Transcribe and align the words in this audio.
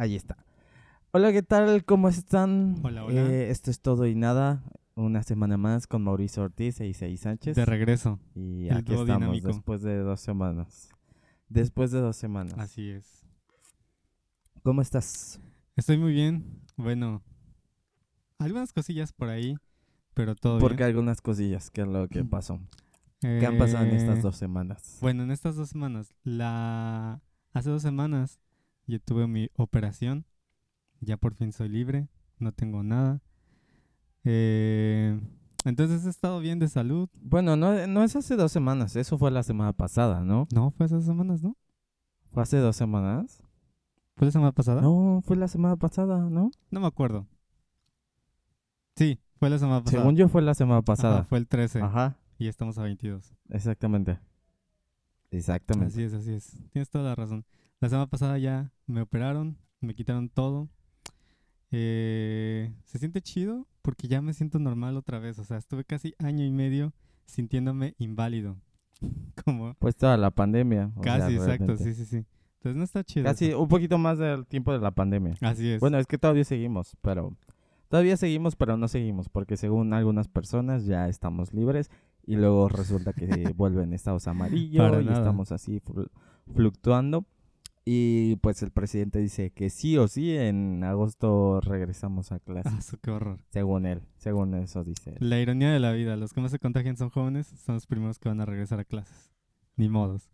Ahí 0.00 0.16
está. 0.16 0.38
Hola, 1.12 1.30
¿qué 1.30 1.42
tal? 1.42 1.84
¿Cómo 1.84 2.08
están? 2.08 2.80
Hola, 2.82 3.04
hola. 3.04 3.20
Eh, 3.20 3.50
esto 3.50 3.70
es 3.70 3.82
todo 3.82 4.06
y 4.06 4.14
nada. 4.14 4.62
Una 4.94 5.22
semana 5.22 5.58
más 5.58 5.86
con 5.86 6.00
Mauricio 6.02 6.42
Ortiz 6.42 6.80
e 6.80 6.86
Isaí 6.86 7.18
Sánchez. 7.18 7.54
De 7.54 7.66
regreso. 7.66 8.18
y 8.34 8.68
el 8.68 8.78
aquí 8.78 8.92
estamos 8.94 9.06
dinámico. 9.06 9.48
después 9.48 9.82
de 9.82 9.98
dos 9.98 10.22
semanas. 10.22 10.88
Después 11.50 11.90
de 11.90 12.00
dos 12.00 12.16
semanas. 12.16 12.54
Así 12.56 12.88
es. 12.88 13.26
¿Cómo 14.62 14.80
estás? 14.80 15.38
Estoy 15.76 15.98
muy 15.98 16.14
bien. 16.14 16.62
Bueno, 16.78 17.22
algunas 18.38 18.72
cosillas 18.72 19.12
por 19.12 19.28
ahí, 19.28 19.54
pero 20.14 20.34
todo 20.34 20.60
Porque 20.60 20.76
bien. 20.78 20.88
algunas 20.88 21.20
cosillas, 21.20 21.70
¿qué 21.70 21.82
es 21.82 21.88
lo 21.88 22.08
que 22.08 22.24
pasó? 22.24 22.58
¿Qué 23.20 23.44
han 23.44 23.58
pasado 23.58 23.84
en 23.84 23.90
estas 23.96 24.20
Eh, 24.20 24.22
dos 24.22 24.36
semanas? 24.36 24.96
Bueno, 25.02 25.24
en 25.24 25.30
estas 25.30 25.56
dos 25.56 25.68
semanas. 25.68 26.14
La... 26.24 27.20
Hace 27.52 27.68
dos 27.68 27.82
semanas 27.82 28.40
yo 28.90 29.00
tuve 29.00 29.26
mi 29.26 29.48
operación. 29.56 30.26
Ya 31.00 31.16
por 31.16 31.34
fin 31.34 31.52
soy 31.52 31.68
libre. 31.68 32.08
No 32.38 32.52
tengo 32.52 32.82
nada. 32.82 33.22
Eh, 34.24 35.18
Entonces 35.64 36.04
he 36.04 36.10
estado 36.10 36.40
bien 36.40 36.58
de 36.58 36.68
salud. 36.68 37.08
Bueno, 37.20 37.56
no, 37.56 37.86
no 37.86 38.02
es 38.04 38.16
hace 38.16 38.36
dos 38.36 38.52
semanas, 38.52 38.96
eso 38.96 39.16
fue 39.18 39.30
la 39.30 39.42
semana 39.42 39.72
pasada, 39.72 40.22
¿no? 40.24 40.46
No, 40.52 40.70
fue 40.72 40.86
hace 40.86 40.96
dos 40.96 41.04
semanas, 41.04 41.42
¿no? 41.42 41.56
¿Fue 42.26 42.42
hace 42.42 42.58
dos 42.58 42.76
semanas? 42.76 43.42
¿Fue 44.16 44.26
la 44.26 44.32
semana 44.32 44.52
pasada? 44.52 44.82
No, 44.82 45.22
fue 45.24 45.36
la 45.36 45.48
semana 45.48 45.76
pasada, 45.76 46.28
¿no? 46.28 46.50
No 46.70 46.80
me 46.80 46.86
acuerdo. 46.86 47.26
Sí, 48.96 49.18
fue 49.36 49.48
la 49.48 49.58
semana 49.58 49.82
pasada. 49.82 50.02
Según 50.02 50.16
yo 50.16 50.28
fue 50.28 50.42
la 50.42 50.54
semana 50.54 50.78
Ajá, 50.78 50.84
pasada. 50.84 51.24
fue 51.24 51.38
el 51.38 51.46
13 51.48 51.80
Ajá, 51.80 52.16
y 52.38 52.48
estamos 52.48 52.76
a 52.78 52.82
22. 52.82 53.34
exactamente. 53.48 54.18
Exactamente. 55.30 55.92
Así 55.94 56.02
es, 56.02 56.12
así 56.12 56.32
es. 56.32 56.56
Tienes 56.72 56.90
toda 56.90 57.04
la 57.04 57.14
razón. 57.14 57.44
La 57.80 57.88
semana 57.88 58.06
pasada 58.08 58.38
ya 58.38 58.72
me 58.86 59.00
operaron, 59.00 59.56
me 59.80 59.94
quitaron 59.94 60.28
todo. 60.28 60.68
Eh, 61.72 62.72
se 62.84 62.98
siente 62.98 63.20
chido 63.22 63.66
porque 63.82 64.08
ya 64.08 64.20
me 64.20 64.32
siento 64.34 64.58
normal 64.58 64.96
otra 64.96 65.18
vez. 65.18 65.38
O 65.38 65.44
sea, 65.44 65.56
estuve 65.56 65.84
casi 65.84 66.14
año 66.18 66.44
y 66.44 66.50
medio 66.50 66.92
sintiéndome 67.26 67.94
inválido. 67.98 68.56
Como 69.44 69.74
Pues 69.78 69.96
toda 69.96 70.16
la 70.16 70.30
pandemia. 70.30 70.90
o 70.96 71.02
sea, 71.02 71.18
casi, 71.20 71.34
exacto, 71.36 71.76
sí, 71.76 71.94
sí, 71.94 72.04
sí. 72.04 72.24
Entonces 72.56 72.76
no 72.76 72.84
está 72.84 73.02
chido. 73.04 73.24
Casi 73.24 73.46
eso. 73.46 73.60
un 73.60 73.68
poquito 73.68 73.96
más 73.96 74.18
del 74.18 74.46
tiempo 74.46 74.72
de 74.72 74.80
la 74.80 74.90
pandemia. 74.90 75.34
Así 75.40 75.70
es. 75.70 75.80
Bueno, 75.80 75.98
es 75.98 76.06
que 76.06 76.18
todavía 76.18 76.44
seguimos, 76.44 76.94
pero 77.00 77.34
todavía 77.88 78.18
seguimos, 78.18 78.56
pero 78.56 78.76
no 78.76 78.86
seguimos, 78.88 79.30
porque 79.30 79.56
según 79.56 79.94
algunas 79.94 80.28
personas 80.28 80.84
ya 80.84 81.08
estamos 81.08 81.54
libres 81.54 81.90
y 82.26 82.36
luego 82.36 82.68
resulta 82.68 83.14
que 83.14 83.26
vuelven 83.56 83.94
estados 83.94 84.28
amarillos 84.28 85.02
y 85.02 85.04
nada. 85.06 85.18
estamos 85.18 85.52
así 85.52 85.80
flu- 85.80 86.10
fluctuando. 86.54 87.24
Y 87.92 88.36
pues 88.36 88.62
el 88.62 88.70
presidente 88.70 89.18
dice 89.18 89.50
que 89.50 89.68
sí 89.68 89.98
o 89.98 90.06
sí 90.06 90.36
en 90.36 90.84
agosto 90.84 91.60
regresamos 91.60 92.30
a 92.30 92.38
clases, 92.44 92.94
Ah, 92.94 92.98
qué 93.02 93.10
horror. 93.10 93.40
según 93.48 93.84
él, 93.84 94.02
según 94.16 94.54
eso 94.54 94.84
dice. 94.84 95.14
él. 95.18 95.28
La 95.28 95.40
ironía 95.40 95.72
de 95.72 95.80
la 95.80 95.90
vida. 95.90 96.14
Los 96.16 96.32
que 96.32 96.40
más 96.40 96.52
se 96.52 96.60
contagian 96.60 96.96
son 96.96 97.10
jóvenes, 97.10 97.48
son 97.48 97.74
los 97.74 97.88
primeros 97.88 98.20
que 98.20 98.28
van 98.28 98.40
a 98.40 98.46
regresar 98.46 98.78
a 98.78 98.84
clases. 98.84 99.32
Ni 99.76 99.88
modos. 99.88 100.30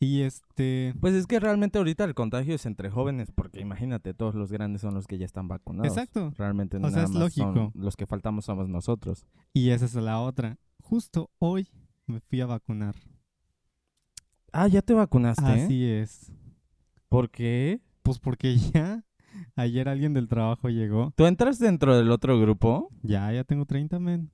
Y 0.00 0.22
este... 0.22 0.94
Pues 1.00 1.12
es 1.14 1.26
que 1.26 1.38
realmente 1.38 1.76
ahorita 1.76 2.04
el 2.04 2.14
contagio 2.14 2.54
es 2.54 2.64
entre 2.64 2.88
jóvenes, 2.88 3.30
porque 3.30 3.60
imagínate, 3.60 4.14
todos 4.14 4.34
los 4.34 4.50
grandes 4.50 4.80
son 4.80 4.94
los 4.94 5.06
que 5.06 5.18
ya 5.18 5.26
están 5.26 5.48
vacunados. 5.48 5.88
Exacto. 5.88 6.32
Realmente 6.38 6.78
no 6.78 6.86
O 6.88 6.90
sea, 6.90 7.02
nada 7.02 7.08
es 7.08 7.14
más 7.18 7.34
son 7.34 7.54
lógico. 7.54 7.72
los 7.78 7.94
que 7.94 8.06
faltamos 8.06 8.46
somos 8.46 8.70
nosotros. 8.70 9.26
Y 9.52 9.68
esa 9.68 9.84
es 9.84 9.94
la 9.94 10.20
otra. 10.20 10.58
Justo 10.80 11.30
hoy 11.38 11.68
me 12.06 12.20
fui 12.20 12.40
a 12.40 12.46
vacunar. 12.46 12.94
Ah, 14.58 14.68
¿ya 14.68 14.80
te 14.80 14.94
vacunaste? 14.94 15.44
Así 15.44 15.84
es. 15.84 16.32
¿Por 17.10 17.30
qué? 17.30 17.82
Pues 18.02 18.18
porque 18.18 18.56
ya 18.74 19.04
ayer 19.54 19.86
alguien 19.88 20.14
del 20.14 20.28
trabajo 20.28 20.70
llegó. 20.70 21.12
¿Tú 21.14 21.26
entras 21.26 21.58
dentro 21.58 21.94
del 21.94 22.10
otro 22.10 22.40
grupo? 22.40 22.88
Ya, 23.02 23.30
ya 23.32 23.44
tengo 23.44 23.66
30, 23.66 23.98
men. 23.98 24.30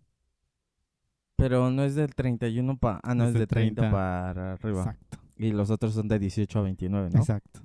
Pero 1.35 1.73
no 1.73 1.83
es 1.83 1.97
del 1.97 2.15
31 2.15 2.79
para... 2.79 3.01
Ah, 3.03 3.17
no, 3.17 3.25
Es 3.25 3.29
es, 3.31 3.35
de 3.35 3.41
de 3.41 3.47
30, 3.49 3.81
30. 3.83 3.97
para 3.97 4.53
arriba. 4.53 4.79
Exacto. 4.83 5.19
Y 5.37 5.51
los 5.51 5.71
otros 5.71 5.95
son 5.95 6.07
de 6.07 6.21
18 6.21 6.57
a 6.57 6.63
29, 6.63 7.11
¿no? 7.13 7.19
Exacto. 7.19 7.61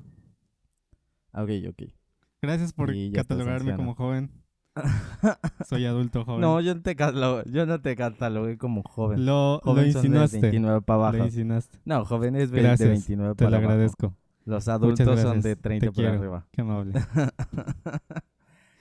Ah, 1.31 1.43
Ok, 1.43 1.51
ok. 1.69 1.83
Gracias 2.41 2.73
por 2.73 2.91
catalogarme 3.13 3.75
como 3.75 3.93
joven. 3.93 4.31
Soy 5.67 5.85
adulto 5.85 6.23
joven. 6.25 6.41
no, 6.41 6.61
yo, 6.61 6.75
no 6.75 6.81
te 6.81 6.95
catalo- 6.95 7.43
yo 7.45 7.65
no 7.65 7.81
te 7.81 7.95
catalogué 7.95 8.57
como 8.57 8.83
joven. 8.83 9.25
lo, 9.25 9.55
lo 9.55 9.59
Joven 9.63 9.91
son 9.93 10.01
de 10.01 10.07
insinuaste. 10.07 10.39
29 10.41 10.81
para 10.81 10.97
Lo 10.99 11.05
abajo. 11.05 11.25
insinuaste. 11.25 11.79
No, 11.85 12.05
joven 12.05 12.35
es 12.35 12.51
de 12.51 12.61
29 12.61 13.35
Te 13.35 13.45
para 13.45 13.49
lo 13.51 13.57
abajo. 13.57 13.71
agradezco. 13.71 14.13
Los 14.45 14.67
adultos 14.69 15.19
son 15.19 15.41
de 15.41 15.55
te 15.55 15.61
30 15.61 15.91
para 15.91 16.13
arriba. 16.13 16.47
Qué 16.51 16.61
amable. 16.61 16.93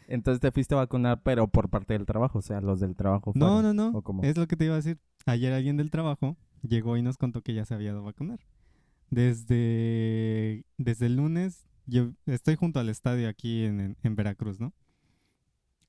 Entonces 0.08 0.40
te 0.40 0.52
fuiste 0.52 0.74
a 0.74 0.78
vacunar, 0.78 1.20
pero 1.24 1.48
por 1.48 1.68
parte 1.68 1.94
del 1.94 2.06
trabajo, 2.06 2.38
o 2.38 2.42
sea, 2.42 2.60
los 2.60 2.78
del 2.78 2.94
trabajo 2.94 3.32
No, 3.34 3.54
fueron, 3.56 3.74
no, 3.76 3.90
no. 3.90 3.98
¿o 3.98 4.02
cómo? 4.02 4.22
Es 4.22 4.36
lo 4.36 4.46
que 4.46 4.54
te 4.56 4.64
iba 4.66 4.74
a 4.74 4.76
decir. 4.76 4.98
Ayer 5.26 5.52
alguien 5.52 5.76
del 5.76 5.90
trabajo 5.90 6.36
llegó 6.62 6.96
y 6.96 7.02
nos 7.02 7.16
contó 7.18 7.42
que 7.42 7.54
ya 7.54 7.64
se 7.64 7.74
había 7.74 7.90
ido 7.90 7.98
a 7.98 8.02
vacunar. 8.02 8.38
Desde, 9.10 10.64
desde 10.78 11.06
el 11.06 11.16
lunes, 11.16 11.66
yo 11.86 12.10
estoy 12.26 12.54
junto 12.54 12.78
al 12.78 12.88
estadio 12.88 13.28
aquí 13.28 13.64
en, 13.64 13.80
en- 13.80 13.96
en 14.02 14.14
Veracruz, 14.16 14.60
¿no? 14.60 14.72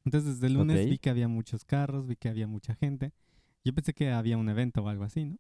Entonces 0.08 0.36
desde 0.36 0.48
el 0.48 0.54
lunes 0.54 0.86
Ok. 0.86 0.90
vi 0.90 0.98
que 1.00 1.10
había 1.10 1.28
muchos 1.28 1.66
carros, 1.66 2.08
vi 2.08 2.16
que 2.16 2.30
había 2.30 2.48
mucha 2.48 2.76
gente. 2.76 3.12
Yo 3.66 3.74
pensé 3.74 3.94
que 3.94 4.10
había 4.10 4.38
un 4.38 4.48
evento 4.48 4.82
o 4.82 4.88
algo 4.88 5.04
así, 5.04 5.26
¿no? 5.26 5.38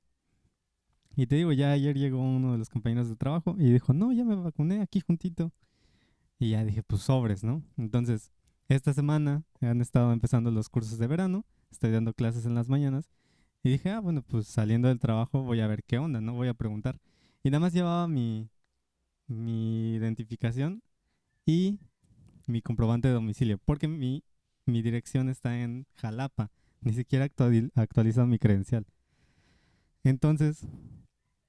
Y 1.16 1.25
te 1.25 1.38
digo, 1.38 1.53
ya 1.53 1.72
ayer 1.72 1.97
llegó 1.97 2.19
uno 2.19 2.51
de 2.51 2.57
los 2.57 2.69
compañeros 2.69 3.07
de 3.07 3.16
trabajo 3.16 3.56
y 3.57 3.72
dijo, 3.72 3.94
no, 3.94 4.11
ya 4.11 4.25
me 4.25 4.35
vacuné 4.35 4.81
aquí 4.81 5.00
juntito. 5.00 5.53
Y 6.38 6.50
ya 6.50 6.66
dije, 6.66 6.83
pues 6.83 7.01
sobres, 7.01 7.45
¿no? 7.45 7.63
Entonces, 7.77 8.33
esta 8.67 8.94
semana 8.94 9.44
han 9.61 9.79
estado 9.79 10.11
empezando 10.11 10.51
los 10.51 10.67
cursos 10.67 10.97
de 11.00 11.07
verano, 11.07 11.45
estoy 11.72 11.91
dando 11.91 12.13
clases 12.13 12.45
en 12.45 12.53
las 12.53 12.67
mañanas. 12.67 13.09
Y 13.63 13.69
dije, 13.69 13.89
ah, 13.91 14.01
bueno, 14.01 14.22
pues 14.22 14.47
saliendo 14.47 14.89
del 14.89 15.00
trabajo 15.00 15.44
voy 15.44 15.61
a 15.61 15.67
ver 15.67 15.85
qué 15.85 15.97
onda, 15.97 16.19
¿no? 16.19 16.33
Voy 16.33 16.50
a 16.50 16.53
preguntar. 16.53 17.00
Y 17.41 17.51
nada 17.51 17.61
más 17.61 17.72
llevaba 17.72 18.09
mi, 18.09 18.50
mi 19.27 19.94
identificación 19.95 20.83
y 21.45 21.79
mi 22.47 22.61
comprobante 22.61 23.07
de 23.07 23.13
domicilio, 23.13 23.59
porque 23.59 23.88
mi, 23.88 24.25
mi 24.67 24.81
dirección 24.81 25.29
está 25.29 25.59
en 25.59 25.85
Jalapa. 25.95 26.51
Ni 26.81 26.94
siquiera 26.94 27.25
he 27.25 27.29
actuali- 27.29 27.72
actualizado 27.75 28.28
mi 28.28 28.38
credencial. 28.39 28.85
Entonces, 30.03 30.66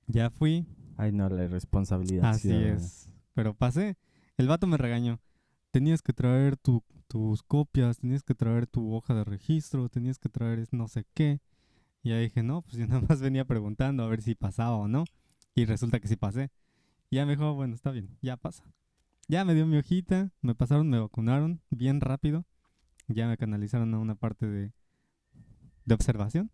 ya 0.07 0.31
fui, 0.31 0.67
Ay, 0.97 1.13
no, 1.13 1.29
la 1.29 1.45
irresponsabilidad. 1.45 2.29
Así 2.31 2.49
ciudadana. 2.49 2.75
es. 2.75 3.13
Pero 3.35 3.55
pasé. 3.55 3.97
El 4.37 4.49
vato 4.49 4.67
me 4.67 4.77
regañó. 4.77 5.21
Tenías 5.71 6.03
que 6.03 6.13
traer 6.13 6.57
tu- 6.57 6.83
tus 7.07 7.43
copias, 7.45 7.99
tenías 7.99 8.23
que 8.25 8.35
traer 8.35 8.67
tu 8.67 8.93
hoja 8.95 9.15
de 9.15 9.23
registro, 9.25 9.89
tenías 9.89 10.19
que 10.19 10.29
traer 10.29 10.67
no 10.73 10.89
sé 10.89 11.05
qué. 11.15 11.41
Y 12.03 12.09
ya 12.11 12.19
dije, 12.19 12.43
no, 12.43 12.63
pues 12.63 12.77
yo 12.77 12.87
nada 12.89 13.05
más 13.09 13.21
venía 13.21 13.45
preguntando 13.45 14.03
a 14.03 14.09
ver 14.09 14.23
si 14.23 14.35
pasaba 14.35 14.77
o 14.77 14.89
no. 14.89 15.05
Y 15.55 15.67
resulta 15.67 16.01
que 16.01 16.09
sí 16.09 16.17
pasé. 16.17 16.51
Y 17.11 17.17
ya 17.17 17.27
me 17.27 17.33
dijo, 17.37 17.55
bueno, 17.55 17.75
está 17.75 17.91
bien, 17.93 18.17
ya 18.23 18.37
pasa. 18.37 18.65
Ya 19.29 19.45
me 19.45 19.55
dio 19.55 19.67
mi 19.67 19.77
hojita, 19.77 20.33
me 20.41 20.55
pasaron, 20.55 20.89
me 20.89 20.99
vacunaron 20.99 21.61
bien 21.71 22.01
rápido. 22.01 22.45
Ya 23.09 23.27
me 23.27 23.37
canalizaron 23.37 23.95
a 23.95 23.99
una 23.99 24.15
parte 24.15 24.47
de, 24.47 24.73
de 25.85 25.95
observación. 25.95 26.51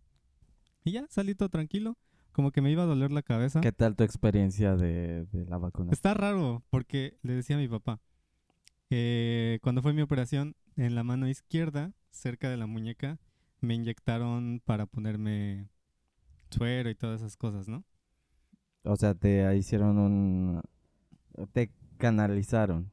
Y 0.83 0.91
ya 0.93 1.05
salí 1.09 1.35
todo 1.35 1.49
tranquilo. 1.49 1.97
Como 2.31 2.51
que 2.51 2.61
me 2.61 2.71
iba 2.71 2.83
a 2.83 2.85
doler 2.85 3.11
la 3.11 3.21
cabeza. 3.21 3.61
¿Qué 3.61 3.71
tal 3.71 3.95
tu 3.95 4.03
experiencia 4.03 4.75
de, 4.75 5.25
de 5.25 5.45
la 5.45 5.57
vacuna? 5.57 5.91
Está 5.91 6.13
raro 6.13 6.63
porque 6.69 7.17
le 7.21 7.33
decía 7.33 7.55
a 7.55 7.59
mi 7.59 7.67
papá, 7.67 8.01
eh, 8.89 9.59
cuando 9.61 9.81
fue 9.81 9.93
mi 9.93 10.01
operación, 10.01 10.55
en 10.75 10.95
la 10.95 11.03
mano 11.03 11.27
izquierda, 11.27 11.93
cerca 12.11 12.49
de 12.49 12.57
la 12.57 12.67
muñeca, 12.67 13.19
me 13.61 13.73
inyectaron 13.73 14.61
para 14.63 14.85
ponerme 14.85 15.69
suero 16.49 16.89
y 16.89 16.95
todas 16.95 17.21
esas 17.21 17.37
cosas, 17.37 17.67
¿no? 17.67 17.83
O 18.83 18.95
sea, 18.95 19.15
te 19.15 19.55
hicieron 19.55 19.97
un... 19.97 20.61
Te 21.53 21.71
canalizaron. 21.97 22.91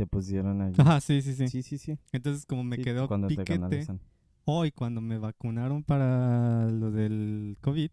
Te 0.00 0.06
pusieron 0.06 0.62
ahí. 0.62 0.72
Ajá, 0.78 0.98
sí, 1.02 1.20
sí, 1.20 1.34
sí. 1.34 1.46
Sí, 1.48 1.62
sí, 1.62 1.76
sí. 1.76 1.98
Entonces 2.12 2.46
como 2.46 2.64
me 2.64 2.76
Sí, 2.76 2.84
quedó 2.84 3.06
cuando 3.06 3.28
te 3.28 3.36
piquete, 3.36 3.86
hoy 4.46 4.72
cuando 4.72 5.02
me 5.02 5.18
vacunaron 5.18 5.84
para 5.84 6.64
lo 6.70 6.90
del 6.90 7.58
COVID, 7.60 7.90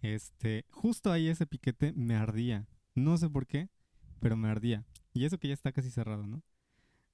este, 0.00 0.64
justo 0.70 1.10
ahí 1.10 1.26
ese 1.26 1.44
piquete 1.44 1.92
me 1.96 2.14
ardía. 2.14 2.68
No 2.94 3.18
sé 3.18 3.28
por 3.28 3.48
qué, 3.48 3.68
pero 4.20 4.36
me 4.36 4.48
ardía. 4.48 4.84
Y 5.12 5.24
eso 5.24 5.38
que 5.38 5.48
ya 5.48 5.54
está 5.54 5.72
casi 5.72 5.90
cerrado, 5.90 6.24
¿no? 6.24 6.40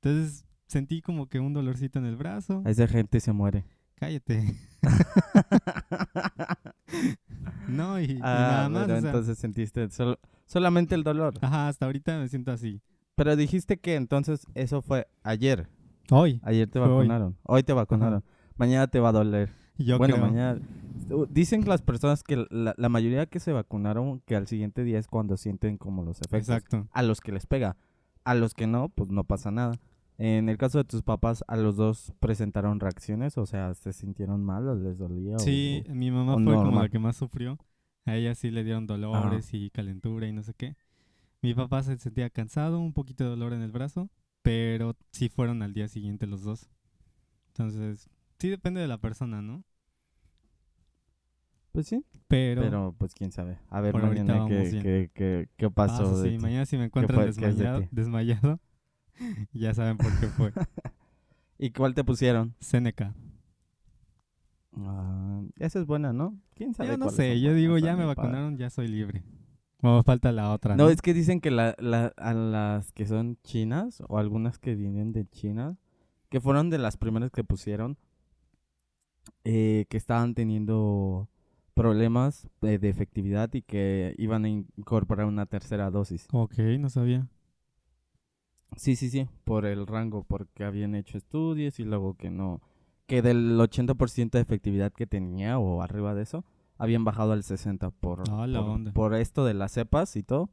Entonces 0.02 0.44
sentí 0.66 1.00
como 1.00 1.30
que 1.30 1.40
un 1.40 1.54
dolorcito 1.54 1.98
en 1.98 2.04
el 2.04 2.16
brazo. 2.16 2.62
Esa 2.66 2.86
gente 2.86 3.20
se 3.20 3.32
muere. 3.32 3.64
Cállate. 3.94 4.54
no, 7.68 8.00
y, 8.00 8.04
y 8.04 8.18
Ah, 8.20 8.22
nada 8.22 8.68
más. 8.68 8.86
pero 8.86 8.98
o 8.98 9.00
sea, 9.00 9.10
entonces 9.10 9.38
sentiste 9.38 9.88
sol- 9.90 10.18
solamente 10.46 10.94
el 10.94 11.04
dolor. 11.04 11.34
Ajá, 11.40 11.68
hasta 11.68 11.86
ahorita 11.86 12.18
me 12.18 12.28
siento 12.28 12.52
así. 12.52 12.80
Pero 13.14 13.36
dijiste 13.36 13.78
que 13.78 13.94
entonces 13.94 14.46
eso 14.54 14.82
fue 14.82 15.06
ayer. 15.22 15.68
Hoy. 16.10 16.40
Ayer 16.42 16.68
te 16.68 16.78
hoy. 16.80 16.88
vacunaron. 16.88 17.36
Hoy, 17.44 17.62
te 17.62 17.72
vacunaron. 17.72 18.22
Mañana 18.56 18.86
te 18.88 19.00
va 19.00 19.10
a 19.10 19.12
doler. 19.12 19.50
Yo 19.78 19.98
bueno, 19.98 20.14
creo. 20.16 20.26
mañana. 20.26 20.60
Uh, 21.10 21.26
Dicen 21.26 21.64
las 21.66 21.82
personas 21.82 22.22
que 22.22 22.44
la, 22.50 22.74
la 22.76 22.88
mayoría 22.88 23.26
que 23.26 23.40
se 23.40 23.52
vacunaron 23.52 24.20
que 24.20 24.36
al 24.36 24.46
siguiente 24.46 24.84
día 24.84 24.98
es 24.98 25.08
cuando 25.08 25.36
sienten 25.36 25.76
como 25.78 26.02
los 26.04 26.18
efectos. 26.20 26.40
Exacto. 26.56 26.88
A 26.92 27.02
los 27.02 27.20
que 27.20 27.32
les 27.32 27.46
pega. 27.46 27.76
A 28.24 28.34
los 28.34 28.54
que 28.54 28.66
no, 28.66 28.88
pues 28.90 29.10
no 29.10 29.24
pasa 29.24 29.50
nada. 29.50 29.74
En 30.16 30.48
el 30.48 30.56
caso 30.58 30.78
de 30.78 30.84
tus 30.84 31.02
papás, 31.02 31.44
¿a 31.48 31.56
los 31.56 31.76
dos 31.76 32.12
presentaron 32.20 32.78
reacciones? 32.78 33.36
O 33.36 33.46
sea, 33.46 33.74
¿se 33.74 33.92
sintieron 33.92 34.44
mal 34.44 34.68
o 34.68 34.74
les 34.76 34.98
dolía? 34.98 35.36
o- 35.36 35.38
Sí, 35.40 35.82
mi 35.88 36.10
mamá 36.10 36.34
o 36.36 36.38
fue 36.38 36.54
como 36.54 36.80
la 36.82 36.88
que 36.88 36.98
más 37.00 37.16
sufrió. 37.16 37.58
A 38.06 38.14
ella 38.16 38.34
sí 38.34 38.50
le 38.50 38.62
dieron 38.64 38.86
dolores 38.86 39.52
y 39.54 39.70
calentura 39.70 40.28
y 40.28 40.32
no 40.32 40.42
sé 40.42 40.54
qué. 40.54 40.76
Mi 41.44 41.52
papá 41.52 41.82
se 41.82 41.98
sentía 41.98 42.30
cansado, 42.30 42.80
un 42.80 42.94
poquito 42.94 43.22
de 43.22 43.28
dolor 43.28 43.52
en 43.52 43.60
el 43.60 43.70
brazo, 43.70 44.08
pero 44.40 44.96
sí 45.12 45.28
fueron 45.28 45.60
al 45.60 45.74
día 45.74 45.88
siguiente 45.88 46.26
los 46.26 46.42
dos. 46.42 46.70
Entonces, 47.48 48.08
sí 48.38 48.48
depende 48.48 48.80
de 48.80 48.88
la 48.88 48.96
persona, 48.96 49.42
¿no? 49.42 49.62
Pues 51.70 51.86
sí, 51.86 52.02
Pero, 52.28 52.62
pero 52.62 52.94
pues 52.96 53.12
quién 53.12 53.30
sabe. 53.30 53.58
A 53.68 53.82
ver 53.82 53.94
mañana 53.94 54.46
qué, 54.48 55.10
qué, 55.12 55.50
qué, 55.54 55.66
Ah, 55.66 55.70
pasó 55.74 56.22
sí, 56.22 56.30
de 56.30 56.38
mañana 56.38 56.64
si 56.64 56.78
me 56.78 56.84
encuentran 56.84 57.20
de 57.20 57.26
desmayado, 57.26 57.88
desmayado, 57.90 58.60
ya 59.52 59.74
saben 59.74 59.98
por 59.98 60.18
qué 60.18 60.28
fue. 60.28 60.50
¿Y 61.58 61.72
cuál 61.72 61.92
te 61.92 62.04
pusieron? 62.04 62.54
Seneca. 62.60 63.14
Ah, 64.78 65.42
esa 65.58 65.78
es 65.78 65.84
buena, 65.84 66.14
¿no? 66.14 66.40
¿Quién 66.54 66.72
sabe 66.72 66.92
Yo 66.92 66.96
no 66.96 67.10
sé, 67.10 67.38
yo 67.38 67.52
digo, 67.52 67.76
ya 67.76 67.96
me 67.96 68.06
vacunaron, 68.06 68.56
ya 68.56 68.70
soy 68.70 68.88
libre. 68.88 69.22
Bueno, 69.84 70.02
falta 70.02 70.32
la 70.32 70.50
otra, 70.50 70.76
No, 70.76 70.84
¿no? 70.84 70.88
es 70.88 71.02
que 71.02 71.12
dicen 71.12 71.42
que 71.42 71.50
la, 71.50 71.74
la, 71.78 72.06
a 72.16 72.32
las 72.32 72.90
que 72.92 73.04
son 73.04 73.36
chinas 73.44 74.02
o 74.08 74.16
algunas 74.16 74.58
que 74.58 74.74
vienen 74.74 75.12
de 75.12 75.26
China, 75.28 75.76
que 76.30 76.40
fueron 76.40 76.70
de 76.70 76.78
las 76.78 76.96
primeras 76.96 77.30
que 77.30 77.44
pusieron, 77.44 77.98
eh, 79.44 79.84
que 79.90 79.98
estaban 79.98 80.34
teniendo 80.34 81.28
problemas 81.74 82.48
de, 82.62 82.78
de 82.78 82.88
efectividad 82.88 83.52
y 83.52 83.60
que 83.60 84.14
iban 84.16 84.46
a 84.46 84.48
incorporar 84.48 85.26
una 85.26 85.44
tercera 85.44 85.90
dosis. 85.90 86.28
Ok, 86.32 86.58
no 86.78 86.88
sabía. 86.88 87.28
Sí, 88.76 88.96
sí, 88.96 89.10
sí, 89.10 89.28
por 89.44 89.66
el 89.66 89.86
rango, 89.86 90.24
porque 90.24 90.64
habían 90.64 90.94
hecho 90.94 91.18
estudios 91.18 91.78
y 91.78 91.84
luego 91.84 92.14
que 92.14 92.30
no, 92.30 92.62
que 93.06 93.20
del 93.20 93.60
80% 93.60 94.38
de 94.38 94.42
efectividad 94.42 94.92
que 94.92 95.06
tenía 95.06 95.58
o 95.58 95.82
arriba 95.82 96.14
de 96.14 96.22
eso, 96.22 96.42
habían 96.78 97.04
bajado 97.04 97.32
al 97.32 97.42
60% 97.42 97.92
por, 98.00 98.22
Ah, 98.30 98.46
la 98.46 98.60
por, 98.60 98.68
onda. 98.70 98.92
por 98.92 99.14
esto 99.14 99.44
de 99.44 99.54
las 99.54 99.72
cepas 99.72 100.16
y 100.16 100.22
todo. 100.22 100.50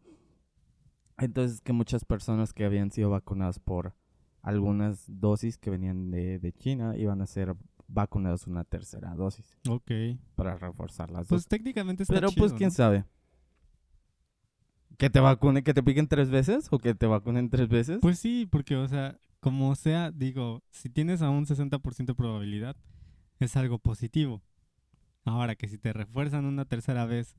Entonces 1.18 1.62
que 1.62 1.74
muchas 1.74 2.06
personas 2.06 2.54
que 2.54 2.66
habían 2.66 2.92
sido 2.92 3.10
vacunadas 3.10 3.60
por 3.60 3.96
algunas 4.42 5.06
dosis 5.08 5.58
que 5.58 5.70
venían 5.70 6.10
de, 6.10 6.40
de 6.40 6.52
China 6.54 6.96
iban 6.98 7.22
a 7.22 7.28
ser 7.28 7.56
vacunados 7.88 8.48
una 8.48 8.64
tercera 8.64 9.14
dosis 9.16 9.58
Ok. 9.70 9.92
para 10.36 10.58
reforzar 10.58 11.12
las 11.12 11.28
Pues 11.28 11.42
dos. 11.44 11.48
técnicamente 11.48 12.04
está 12.04 12.16
Pero 12.16 12.30
chido, 12.30 12.40
pues 12.42 12.54
quién 12.54 12.70
¿no? 12.70 12.74
sabe. 12.74 13.06
¿Que 14.98 15.10
te 15.10 15.20
vacune, 15.20 15.64
que 15.64 15.74
te 15.74 15.82
piquen 15.84 16.08
tres 16.08 16.30
veces 16.30 16.68
o 16.72 16.78
que 16.80 16.94
te 16.96 17.06
vacunen 17.08 17.50
tres 17.50 17.68
veces? 17.70 18.00
Pues 18.02 18.20
sí, 18.20 18.48
porque, 18.50 18.76
o 18.76 18.88
sea, 18.88 19.20
como 19.40 19.74
sea, 19.76 20.12
digo, 20.12 20.62
si 20.70 20.90
tienes 20.90 21.22
a 21.22 21.30
un 21.30 21.46
60% 21.46 22.06
de 22.06 22.16
probabilidad, 22.16 22.76
es 23.40 23.56
algo 23.58 23.80
positivo. 23.80 24.42
Ahora 25.26 25.56
que 25.56 25.68
si 25.68 25.78
te 25.78 25.94
refuerzan 25.94 26.46
una 26.46 26.66
tercera 26.66 27.06
vez 27.06 27.36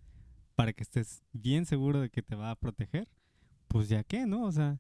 para 0.55 0.73
que 0.73 0.83
estés 0.83 1.23
bien 1.33 1.67
seguro 1.67 2.01
de 2.01 2.11
que 2.11 2.23
te 2.23 2.35
va 2.37 2.51
a 2.51 2.57
proteger, 2.57 3.09
pues 3.69 3.89
ya 3.89 4.05
qué, 4.05 4.27
¿no? 4.27 4.45
O 4.45 4.53
sea, 4.53 4.79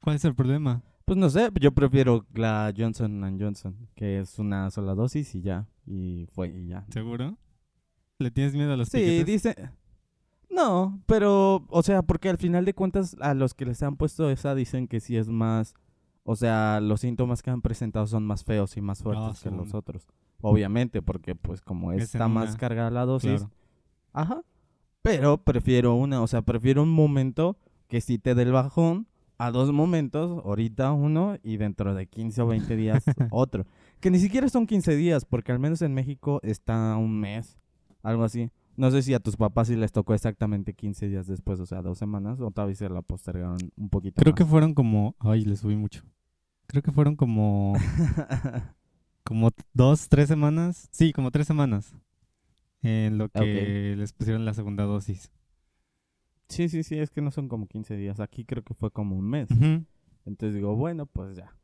¿cuál 0.00 0.16
es 0.16 0.24
el 0.24 0.34
problema? 0.34 0.82
Pues 1.04 1.18
no 1.18 1.28
sé, 1.28 1.50
yo 1.60 1.72
prefiero 1.72 2.24
la 2.34 2.72
Johnson 2.76 3.36
Johnson, 3.38 3.76
que 3.94 4.20
es 4.20 4.38
una 4.38 4.70
sola 4.70 4.94
dosis 4.94 5.34
y 5.34 5.42
ya, 5.42 5.66
y 5.84 6.26
fue 6.32 6.48
y 6.48 6.68
ya. 6.68 6.86
¿Seguro? 6.90 7.36
¿Le 8.18 8.30
tienes 8.30 8.54
miedo 8.54 8.72
a 8.72 8.76
los 8.76 8.88
Sí, 8.88 8.98
piquetes? 8.98 9.26
dice... 9.26 9.70
No, 10.48 11.00
pero, 11.06 11.64
o 11.68 11.82
sea, 11.82 12.02
porque 12.02 12.28
al 12.28 12.36
final 12.38 12.64
de 12.64 12.74
cuentas 12.74 13.16
a 13.20 13.34
los 13.34 13.54
que 13.54 13.64
les 13.66 13.82
han 13.82 13.96
puesto 13.96 14.30
esa 14.30 14.54
dicen 14.54 14.88
que 14.88 15.00
sí 15.00 15.16
es 15.16 15.28
más... 15.28 15.74
O 16.24 16.36
sea, 16.36 16.80
los 16.80 17.00
síntomas 17.00 17.40
que 17.42 17.50
han 17.50 17.62
presentado 17.62 18.06
son 18.06 18.26
más 18.26 18.44
feos 18.44 18.76
y 18.76 18.80
más 18.80 19.02
fuertes 19.02 19.40
que 19.42 19.48
son- 19.48 19.56
los 19.56 19.74
otros. 19.74 20.06
Obviamente, 20.42 21.02
porque 21.02 21.34
pues 21.34 21.60
como 21.60 21.92
Es 21.92 22.02
está 22.02 22.28
más 22.28 22.56
cargada 22.56 22.90
la 22.90 23.04
dosis, 23.04 23.40
Claro. 23.40 23.50
Ajá. 24.12 24.42
Pero 25.02 25.38
prefiero 25.38 25.94
una, 25.94 26.22
o 26.22 26.26
sea, 26.26 26.42
prefiero 26.42 26.82
un 26.82 26.90
momento 26.90 27.56
que 27.88 28.00
sí 28.00 28.18
te 28.18 28.34
dé 28.34 28.42
el 28.42 28.52
bajón 28.52 29.06
a 29.38 29.50
dos 29.50 29.72
momentos, 29.72 30.42
ahorita 30.44 30.92
uno 30.92 31.38
y 31.42 31.56
dentro 31.56 31.94
de 31.94 32.06
15 32.06 32.42
o 32.42 32.46
20 32.48 32.76
días 32.76 33.04
otro. 33.30 33.64
Que 34.00 34.10
ni 34.10 34.18
siquiera 34.18 34.48
son 34.50 34.66
15 34.66 34.96
días, 34.96 35.24
porque 35.24 35.52
al 35.52 35.58
menos 35.58 35.80
en 35.80 35.94
México 35.94 36.40
está 36.42 36.96
un 36.96 37.18
mes, 37.18 37.58
algo 38.02 38.24
así. 38.24 38.50
No 38.76 38.90
sé 38.90 39.02
si 39.02 39.14
a 39.14 39.20
tus 39.20 39.36
papás 39.36 39.68
sí 39.68 39.76
les 39.76 39.92
tocó 39.92 40.14
exactamente 40.14 40.74
15 40.74 41.08
días 41.08 41.26
después, 41.26 41.58
o 41.60 41.66
sea, 41.66 41.82
dos 41.82 41.98
semanas, 41.98 42.40
o 42.40 42.50
tal 42.50 42.68
vez 42.68 42.78
se 42.78 42.88
la 42.88 43.02
postergaron 43.02 43.58
un 43.76 43.88
poquito 43.88 44.20
Creo 44.20 44.34
que 44.34 44.44
fueron 44.44 44.74
como... 44.74 45.16
Ay, 45.18 45.44
le 45.44 45.56
subí 45.56 45.76
mucho. 45.76 46.02
Creo 46.66 46.82
que 46.82 46.92
fueron 46.92 47.16
como... 47.16 47.74
como 49.24 49.50
dos, 49.72 50.08
tres 50.08 50.28
semanas. 50.28 50.88
Sí, 50.92 51.12
como 51.12 51.30
tres 51.30 51.46
semanas. 51.46 51.94
En 52.82 53.18
lo 53.18 53.28
que 53.28 53.94
les 53.96 54.12
pusieron 54.12 54.44
la 54.44 54.54
segunda 54.54 54.84
dosis. 54.84 55.30
sí, 56.48 56.68
sí, 56.68 56.82
sí, 56.82 56.98
es 56.98 57.10
que 57.10 57.20
no 57.20 57.30
son 57.30 57.48
como 57.48 57.66
15 57.66 57.96
días. 57.96 58.20
Aquí 58.20 58.44
creo 58.44 58.62
que 58.64 58.74
fue 58.74 58.90
como 58.90 59.16
un 59.16 59.28
mes. 59.28 59.48
Entonces 60.24 60.54
digo, 60.54 60.74
bueno, 60.76 61.06
pues 61.06 61.36
ya. 61.36 61.54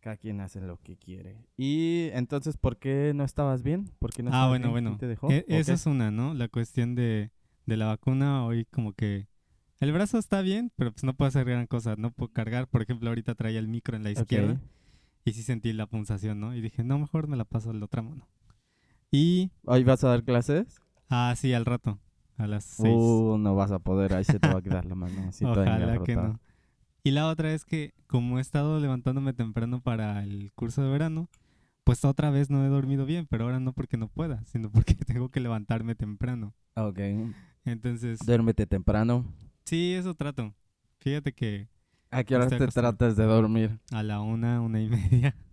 Cada 0.00 0.16
quien 0.16 0.40
hace 0.40 0.60
lo 0.60 0.76
que 0.78 0.96
quiere. 0.96 1.44
Y 1.56 2.08
entonces, 2.12 2.56
¿por 2.56 2.78
qué 2.78 3.12
no 3.14 3.24
estabas 3.24 3.62
bien? 3.62 3.90
¿Por 3.98 4.12
qué 4.12 4.22
no 4.22 4.30
Ah, 4.32 4.48
bueno, 4.48 4.64
bien? 4.66 4.72
bueno. 4.72 4.90
¿Quién 4.90 4.98
te 4.98 5.06
dejó? 5.08 5.30
E- 5.30 5.44
¿O 5.48 5.54
esa 5.54 5.72
es 5.74 5.86
una, 5.86 6.10
¿no? 6.10 6.34
La 6.34 6.48
cuestión 6.48 6.94
de, 6.94 7.30
de 7.66 7.76
la 7.76 7.86
vacuna 7.86 8.44
hoy 8.44 8.64
como 8.66 8.92
que... 8.92 9.26
El 9.80 9.92
brazo 9.92 10.18
está 10.18 10.40
bien, 10.42 10.72
pero 10.76 10.92
pues 10.92 11.04
no 11.04 11.14
puedo 11.14 11.28
hacer 11.28 11.44
gran 11.44 11.66
cosa. 11.66 11.94
No 11.96 12.10
puedo 12.12 12.32
cargar. 12.32 12.66
Por 12.68 12.82
ejemplo, 12.82 13.08
ahorita 13.10 13.34
traía 13.36 13.58
el 13.60 13.68
micro 13.68 13.96
en 13.96 14.02
la 14.04 14.10
izquierda 14.10 14.60
y 15.28 15.32
sí 15.32 15.42
sentí 15.42 15.72
la 15.72 15.86
punzación, 15.86 16.40
¿no? 16.40 16.54
Y 16.54 16.60
dije, 16.60 16.82
no, 16.82 16.98
mejor 16.98 17.28
me 17.28 17.36
la 17.36 17.44
paso 17.44 17.70
a 17.70 17.74
la 17.74 17.84
otra 17.84 18.02
mano. 18.02 18.26
Y... 19.10 19.50
¿Hoy 19.64 19.84
vas 19.84 20.02
a 20.04 20.08
dar 20.08 20.24
clases? 20.24 20.80
Ah, 21.10 21.34
sí, 21.36 21.52
al 21.52 21.66
rato. 21.66 21.98
A 22.38 22.46
las 22.46 22.64
seis. 22.64 22.94
Uh, 22.96 23.36
no 23.38 23.54
vas 23.54 23.70
a 23.70 23.78
poder, 23.78 24.14
ahí 24.14 24.24
se 24.24 24.38
te 24.38 24.48
va 24.48 24.58
a 24.58 24.62
quedar 24.62 24.86
la 24.86 24.94
mano 24.94 25.28
así 25.28 25.44
Ojalá 25.44 26.02
que 26.02 26.16
no. 26.16 26.40
Y 27.02 27.10
la 27.10 27.28
otra 27.28 27.52
es 27.52 27.64
que 27.64 27.94
como 28.06 28.38
he 28.38 28.40
estado 28.40 28.80
levantándome 28.80 29.32
temprano 29.32 29.80
para 29.80 30.22
el 30.22 30.52
curso 30.54 30.82
de 30.82 30.90
verano, 30.90 31.28
pues 31.84 32.04
otra 32.04 32.30
vez 32.30 32.48
no 32.48 32.64
he 32.64 32.68
dormido 32.68 33.06
bien, 33.06 33.26
pero 33.26 33.44
ahora 33.44 33.60
no 33.60 33.72
porque 33.72 33.96
no 33.96 34.08
pueda, 34.08 34.44
sino 34.46 34.70
porque 34.70 34.94
tengo 35.06 35.30
que 35.30 35.40
levantarme 35.40 35.94
temprano. 35.94 36.54
Ok. 36.74 37.00
Entonces, 37.64 38.20
Duérmete 38.24 38.66
temprano. 38.66 39.24
sí, 39.64 39.94
eso 39.94 40.14
trato. 40.14 40.54
Fíjate 41.00 41.32
que 41.32 41.68
¿A 42.10 42.24
qué 42.24 42.34
horas 42.36 42.52
Estoy 42.52 42.66
te 42.68 42.72
tratas 42.72 43.16
de 43.16 43.24
dormir? 43.24 43.78
a 43.92 44.02
la 44.02 44.20
una, 44.20 44.60
una 44.60 44.80
y 44.80 44.88
media. 44.88 45.34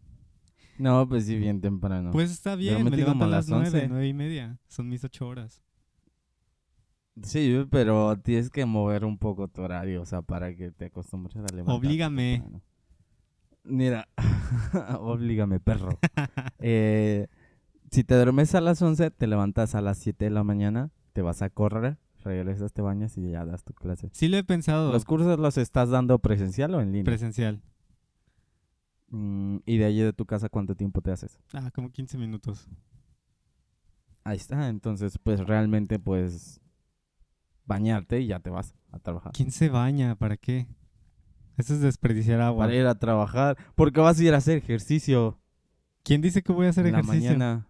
No, 0.77 1.07
pues 1.07 1.25
sí, 1.25 1.37
bien 1.37 1.61
temprano. 1.61 2.11
Pues 2.11 2.29
está 2.31 2.55
bien, 2.57 2.79
me 2.79 2.83
me 2.83 2.89
metí 2.89 3.03
como 3.03 3.13
levanto 3.23 3.25
a 3.25 3.27
las 3.29 3.47
nueve, 3.47 3.65
11. 3.67 3.87
nueve 3.87 4.07
y 4.09 4.13
media. 4.13 4.57
Son 4.67 4.89
mis 4.89 5.05
ocho 5.05 5.25
horas. 5.25 5.61
Sí, 7.23 7.65
pero 7.71 8.17
tienes 8.17 8.49
que 8.49 8.65
mover 8.65 9.05
un 9.05 9.17
poco 9.17 9.47
tu 9.47 9.61
horario, 9.61 10.01
o 10.01 10.05
sea, 10.05 10.21
para 10.21 10.53
que 10.53 10.71
te 10.71 10.85
acostumbres 10.87 11.33
a 11.37 11.39
levantarte 11.55 11.71
Oblígame. 11.73 12.39
temprano. 12.41 12.61
Mira, 13.63 14.09
oblígame, 14.99 15.59
perro. 15.61 15.97
Eh, 16.59 17.27
si 17.91 18.03
te 18.03 18.15
duermes 18.15 18.53
a 18.53 18.59
las 18.59 18.81
11, 18.81 19.11
te 19.11 19.27
levantas 19.27 19.75
a 19.75 19.81
las 19.81 19.97
7 19.99 20.25
de 20.25 20.31
la 20.31 20.43
mañana, 20.43 20.89
te 21.13 21.21
vas 21.21 21.41
a 21.41 21.49
correr, 21.49 21.97
regresas, 22.25 22.73
te 22.73 22.81
bañas 22.81 23.17
y 23.17 23.29
ya 23.31 23.45
das 23.45 23.63
tu 23.63 23.73
clase. 23.73 24.09
Sí 24.13 24.27
lo 24.27 24.37
he 24.37 24.43
pensado. 24.43 24.91
¿Los 24.91 25.05
cursos 25.05 25.39
los 25.39 25.57
estás 25.57 25.89
dando 25.89 26.19
presencial 26.19 26.73
o 26.75 26.81
en 26.81 26.91
línea? 26.91 27.05
presencial. 27.05 27.61
Mm, 29.09 29.57
y 29.65 29.77
de 29.77 29.85
allí 29.85 30.01
de 30.01 30.13
tu 30.13 30.25
casa, 30.25 30.49
¿cuánto 30.49 30.75
tiempo 30.75 31.01
te 31.01 31.11
haces? 31.11 31.39
Ah, 31.53 31.71
como 31.73 31.91
15 31.91 32.17
minutos. 32.17 32.67
Ahí 34.23 34.37
está, 34.37 34.69
entonces 34.69 35.19
pues 35.21 35.39
realmente 35.45 35.99
pues 35.99 36.59
bañarte 37.65 38.21
y 38.21 38.27
ya 38.27 38.39
te 38.39 38.49
vas 38.49 38.75
a 38.91 38.99
trabajar. 38.99 39.31
¿Quién 39.33 39.51
se 39.51 39.69
baña? 39.69 40.15
¿Para 40.15 40.35
qué? 40.37 40.67
Eso 41.57 41.73
es 41.75 41.81
desperdiciar 41.81 42.41
agua. 42.41 42.65
Para 42.65 42.75
ir 42.75 42.85
a 42.87 42.95
trabajar, 42.95 43.57
porque 43.75 43.99
vas 44.01 44.19
a 44.19 44.23
ir 44.23 44.33
a 44.33 44.37
hacer 44.37 44.57
ejercicio 44.57 45.39
¿Quién 46.05 46.21
dice 46.21 46.43
que 46.43 46.51
voy 46.53 46.67
a 46.67 46.69
hacer 46.69 46.85
en 46.85 46.93
la 46.93 46.99
ejercicio? 46.99 47.31
mañana. 47.31 47.67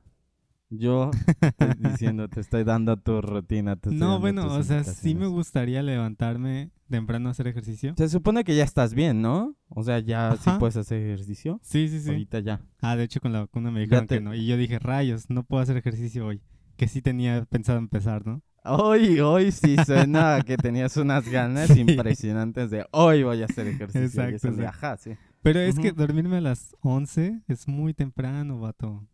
Yo 0.69 1.11
estoy 1.41 1.69
diciendo, 1.79 2.27
te 2.27 2.39
estoy 2.41 2.63
dando 2.63 2.97
tu 2.97 3.21
rutina. 3.21 3.75
te 3.75 3.89
estoy 3.89 3.99
No, 3.99 4.05
dando 4.13 4.19
bueno, 4.21 4.43
tus 4.43 4.51
o 4.53 4.63
sea, 4.63 4.83
sí 4.83 5.13
me 5.15 5.27
gustaría 5.27 5.81
levantarme 5.83 6.71
temprano 6.89 7.29
a 7.29 7.31
hacer 7.31 7.47
ejercicio. 7.47 7.93
Se 7.97 8.09
supone 8.09 8.43
que 8.43 8.55
ya 8.55 8.63
estás 8.63 8.93
bien, 8.93 9.21
¿no? 9.21 9.55
O 9.69 9.83
sea, 9.83 9.99
ya 9.99 10.35
sí 10.39 10.49
puedes 10.59 10.75
hacer 10.77 11.01
ejercicio. 11.01 11.59
Sí, 11.63 11.87
sí, 11.87 11.99
sí. 12.01 12.09
Ahorita 12.09 12.39
ya. 12.39 12.61
Ah, 12.81 12.95
de 12.95 13.03
hecho 13.03 13.19
con 13.21 13.31
la 13.31 13.41
vacuna 13.41 13.71
me 13.71 13.81
dijeron 13.81 14.07
te- 14.07 14.15
que 14.15 14.21
no. 14.21 14.33
Y 14.35 14.45
yo 14.47 14.57
dije, 14.57 14.79
rayos, 14.79 15.29
no 15.29 15.43
puedo 15.43 15.61
hacer 15.63 15.77
ejercicio 15.77 16.25
hoy. 16.25 16.41
Que 16.77 16.87
sí 16.87 17.01
tenía 17.01 17.45
pensado 17.45 17.77
empezar, 17.77 18.25
¿no? 18.25 18.41
Hoy, 18.65 19.19
hoy 19.19 19.51
sí 19.51 19.75
suena 19.85 20.41
que 20.41 20.57
tenías 20.57 20.97
unas 20.97 21.29
ganas 21.29 21.67
Sí. 21.73 21.81
impresionantes 21.81 22.71
de 22.71 22.85
hoy 22.91 23.21
voy 23.23 23.41
a 23.43 23.45
hacer 23.45 23.67
ejercicio. 23.67 24.01
y 24.01 24.05
Exacto, 24.05 24.35
eso 24.35 24.51
de, 24.51 24.63
sí. 24.63 24.65
ajá, 24.65 24.97
sí. 24.97 25.11
Pero 25.43 25.59
es 25.59 25.77
que 25.77 25.91
dormirme 25.91 26.37
a 26.37 26.41
las 26.41 26.75
11 26.81 27.41
es 27.47 27.67
muy 27.67 27.93
temprano, 27.93 28.59
vato. 28.59 29.07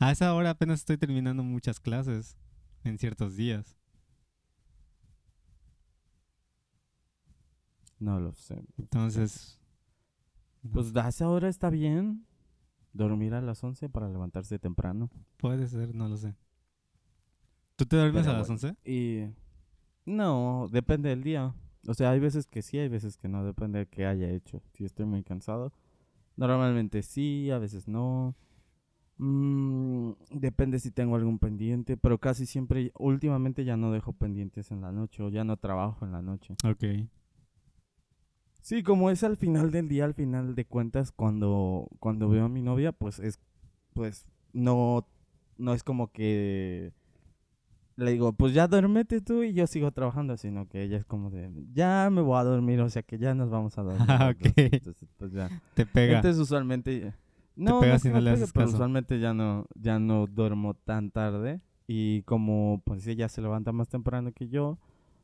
A 0.00 0.10
esa 0.10 0.34
hora 0.34 0.50
apenas 0.50 0.80
estoy 0.80 0.96
terminando 0.98 1.42
muchas 1.44 1.78
clases 1.78 2.36
en 2.84 2.98
ciertos 2.98 3.36
días. 3.36 3.76
No 7.98 8.18
lo 8.18 8.32
sé. 8.34 8.64
Entonces, 8.78 9.58
Pues 10.72 10.94
a 10.96 11.08
esa 11.08 11.28
hora 11.28 11.48
está 11.48 11.70
bien. 11.70 12.26
Dormir 12.92 13.34
a 13.34 13.40
las 13.40 13.62
11 13.62 13.88
para 13.88 14.08
levantarse 14.08 14.58
temprano. 14.58 15.10
puede 15.36 15.68
ser, 15.68 15.94
no 15.94 16.08
lo 16.08 16.16
sé. 16.16 16.34
¿Tú 17.76 17.86
te 17.86 17.96
duermes 17.96 18.26
Pero 18.26 18.34
a 18.34 18.38
las 18.38 18.48
bueno. 18.48 18.62
11? 18.62 18.76
Y 18.84 19.26
no, 20.04 20.68
depende 20.70 21.08
del 21.10 21.22
día. 21.22 21.54
O 21.86 21.94
sea, 21.94 22.10
hay 22.10 22.20
veces 22.20 22.46
que 22.46 22.62
sí, 22.62 22.78
hay 22.78 22.88
veces 22.88 23.16
que 23.16 23.28
no, 23.28 23.44
depende 23.44 23.80
de 23.80 23.86
qué 23.86 24.06
haya 24.06 24.28
hecho. 24.30 24.62
Si 24.74 24.84
estoy 24.84 25.06
muy 25.06 25.22
cansado, 25.22 25.72
normalmente 26.36 27.02
sí, 27.02 27.50
a 27.50 27.58
veces 27.58 27.88
no. 27.88 28.34
Mm, 29.22 30.12
depende 30.30 30.78
si 30.78 30.90
tengo 30.90 31.14
algún 31.14 31.38
pendiente, 31.38 31.98
pero 31.98 32.16
casi 32.16 32.46
siempre, 32.46 32.90
últimamente 32.98 33.66
ya 33.66 33.76
no 33.76 33.92
dejo 33.92 34.14
pendientes 34.14 34.70
en 34.70 34.80
la 34.80 34.92
noche 34.92 35.22
o 35.22 35.28
ya 35.28 35.44
no 35.44 35.58
trabajo 35.58 36.06
en 36.06 36.12
la 36.12 36.22
noche. 36.22 36.54
Ok. 36.64 36.84
Sí, 38.62 38.82
como 38.82 39.10
es 39.10 39.22
al 39.22 39.36
final 39.36 39.70
del 39.70 39.88
día, 39.88 40.06
al 40.06 40.14
final 40.14 40.54
de 40.54 40.64
cuentas, 40.64 41.12
cuando, 41.12 41.88
cuando 41.98 42.30
veo 42.30 42.46
a 42.46 42.48
mi 42.48 42.62
novia, 42.62 42.92
pues 42.92 43.18
es, 43.18 43.38
pues 43.92 44.26
no, 44.54 45.06
no 45.58 45.74
es 45.74 45.84
como 45.84 46.10
que 46.10 46.92
le 47.96 48.12
digo, 48.12 48.32
pues 48.32 48.54
ya 48.54 48.68
duérmete 48.68 49.20
tú 49.20 49.42
y 49.42 49.52
yo 49.52 49.66
sigo 49.66 49.90
trabajando, 49.92 50.38
sino 50.38 50.66
que 50.66 50.82
ella 50.82 50.96
es 50.96 51.04
como 51.04 51.28
de, 51.28 51.50
ya 51.74 52.08
me 52.10 52.22
voy 52.22 52.38
a 52.38 52.44
dormir, 52.44 52.80
o 52.80 52.88
sea 52.88 53.02
que 53.02 53.18
ya 53.18 53.34
nos 53.34 53.50
vamos 53.50 53.76
a 53.76 53.82
dormir. 53.82 54.06
Ah, 54.08 54.30
los 54.30 54.38
dos". 54.38 54.48
ok. 54.52 54.58
Entonces, 54.72 55.08
pues 55.18 55.32
ya. 55.32 55.50
Te 55.74 55.84
pega. 55.84 56.16
Entonces 56.16 56.40
usualmente, 56.40 57.12
no, 57.56 57.80
pega 57.80 57.94
no 57.94 57.98
si 57.98 58.02
que 58.04 58.08
no 58.10 58.14
me 58.16 58.20
le 58.22 58.30
haces 58.30 58.52
caso. 58.52 58.74
usualmente 58.74 59.18
ya 59.20 59.34
no, 59.34 59.66
ya 59.74 59.98
no 59.98 60.26
duermo 60.26 60.74
tan 60.74 61.10
tarde 61.10 61.60
y 61.86 62.22
como 62.22 62.82
pues 62.84 63.06
ella 63.06 63.28
se 63.28 63.42
levanta 63.42 63.72
más 63.72 63.88
temprano 63.88 64.32
que 64.32 64.48
yo, 64.48 64.78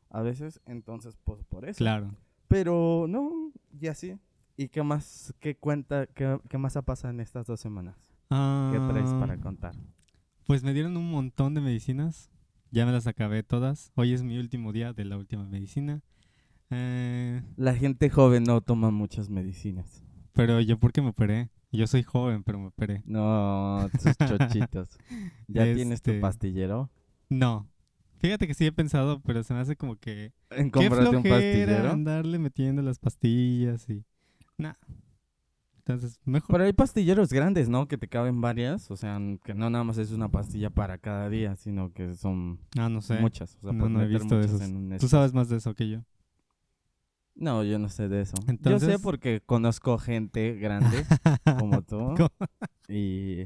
a 0.09 0.21
veces, 0.21 0.61
entonces 0.65 1.17
pues 1.23 1.43
por 1.43 1.67
eso. 1.67 1.77
claro. 1.77 2.13
Pero 2.47 3.05
no, 3.09 3.51
y 3.79 3.87
así. 3.87 4.17
¿Y 4.55 4.69
qué 4.69 4.81
más, 4.81 5.33
qué 5.39 5.55
cuenta, 5.57 6.07
qué, 6.07 6.39
qué 6.49 6.57
más 6.57 6.77
ha 6.77 6.81
pasado 6.81 7.13
en 7.13 7.19
estas 7.19 7.45
dos 7.45 7.59
semanas? 7.59 7.95
¿Qué 8.29 8.79
traes 8.89 9.09
Ah, 9.11 9.17
para 9.19 9.37
contar? 9.37 9.75
Pues 10.47 10.63
me 10.63 10.73
dieron 10.73 10.95
un 10.97 11.11
montón 11.11 11.53
de 11.53 11.61
medicinas. 11.61 12.31
Ya 12.71 12.85
me 12.85 12.91
las 12.91 13.05
acabé 13.07 13.43
todas. 13.43 13.91
Hoy 13.95 14.13
es 14.13 14.23
mi 14.23 14.37
último 14.39 14.71
día 14.73 14.93
de 14.93 15.05
la 15.05 15.15
última 15.17 15.45
medicina. 15.45 16.01
Eh, 16.69 17.41
La 17.55 17.75
gente 17.75 18.09
joven 18.09 18.43
no 18.43 18.61
toma 18.61 18.91
muchas 18.91 19.29
medicinas. 19.29 20.03
pero 20.33 20.59
yo, 20.61 20.77
¿por 20.79 20.91
qué 20.91 21.01
me 21.01 21.09
operé? 21.09 21.49
Yo 21.71 21.85
soy 21.87 22.03
joven, 22.03 22.43
pero 22.43 22.59
me 22.59 22.67
operé. 22.67 23.03
No, 23.05 23.89
tus 23.91 24.15
chochitos. 24.17 24.97
¿Ya 25.47 25.63
tienes 25.65 26.01
tu 26.01 26.11
Este, 26.11 26.21
pastillero? 26.21 26.89
No. 27.29 27.67
Fíjate 28.19 28.47
que 28.47 28.53
sí 28.53 28.65
he 28.65 28.71
pensado, 28.71 29.21
pero 29.21 29.43
se 29.43 29.53
me 29.53 29.59
hace 29.59 29.75
como 29.75 29.95
que... 29.97 30.33
¿En 30.49 30.69
comprarte 30.71 31.15
un 31.15 31.23
pastillero? 31.23 31.91
andarle 31.91 32.39
metiendo 32.39 32.81
las 32.81 32.97
pastillas 32.99 33.87
y... 33.89 34.03
Nah. 34.57 34.73
Entonces, 35.79 36.19
mejor... 36.25 36.49
Pero 36.51 36.63
hay 36.63 36.73
pastilleros 36.73 37.31
grandes, 37.31 37.69
¿no? 37.69 37.87
Que 37.87 37.97
te 37.97 38.07
caben 38.07 38.41
varias. 38.41 38.89
O 38.91 38.97
sea, 38.97 39.19
que 39.43 39.53
no 39.53 39.69
nada 39.69 39.83
más 39.83 39.97
es 39.97 40.11
una 40.11 40.29
pastilla 40.29 40.69
para 40.69 40.97
cada 40.97 41.29
día, 41.29 41.55
sino 41.55 41.93
que 41.93 42.15
son 42.15 42.59
Ah, 42.77 42.89
no 42.89 43.01
sé. 43.01 43.19
muchas. 43.19 43.57
O 43.61 43.69
sea, 43.69 43.73
No, 43.73 43.87
no 43.87 44.01
he 44.01 44.07
visto 44.07 44.37
de 44.39 44.45
esos. 44.45 44.59
Tú 44.59 44.93
este. 44.93 45.07
sabes 45.07 45.33
más 45.33 45.47
de 45.47 45.57
eso 45.57 45.75
que 45.75 45.87
yo. 45.89 45.99
No, 47.39 47.63
yo 47.63 47.77
no 47.77 47.87
sé 47.89 48.07
de 48.09 48.21
eso. 48.21 48.35
yo 48.63 48.79
sé 48.79 48.97
porque 48.99 49.41
conozco 49.45 49.97
gente 49.99 50.55
grande 50.55 51.05
como 51.59 51.81
tú. 51.83 52.15
¿Cómo? 52.17 52.29
y 52.89 53.45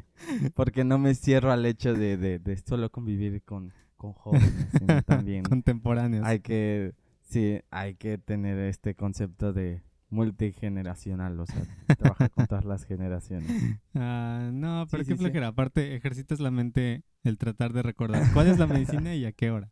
porque 0.54 0.84
no 0.84 0.98
me 0.98 1.14
cierro 1.16 1.52
al 1.52 1.66
hecho 1.66 1.94
de, 1.94 2.16
de, 2.16 2.40
de 2.40 2.58
solo 2.58 2.90
convivir 2.92 3.44
con, 3.44 3.74
con 3.98 4.14
jóvenes, 4.14 4.68
sino 4.78 5.02
también 5.06 5.44
Contemporáneos. 5.44 6.26
hay 6.26 6.40
que, 6.40 6.94
sí, 7.22 7.60
hay 7.70 7.96
que 7.96 8.18
tener 8.18 8.58
este 8.60 8.96
concepto 8.96 9.52
de 9.52 9.82
multigeneracional, 10.10 11.40
o 11.40 11.46
sea, 11.46 11.62
trabajar 11.98 12.32
con 12.32 12.46
todas 12.48 12.66
las 12.66 12.86
generaciones. 12.86 13.50
Ah, 13.96 14.50
no, 14.54 14.86
pero 14.90 15.04
Sí, 15.04 15.16
qué 15.16 15.32
sí. 15.32 15.38
Aparte, 15.40 15.96
ejercitas 15.96 16.40
la 16.40 16.52
mente 16.52 17.04
el 17.24 17.38
tratar 17.38 17.74
de 17.74 17.82
recordar 17.82 18.32
cuál 18.34 18.48
es 18.48 18.58
la 18.60 18.68
medicina 18.68 19.16
y 19.16 19.26
a 19.26 19.32
qué 19.32 19.52
hora. 19.52 19.72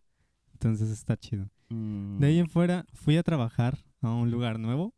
Entonces 0.53 0.89
está 0.89 1.15
chido. 1.17 1.49
Mm, 1.69 2.19
De 2.19 2.27
ahí 2.27 2.39
en 2.39 2.49
fuera 2.49 2.85
fui 2.93 3.15
a 3.17 3.23
trabajar 3.23 3.77
a 4.01 4.11
un 4.13 4.31
lugar 4.31 4.59
nuevo 4.59 4.93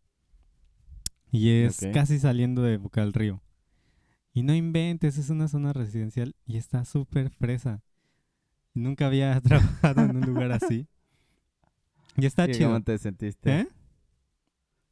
y 1.32 1.50
es 1.50 1.80
casi 1.94 2.20
saliendo 2.20 2.62
de 2.62 2.78
Boca 2.78 3.02
del 3.02 3.14
Río. 3.14 3.42
Y 4.34 4.44
no 4.44 4.54
inventes, 4.54 5.18
es 5.18 5.30
una 5.30 5.48
zona 5.48 5.74
residencial 5.74 6.36
y 6.46 6.58
está 6.58 6.86
súper 6.86 7.30
fresa. 7.30 7.82
Nunca 8.74 9.08
había 9.08 9.40
trabajado 9.42 10.02
en 10.02 10.18
un 10.18 10.22
lugar 10.26 10.52
así. 10.52 10.88
Y 12.18 12.26
está 12.26 12.48
¿qué- 12.48 12.54
chido. 12.54 12.70
¿Cómo 12.70 12.82
te 12.82 12.98
sentiste? 12.98 13.60
¿Eh? 13.62 13.68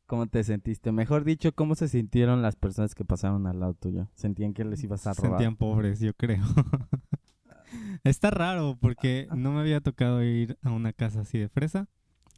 ¿Cómo 0.05 0.27
te 0.27 0.43
sentiste? 0.43 0.91
Mejor 0.91 1.23
dicho, 1.23 1.53
¿cómo 1.53 1.75
se 1.75 1.87
sintieron 1.87 2.41
las 2.41 2.55
personas 2.55 2.95
que 2.95 3.05
pasaron 3.05 3.45
al 3.45 3.59
lado 3.59 3.75
tuyo? 3.75 4.09
¿Sentían 4.15 4.53
que 4.53 4.65
les 4.65 4.83
ibas 4.83 5.05
a 5.05 5.13
robar? 5.13 5.31
sentían 5.31 5.55
pobres, 5.55 5.99
yo 5.99 6.13
creo. 6.15 6.43
Está 8.03 8.31
raro 8.31 8.77
porque 8.81 9.27
no 9.35 9.51
me 9.51 9.59
había 9.59 9.81
tocado 9.81 10.23
ir 10.23 10.57
a 10.63 10.71
una 10.71 10.93
casa 10.93 11.21
así 11.21 11.37
de 11.37 11.49
fresa. 11.49 11.87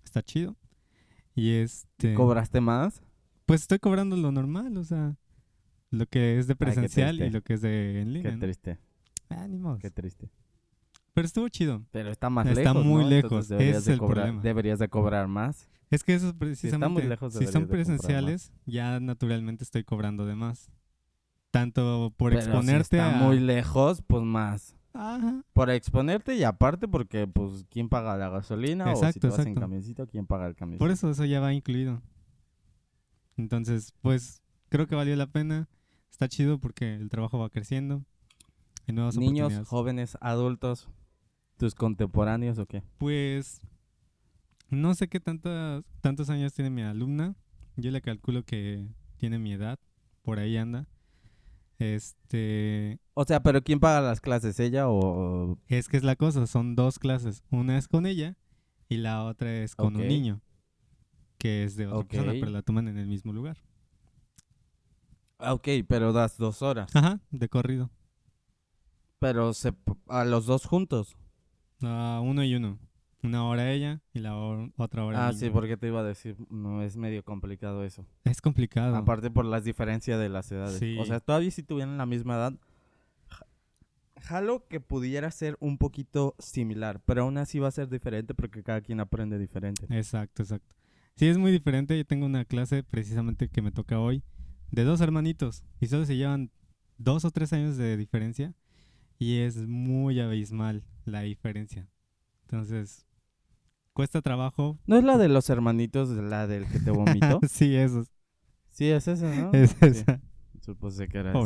Está 0.04 0.22
chido. 0.22 0.56
Y 1.36 1.52
este... 1.54 2.14
¿Cobraste 2.14 2.62
más? 2.62 3.02
Pues 3.46 3.62
estoy 3.62 3.80
cobrando 3.80 4.16
lo 4.16 4.32
normal, 4.32 4.78
o 4.78 4.84
sea, 4.84 5.16
lo 5.90 6.06
que 6.06 6.38
es 6.40 6.48
de 6.48 6.56
presencial 6.56 7.22
y 7.22 7.30
lo 7.30 7.42
que 7.42 7.54
es 7.56 7.62
de 7.62 8.02
en 8.02 8.14
línea. 8.14 8.32
Qué 8.32 8.38
¿no? 8.38 8.42
triste, 8.42 8.80
Ah, 9.30 9.48
ni 9.48 9.58
modo. 9.58 9.78
qué 9.80 9.90
triste. 9.92 10.30
Pero 11.14 11.26
estuvo 11.26 11.48
chido. 11.50 11.84
Pero 11.92 12.10
está 12.12 12.30
más 12.30 12.48
Está 12.48 12.74
lejos, 12.74 12.86
muy 12.86 13.04
¿no? 13.04 13.10
lejos, 13.10 13.52
es 13.52 13.88
el 13.88 13.98
cobrar, 14.00 14.24
problema. 14.26 14.42
Deberías 14.42 14.80
de 14.80 14.88
cobrar 14.88 15.28
más. 15.28 15.68
Es 15.90 16.04
que 16.06 16.14
eso 16.14 16.34
precisamente, 16.38 17.04
lejos, 17.06 17.34
si 17.34 17.48
son 17.48 17.68
presenciales, 17.68 18.54
ya 18.66 19.00
naturalmente 19.02 19.66
estoy 19.66 19.84
cobrando 19.84 20.26
de 20.26 20.36
más. 20.36 20.72
Tanto 21.52 22.14
por 22.16 22.32
Pero 22.32 22.42
si 22.42 22.48
exponerte 22.48 22.98
está 22.98 23.20
a... 23.20 23.24
muy 23.24 23.40
lejos, 23.40 24.02
pues 24.08 24.24
más. 24.24 24.76
Ajá. 24.94 25.44
Por 25.54 25.70
exponerte 25.70 26.36
y 26.36 26.44
aparte 26.44 26.88
porque, 26.88 27.28
pues, 27.28 27.66
¿quién 27.70 27.90
paga 27.90 28.18
la 28.18 28.30
gasolina? 28.30 28.86
o 28.86 28.96
si 28.96 29.06
Exacto, 29.06 29.20
te 29.20 29.28
vas 29.28 29.40
en 29.40 29.42
exacto. 29.42 29.62
camioncito, 29.62 30.08
¿quién 30.08 30.26
paga 30.26 30.48
el 30.48 30.56
camión? 30.56 30.80
Por 30.80 30.92
eso 30.92 31.10
eso 31.10 31.26
ya 31.26 31.40
va 31.40 31.54
incluido. 31.54 32.02
Entonces, 33.38 33.94
pues 34.02 34.42
creo 34.70 34.88
que 34.88 34.96
valió 34.96 35.16
la 35.16 35.28
pena. 35.28 35.68
Está 36.12 36.28
chido 36.28 36.60
porque 36.60 36.96
el 36.96 37.10
trabajo 37.10 37.40
va 37.40 37.50
creciendo. 37.50 38.04
Hay 38.88 38.94
nuevas 38.94 39.18
Niños, 39.18 39.68
jóvenes, 39.68 40.18
adultos, 40.22 40.90
tus 41.58 41.74
contemporáneos 41.76 42.58
o 42.60 42.66
qué? 42.66 42.84
Pues 42.98 43.62
no 44.70 44.94
sé 44.96 45.08
qué 45.08 45.20
tantas, 45.20 45.84
tantos 46.02 46.30
años 46.30 46.54
tiene 46.54 46.70
mi 46.70 46.82
alumna. 46.82 47.36
Yo 47.78 47.92
le 47.92 48.02
calculo 48.02 48.44
que 48.44 48.88
tiene 49.18 49.40
mi 49.40 49.54
edad. 49.54 49.80
Por 50.24 50.40
ahí 50.40 50.58
anda. 50.58 50.88
Este, 51.80 53.00
O 53.22 53.26
sea, 53.26 53.44
pero 53.44 53.62
¿quién 53.64 53.80
paga 53.80 54.02
las 54.02 54.20
clases? 54.20 54.60
¿Ella 54.60 54.90
o...? 54.90 55.58
es 55.68 55.88
que 55.88 55.98
es 55.98 56.04
la 56.04 56.16
cosa, 56.16 56.48
son 56.48 56.76
dos 56.76 56.98
clases. 56.98 57.44
Una 57.52 57.78
es 57.78 57.88
con 57.88 58.08
ella 58.08 58.36
y 58.90 58.98
la 58.98 59.24
otra 59.26 59.54
es 59.58 59.76
con 59.76 59.96
un 59.96 60.08
niño, 60.08 60.42
que 61.38 61.64
es 61.64 61.76
de 61.76 61.86
otra 61.86 62.08
persona, 62.08 62.32
pero 62.34 62.50
la 62.50 62.64
toman 62.64 62.88
en 62.88 62.98
el 62.98 63.08
mismo 63.08 63.32
lugar. 63.32 63.58
Ah, 65.38 65.54
Ok, 65.54 65.68
pero 65.88 66.14
das 66.14 66.38
dos 66.38 66.64
horas. 66.64 66.96
Ajá, 66.96 67.20
de 67.30 67.48
corrido. 67.48 67.92
Pero 69.20 69.54
se, 69.54 69.74
a 70.08 70.26
los 70.26 70.48
dos 70.48 70.66
juntos. 70.66 71.16
Ah, 71.84 72.22
uno 72.24 72.44
y 72.44 72.56
uno. 72.56 72.80
Una 73.24 73.46
hora 73.46 73.72
ella 73.72 74.02
y 74.14 74.20
la 74.20 74.36
hor- 74.36 74.74
otra 74.78 75.06
hora 75.06 75.28
Ah, 75.28 75.34
sí, 75.34 75.52
porque 75.52 75.78
te 75.78 75.86
iba 75.88 76.00
a 76.00 76.04
decir, 76.04 76.36
no, 76.50 76.82
es 76.82 76.98
medio 76.98 77.24
complicado 77.24 77.84
eso. 77.84 78.04
Es 78.24 78.42
complicado. 78.42 78.96
Aparte 78.96 79.30
por 79.30 79.46
las 79.46 79.64
diferencias 79.64 80.20
de 80.20 80.28
las 80.30 80.52
edades. 80.52 80.80
Sí. 80.80 80.98
O 81.00 81.06
sea, 81.06 81.20
todavía 81.20 81.52
si 81.52 81.62
tuvieran 81.62 82.00
la 82.00 82.08
misma 82.08 82.34
edad, 82.36 82.54
jalo 84.22 84.68
que 84.68 84.80
pudiera 84.80 85.30
ser 85.32 85.58
un 85.60 85.78
poquito 85.78 86.36
similar, 86.40 87.02
pero 87.06 87.24
aún 87.24 87.38
así 87.38 87.60
va 87.60 87.68
a 87.68 87.72
ser 87.72 87.90
diferente 87.90 88.34
porque 88.34 88.64
cada 88.64 88.82
quien 88.82 89.00
aprende 89.00 89.38
diferente. 89.38 89.86
Exacto, 89.90 90.44
exacto. 90.44 90.76
Sí, 91.16 91.28
es 91.28 91.38
muy 91.38 91.52
diferente. 91.52 91.98
Yo 91.98 92.06
tengo 92.06 92.26
una 92.26 92.46
clase 92.46 92.84
precisamente 92.84 93.50
que 93.50 93.62
me 93.62 93.72
toca 93.72 94.00
hoy 94.00 94.24
de 94.72 94.84
dos 94.84 95.02
hermanitos 95.02 95.64
y 95.80 95.88
solo 95.88 96.06
se 96.06 96.16
llevan 96.16 96.50
dos 96.98 97.26
o 97.26 97.32
tres 97.32 97.52
años 97.54 97.78
de 97.78 97.98
diferencia 97.98 98.54
y 99.20 99.40
es 99.40 99.58
muy 99.68 100.20
abismal 100.20 100.84
la 101.06 101.22
diferencia. 101.22 101.90
Entonces, 102.44 103.06
cuesta 103.94 104.22
trabajo. 104.22 104.80
¿No 104.88 104.98
es 104.98 105.04
la 105.04 105.18
de 105.18 105.28
los 105.30 105.50
hermanitos, 105.50 106.10
la 106.10 106.48
del 106.48 106.68
que 106.68 106.80
te 106.80 106.92
vomitó? 106.92 107.40
sí, 107.50 107.76
eso. 107.76 108.06
sí, 108.72 108.90
es 108.90 109.08
esa, 109.08 109.34
¿no? 109.36 109.52
Es 109.54 109.72
Sí, 109.72 109.78
esa. 109.86 110.22
supuse 110.62 111.08
que 111.08 111.18
era 111.20 111.32
esa. 111.32 111.40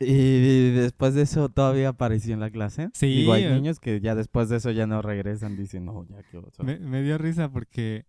Y 0.00 0.70
después 0.70 1.14
de 1.14 1.22
eso 1.22 1.48
todavía 1.48 1.88
apareció 1.88 2.32
en 2.34 2.40
la 2.40 2.50
clase. 2.50 2.90
Sí, 2.94 3.06
Digo, 3.08 3.32
hay 3.32 3.44
eh. 3.44 3.54
niños 3.54 3.80
que 3.80 4.00
ya 4.00 4.14
después 4.14 4.48
de 4.48 4.58
eso 4.58 4.70
ya 4.70 4.86
no 4.86 5.02
regresan, 5.02 5.56
dicen, 5.56 5.86
no, 5.86 6.06
ya 6.08 6.22
que 6.22 6.38
oso". 6.38 6.62
Me, 6.62 6.78
me 6.78 7.02
dio 7.02 7.18
risa 7.18 7.50
porque 7.50 8.06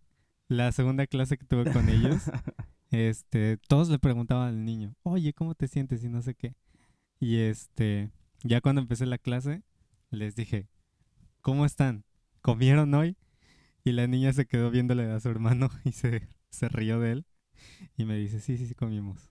la 0.48 0.72
segunda 0.72 1.06
clase 1.06 1.36
que 1.36 1.46
tuve 1.46 1.72
con 1.72 1.88
ellos, 1.88 2.22
este, 2.90 3.56
todos 3.68 3.88
le 3.88 3.98
preguntaban 3.98 4.48
al 4.48 4.64
niño, 4.64 4.94
oye, 5.02 5.32
¿cómo 5.32 5.54
te 5.54 5.68
sientes? 5.68 6.04
Y 6.04 6.08
no 6.08 6.22
sé 6.22 6.34
qué. 6.34 6.54
Y 7.18 7.38
este, 7.38 8.10
ya 8.42 8.60
cuando 8.60 8.80
empecé 8.80 9.06
la 9.06 9.18
clase, 9.18 9.62
les 10.10 10.34
dije, 10.34 10.68
¿cómo 11.40 11.64
están? 11.64 12.04
¿Comieron 12.40 12.94
hoy? 12.94 13.16
Y 13.84 13.92
la 13.92 14.06
niña 14.06 14.32
se 14.32 14.46
quedó 14.46 14.70
viéndole 14.70 15.10
a 15.10 15.20
su 15.20 15.28
hermano 15.28 15.70
y 15.84 15.92
se, 15.92 16.28
se 16.50 16.68
rió 16.68 17.00
de 17.00 17.12
él. 17.12 17.26
Y 17.96 18.04
me 18.04 18.16
dice, 18.16 18.40
sí, 18.40 18.56
sí, 18.56 18.66
sí, 18.66 18.74
comimos. 18.74 19.30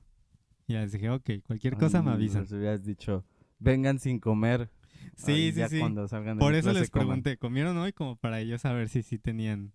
Y 0.70 0.74
les 0.74 0.92
dije, 0.92 1.10
ok, 1.10 1.28
cualquier 1.48 1.78
cosa 1.78 2.04
me 2.04 2.12
avisan. 2.12 2.44
Les 2.44 2.52
hubieras 2.52 2.84
dicho, 2.84 3.26
vengan 3.58 3.98
sin 3.98 4.20
comer. 4.20 4.70
Sí, 5.16 5.32
Ay, 5.32 5.52
sí, 5.52 5.58
ya 5.58 5.68
sí. 5.68 5.80
Cuando 5.80 6.08
salgan 6.08 6.38
de 6.38 6.42
Por 6.42 6.54
eso 6.54 6.72
les 6.72 6.92
coman. 6.92 7.08
pregunté, 7.08 7.38
¿comieron 7.38 7.76
hoy? 7.78 7.92
Como 7.92 8.18
para 8.18 8.40
ellos 8.40 8.62
saber 8.62 8.88
si 8.88 9.02
sí 9.02 9.18
tenían. 9.18 9.72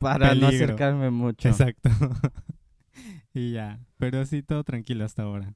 Para 0.00 0.34
no 0.34 0.48
acercarme 0.48 1.12
mucho. 1.12 1.48
Exacto. 1.48 1.90
y 3.34 3.52
ya. 3.52 3.78
Pero 3.98 4.26
sí, 4.26 4.42
todo 4.42 4.64
tranquilo 4.64 5.04
hasta 5.04 5.22
ahora. 5.22 5.54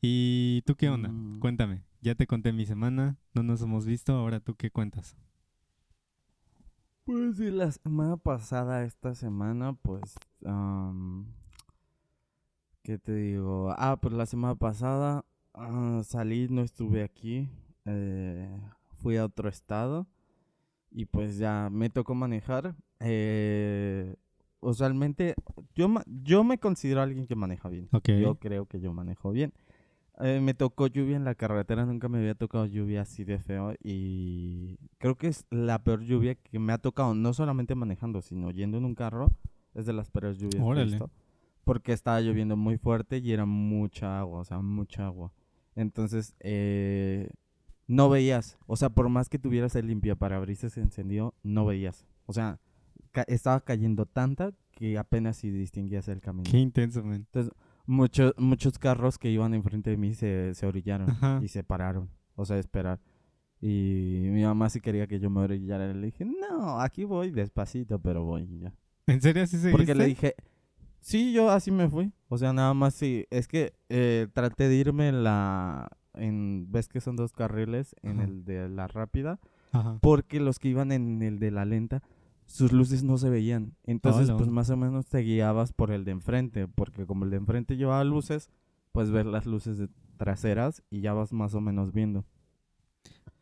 ¿Y 0.00 0.62
tú 0.64 0.74
qué 0.74 0.88
onda? 0.88 1.10
Mm. 1.10 1.40
Cuéntame. 1.40 1.82
Ya 2.00 2.14
te 2.14 2.26
conté 2.26 2.54
mi 2.54 2.64
semana, 2.64 3.18
no 3.34 3.42
nos 3.42 3.60
hemos 3.60 3.84
visto, 3.84 4.14
ahora 4.14 4.40
tú 4.40 4.54
qué 4.54 4.70
cuentas. 4.70 5.14
Pues 7.04 7.36
sí, 7.36 7.50
la 7.50 7.70
semana 7.70 8.16
pasada, 8.16 8.82
esta 8.84 9.14
semana, 9.14 9.74
pues, 9.74 10.14
¿qué 12.84 12.98
te 12.98 13.14
digo? 13.14 13.74
Ah, 13.76 13.96
pues 14.00 14.14
la 14.14 14.26
semana 14.26 14.54
pasada 14.54 15.24
ah, 15.54 16.02
salí, 16.04 16.48
no 16.50 16.62
estuve 16.62 17.02
aquí, 17.02 17.48
eh, 17.86 18.48
fui 18.98 19.16
a 19.16 19.24
otro 19.24 19.48
estado 19.48 20.06
y 20.90 21.06
pues 21.06 21.38
ya 21.38 21.68
me 21.72 21.90
tocó 21.90 22.14
manejar. 22.14 22.76
eh, 23.00 24.14
usualmente, 24.60 25.34
yo, 25.74 25.92
yo 26.22 26.44
me 26.44 26.58
considero 26.58 27.02
alguien 27.02 27.26
que 27.26 27.34
maneja 27.34 27.68
bien. 27.68 27.88
Ok. 27.92 28.08
Yo 28.20 28.36
creo 28.36 28.66
que 28.66 28.80
yo 28.80 28.92
manejo 28.92 29.30
bien. 29.32 29.52
Eh, 30.20 30.40
me 30.40 30.54
tocó 30.54 30.86
lluvia 30.86 31.16
en 31.16 31.24
la 31.24 31.34
carretera, 31.34 31.84
nunca 31.86 32.08
me 32.08 32.18
había 32.18 32.34
tocado 32.36 32.66
lluvia 32.66 33.02
así 33.02 33.24
de 33.24 33.40
feo 33.40 33.74
y 33.82 34.76
creo 34.98 35.16
que 35.16 35.26
es 35.26 35.44
la 35.50 35.82
peor 35.82 36.02
lluvia 36.02 36.36
que 36.36 36.58
me 36.60 36.72
ha 36.72 36.78
tocado, 36.78 37.14
no 37.14 37.32
solamente 37.34 37.74
manejando, 37.74 38.22
sino 38.22 38.50
yendo 38.52 38.78
en 38.78 38.84
un 38.84 38.94
carro, 38.94 39.32
es 39.74 39.86
de 39.86 39.92
las 39.92 40.10
peores 40.10 40.38
lluvias 40.38 40.52
que 40.54 40.60
he 40.60 40.64
Órale. 40.66 40.86
visto, 40.86 41.10
porque 41.64 41.92
estaba 41.92 42.20
lloviendo 42.20 42.56
muy 42.56 42.76
fuerte 42.78 43.18
y 43.18 43.32
era 43.32 43.46
mucha 43.46 44.18
agua, 44.20 44.40
o 44.40 44.44
sea, 44.44 44.60
mucha 44.60 45.06
agua. 45.06 45.32
Entonces, 45.74 46.34
eh, 46.40 47.28
no 47.86 48.08
veías, 48.08 48.58
o 48.66 48.76
sea, 48.76 48.90
por 48.90 49.08
más 49.08 49.28
que 49.28 49.38
tuvieras 49.38 49.74
el 49.76 49.86
limpiaparabrisas 49.88 50.76
encendido, 50.76 51.34
no 51.42 51.66
veías. 51.66 52.06
O 52.26 52.32
sea, 52.32 52.58
ca- 53.12 53.24
estaba 53.28 53.60
cayendo 53.60 54.06
tanta 54.06 54.52
que 54.70 54.96
apenas 54.98 55.36
si 55.36 55.50
distinguías 55.50 56.08
el 56.08 56.20
camino 56.20 56.50
Qué 56.50 56.58
intenso, 56.58 57.02
man. 57.04 57.26
muchos 57.86 58.32
muchos 58.38 58.78
carros 58.78 59.18
que 59.18 59.30
iban 59.30 59.54
enfrente 59.54 59.90
de 59.90 59.96
mí 59.96 60.14
se, 60.14 60.54
se 60.54 60.66
orillaron 60.66 61.10
Ajá. 61.10 61.40
y 61.42 61.48
se 61.48 61.62
pararon, 61.64 62.08
o 62.36 62.44
sea, 62.44 62.58
esperar. 62.58 63.00
Y 63.60 64.28
mi 64.30 64.42
mamá 64.42 64.68
sí 64.68 64.80
quería 64.80 65.06
que 65.06 65.18
yo 65.20 65.30
me 65.30 65.40
orillara. 65.40 65.92
Le 65.94 66.06
dije, 66.06 66.24
no, 66.26 66.80
aquí 66.80 67.04
voy 67.04 67.30
despacito, 67.30 67.98
pero 67.98 68.22
voy 68.24 68.46
ya. 68.60 68.74
¿En 69.06 69.20
serio 69.22 69.42
así 69.42 69.58
se 69.58 69.70
Porque 69.70 69.94
le 69.94 70.06
dije, 70.06 70.34
sí, 71.04 71.32
yo 71.32 71.50
así 71.50 71.70
me 71.70 71.88
fui. 71.88 72.12
O 72.28 72.38
sea, 72.38 72.52
nada 72.52 72.72
más 72.74 72.94
sí. 72.94 73.26
Es 73.30 73.46
que 73.46 73.74
eh, 73.88 74.26
traté 74.32 74.68
de 74.68 74.74
irme 74.76 75.08
en 75.08 75.22
la... 75.22 75.88
En, 76.14 76.66
¿Ves 76.70 76.88
que 76.88 77.00
son 77.00 77.16
dos 77.16 77.32
carriles? 77.32 77.94
En 78.02 78.20
Ajá. 78.20 78.24
el 78.28 78.44
de 78.44 78.68
la 78.68 78.86
rápida. 78.86 79.38
Ajá. 79.72 79.98
Porque 80.00 80.40
los 80.40 80.58
que 80.58 80.68
iban 80.68 80.92
en 80.92 81.22
el 81.22 81.38
de 81.38 81.50
la 81.50 81.64
lenta, 81.64 82.02
sus 82.46 82.72
luces 82.72 83.02
no 83.04 83.18
se 83.18 83.28
veían. 83.28 83.74
Entonces, 83.84 84.28
Hola. 84.28 84.38
pues 84.38 84.48
más 84.48 84.70
o 84.70 84.76
menos 84.76 85.06
te 85.06 85.18
guiabas 85.18 85.72
por 85.72 85.90
el 85.90 86.04
de 86.04 86.12
enfrente. 86.12 86.68
Porque 86.68 87.04
como 87.06 87.24
el 87.24 87.30
de 87.30 87.36
enfrente 87.38 87.76
llevaba 87.76 88.02
luces, 88.04 88.48
pues 88.92 89.10
ver 89.10 89.26
las 89.26 89.44
luces 89.46 89.76
de- 89.78 89.88
traseras 90.16 90.82
y 90.90 91.00
ya 91.00 91.12
vas 91.12 91.32
más 91.32 91.54
o 91.54 91.60
menos 91.60 91.92
viendo. 91.92 92.24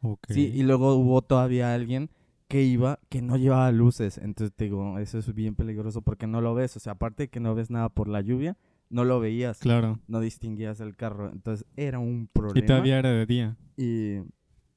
Ok. 0.00 0.26
Sí, 0.30 0.50
y 0.54 0.62
luego 0.62 0.94
hubo 0.96 1.22
todavía 1.22 1.74
alguien 1.74 2.10
que 2.52 2.62
iba 2.64 2.98
que 3.08 3.22
no 3.22 3.38
llevaba 3.38 3.72
luces. 3.72 4.18
Entonces 4.18 4.54
te 4.54 4.64
digo, 4.64 4.98
eso 4.98 5.16
es 5.16 5.34
bien 5.34 5.54
peligroso 5.54 6.02
porque 6.02 6.26
no 6.26 6.42
lo 6.42 6.52
ves. 6.52 6.76
O 6.76 6.80
sea, 6.80 6.92
aparte 6.92 7.22
de 7.22 7.28
que 7.30 7.40
no 7.40 7.54
ves 7.54 7.70
nada 7.70 7.88
por 7.88 8.08
la 8.08 8.20
lluvia, 8.20 8.58
no 8.90 9.06
lo 9.06 9.20
veías. 9.20 9.58
Claro. 9.58 10.00
No 10.06 10.20
distinguías 10.20 10.78
el 10.80 10.94
carro. 10.94 11.30
Entonces 11.32 11.66
era 11.76 11.98
un 11.98 12.28
problema. 12.30 12.62
Y 12.62 12.66
todavía 12.66 12.98
era 12.98 13.10
de 13.10 13.24
día. 13.24 13.56
Y 13.78 14.18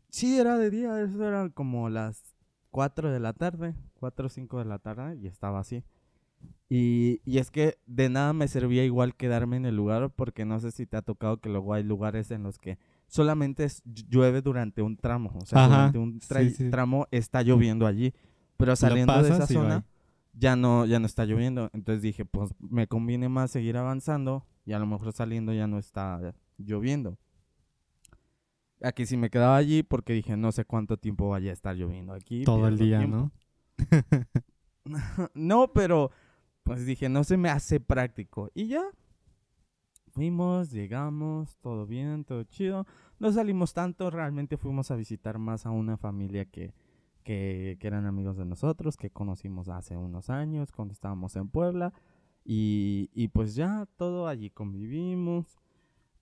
sí, 0.07 0.39
era 0.39 0.57
de 0.57 0.71
día, 0.71 1.01
eso 1.01 1.27
era 1.27 1.49
como 1.49 1.89
las 1.89 2.33
4 2.71 3.11
de 3.11 3.19
la 3.19 3.33
tarde, 3.33 3.75
4 3.95 4.27
o 4.27 4.29
5 4.29 4.59
de 4.59 4.65
la 4.65 4.79
tarde, 4.79 5.17
y 5.21 5.27
estaba 5.27 5.59
así. 5.59 5.83
Y, 6.69 7.19
y 7.25 7.39
es 7.39 7.51
que 7.51 7.77
de 7.88 8.07
nada 8.07 8.31
me 8.31 8.47
servía 8.47 8.85
igual 8.85 9.17
quedarme 9.17 9.57
en 9.57 9.65
el 9.65 9.75
lugar, 9.75 10.11
porque 10.11 10.45
no 10.45 10.61
sé 10.61 10.71
si 10.71 10.85
te 10.85 10.95
ha 10.95 11.01
tocado 11.01 11.41
que 11.41 11.49
luego 11.49 11.73
hay 11.73 11.83
lugares 11.83 12.31
en 12.31 12.43
los 12.43 12.57
que 12.57 12.77
solamente 13.07 13.67
llueve 14.09 14.41
durante 14.41 14.81
un 14.81 14.97
tramo, 14.97 15.31
o 15.41 15.45
sea, 15.45 15.65
Ajá, 15.65 15.75
durante 15.75 15.97
un 15.99 16.19
tra- 16.19 16.43
sí, 16.47 16.49
sí. 16.55 16.69
tramo 16.69 17.07
está 17.11 17.41
lloviendo 17.41 17.85
allí, 17.87 18.13
pero 18.57 18.75
saliendo 18.75 19.21
de 19.21 19.29
esa 19.29 19.47
zona 19.47 19.79
bye. 19.79 19.85
ya 20.33 20.55
no, 20.55 20.85
ya 20.85 20.99
no 20.99 21.05
está 21.05 21.25
lloviendo. 21.25 21.69
Entonces 21.73 22.01
dije, 22.01 22.25
pues 22.25 22.51
me 22.59 22.87
conviene 22.87 23.29
más 23.29 23.51
seguir 23.51 23.77
avanzando 23.77 24.45
y 24.65 24.73
a 24.73 24.79
lo 24.79 24.85
mejor 24.87 25.11
saliendo 25.13 25.53
ya 25.53 25.67
no 25.67 25.77
está 25.77 26.33
lloviendo. 26.57 27.17
Aquí 28.81 29.05
sí 29.05 29.15
me 29.17 29.29
quedaba 29.29 29.55
allí 29.55 29.83
porque 29.83 30.13
dije, 30.13 30.35
no 30.35 30.51
sé 30.51 30.65
cuánto 30.65 30.97
tiempo 30.97 31.29
vaya 31.29 31.51
a 31.51 31.53
estar 31.53 31.75
lloviendo 31.75 32.13
aquí. 32.13 32.43
Todo 32.43 32.67
el 32.67 32.77
día, 32.77 32.99
tiempo. 32.99 33.17
¿no? 33.17 33.31
no, 35.33 35.71
pero 35.73 36.11
pues 36.63 36.85
dije, 36.85 37.09
no 37.09 37.23
se 37.23 37.37
me 37.37 37.49
hace 37.49 37.79
práctico. 37.79 38.51
Y 38.53 38.67
ya. 38.67 38.83
Fuimos, 40.15 40.71
llegamos, 40.71 41.58
todo 41.60 41.86
bien, 41.86 42.23
todo 42.23 42.43
chido. 42.45 42.88
No 43.19 43.32
salimos 43.34 43.73
tanto, 43.73 44.10
realmente 44.10 44.56
fuimos 44.58 44.89
a 44.91 44.95
visitar 44.95 45.38
más 45.39 45.65
a 45.65 45.71
una 45.71 45.97
familia 45.97 46.45
que, 46.45 46.73
que, 47.23 47.75
que 47.82 47.88
eran 47.88 48.06
amigos 48.06 48.38
de 48.38 48.45
nosotros, 48.45 48.95
que 48.95 49.10
conocimos 49.12 49.67
hace 49.67 49.97
unos 49.97 50.30
años 50.30 50.71
cuando 50.71 50.93
estábamos 50.93 51.36
en 51.36 51.49
Puebla. 51.49 51.93
Y, 52.45 53.10
y 53.13 53.28
pues 53.28 53.56
ya, 53.56 53.88
todo 53.97 54.28
allí 54.30 54.49
convivimos. 54.51 55.58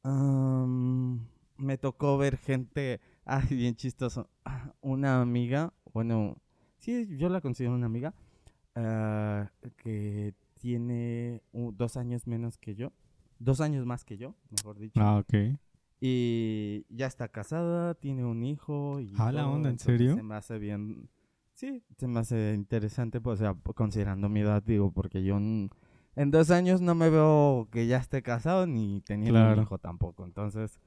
Am, 0.04 1.28
me 1.58 1.78
tocó 1.78 2.18
ver 2.18 2.38
gente, 2.38 3.00
ay, 3.26 3.48
bien 3.52 3.76
chistoso. 3.76 4.30
Una 4.82 5.22
amiga, 5.22 5.74
bueno, 5.94 6.38
sí, 6.80 7.16
yo 7.18 7.30
la 7.30 7.42
considero 7.42 7.76
una 7.76 7.86
amiga, 7.88 8.14
ah, 8.76 9.52
que 9.78 10.34
tiene 10.60 11.42
u- 11.54 11.72
dos 11.72 11.98
años 11.98 12.28
menos 12.28 12.58
que 12.58 12.76
yo, 12.76 12.92
dos 13.40 13.62
años 13.62 13.86
más 13.86 14.04
que 14.06 14.18
yo, 14.18 14.36
mejor 14.50 14.80
dicho. 14.80 15.00
Ah, 15.02 15.18
ok. 15.18 15.58
Y 16.06 16.86
ya 16.90 17.08
está 17.08 17.30
casada, 17.30 17.94
tiene 17.96 18.26
un 18.26 18.44
hijo. 18.44 19.00
Y 19.00 19.14
Ah, 19.18 19.32
la 19.32 19.48
onda, 19.48 19.70
¿en 19.70 19.80
serio? 19.80 20.16
Se 20.16 20.24
me 20.24 20.36
hace 20.36 20.60
bien. 20.60 21.10
Sí, 21.54 21.82
se 21.98 22.08
me 22.08 22.20
hace 22.20 22.54
interesante, 22.56 23.22
pues, 23.22 23.40
o 23.40 23.44
sea, 23.44 23.56
considerando 23.76 24.28
mi 24.28 24.42
edad, 24.42 24.62
digo, 24.64 24.92
porque 24.92 25.24
yo 25.24 25.38
n- 25.38 25.70
en 26.16 26.32
dos 26.32 26.52
años 26.52 26.82
no 26.82 26.94
me 26.96 27.10
veo 27.10 27.70
que 27.72 27.88
ya 27.88 27.98
esté 27.98 28.22
casado 28.22 28.68
ni 28.68 29.02
teniendo 29.02 29.34
Claro. 29.40 29.58
un 29.58 29.62
hijo 29.64 29.78
tampoco. 29.78 30.26
Entonces, 30.26 30.80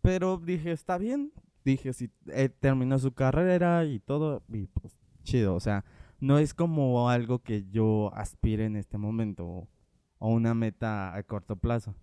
pero 0.00 0.38
dije, 0.38 0.72
está 0.72 0.96
bien. 0.96 1.32
Dije, 1.64 1.92
si 1.92 2.10
eh, 2.28 2.48
terminó 2.48 2.98
su 2.98 3.12
carrera 3.12 3.84
y 3.84 3.98
todo, 3.98 4.42
y 4.48 4.68
pues 4.68 4.96
chido, 5.24 5.54
o 5.56 5.60
sea, 5.60 5.84
no 6.20 6.38
es 6.38 6.54
como 6.54 7.10
algo 7.10 7.40
que 7.40 7.64
yo 7.68 8.10
aspire 8.14 8.64
en 8.66 8.76
este 8.76 8.96
momento 8.96 9.66
o, 10.18 10.30
una 10.30 10.54
meta 10.54 11.14
a 11.14 11.22
corto 11.22 11.56
plazo. 11.56 11.94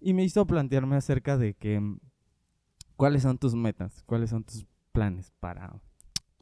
Y 0.00 0.12
me 0.14 0.24
hizo 0.24 0.46
plantearme 0.46 0.96
acerca 0.96 1.36
de 1.38 1.54
que, 1.54 1.80
mm, 1.80 1.98
¿cuáles 2.96 3.22
son 3.22 3.38
tus 3.38 3.54
metas? 3.54 4.02
¿Cuáles 4.06 4.30
son 4.30 4.44
tus 4.44 4.66
planes 4.92 5.32
para... 5.40 5.80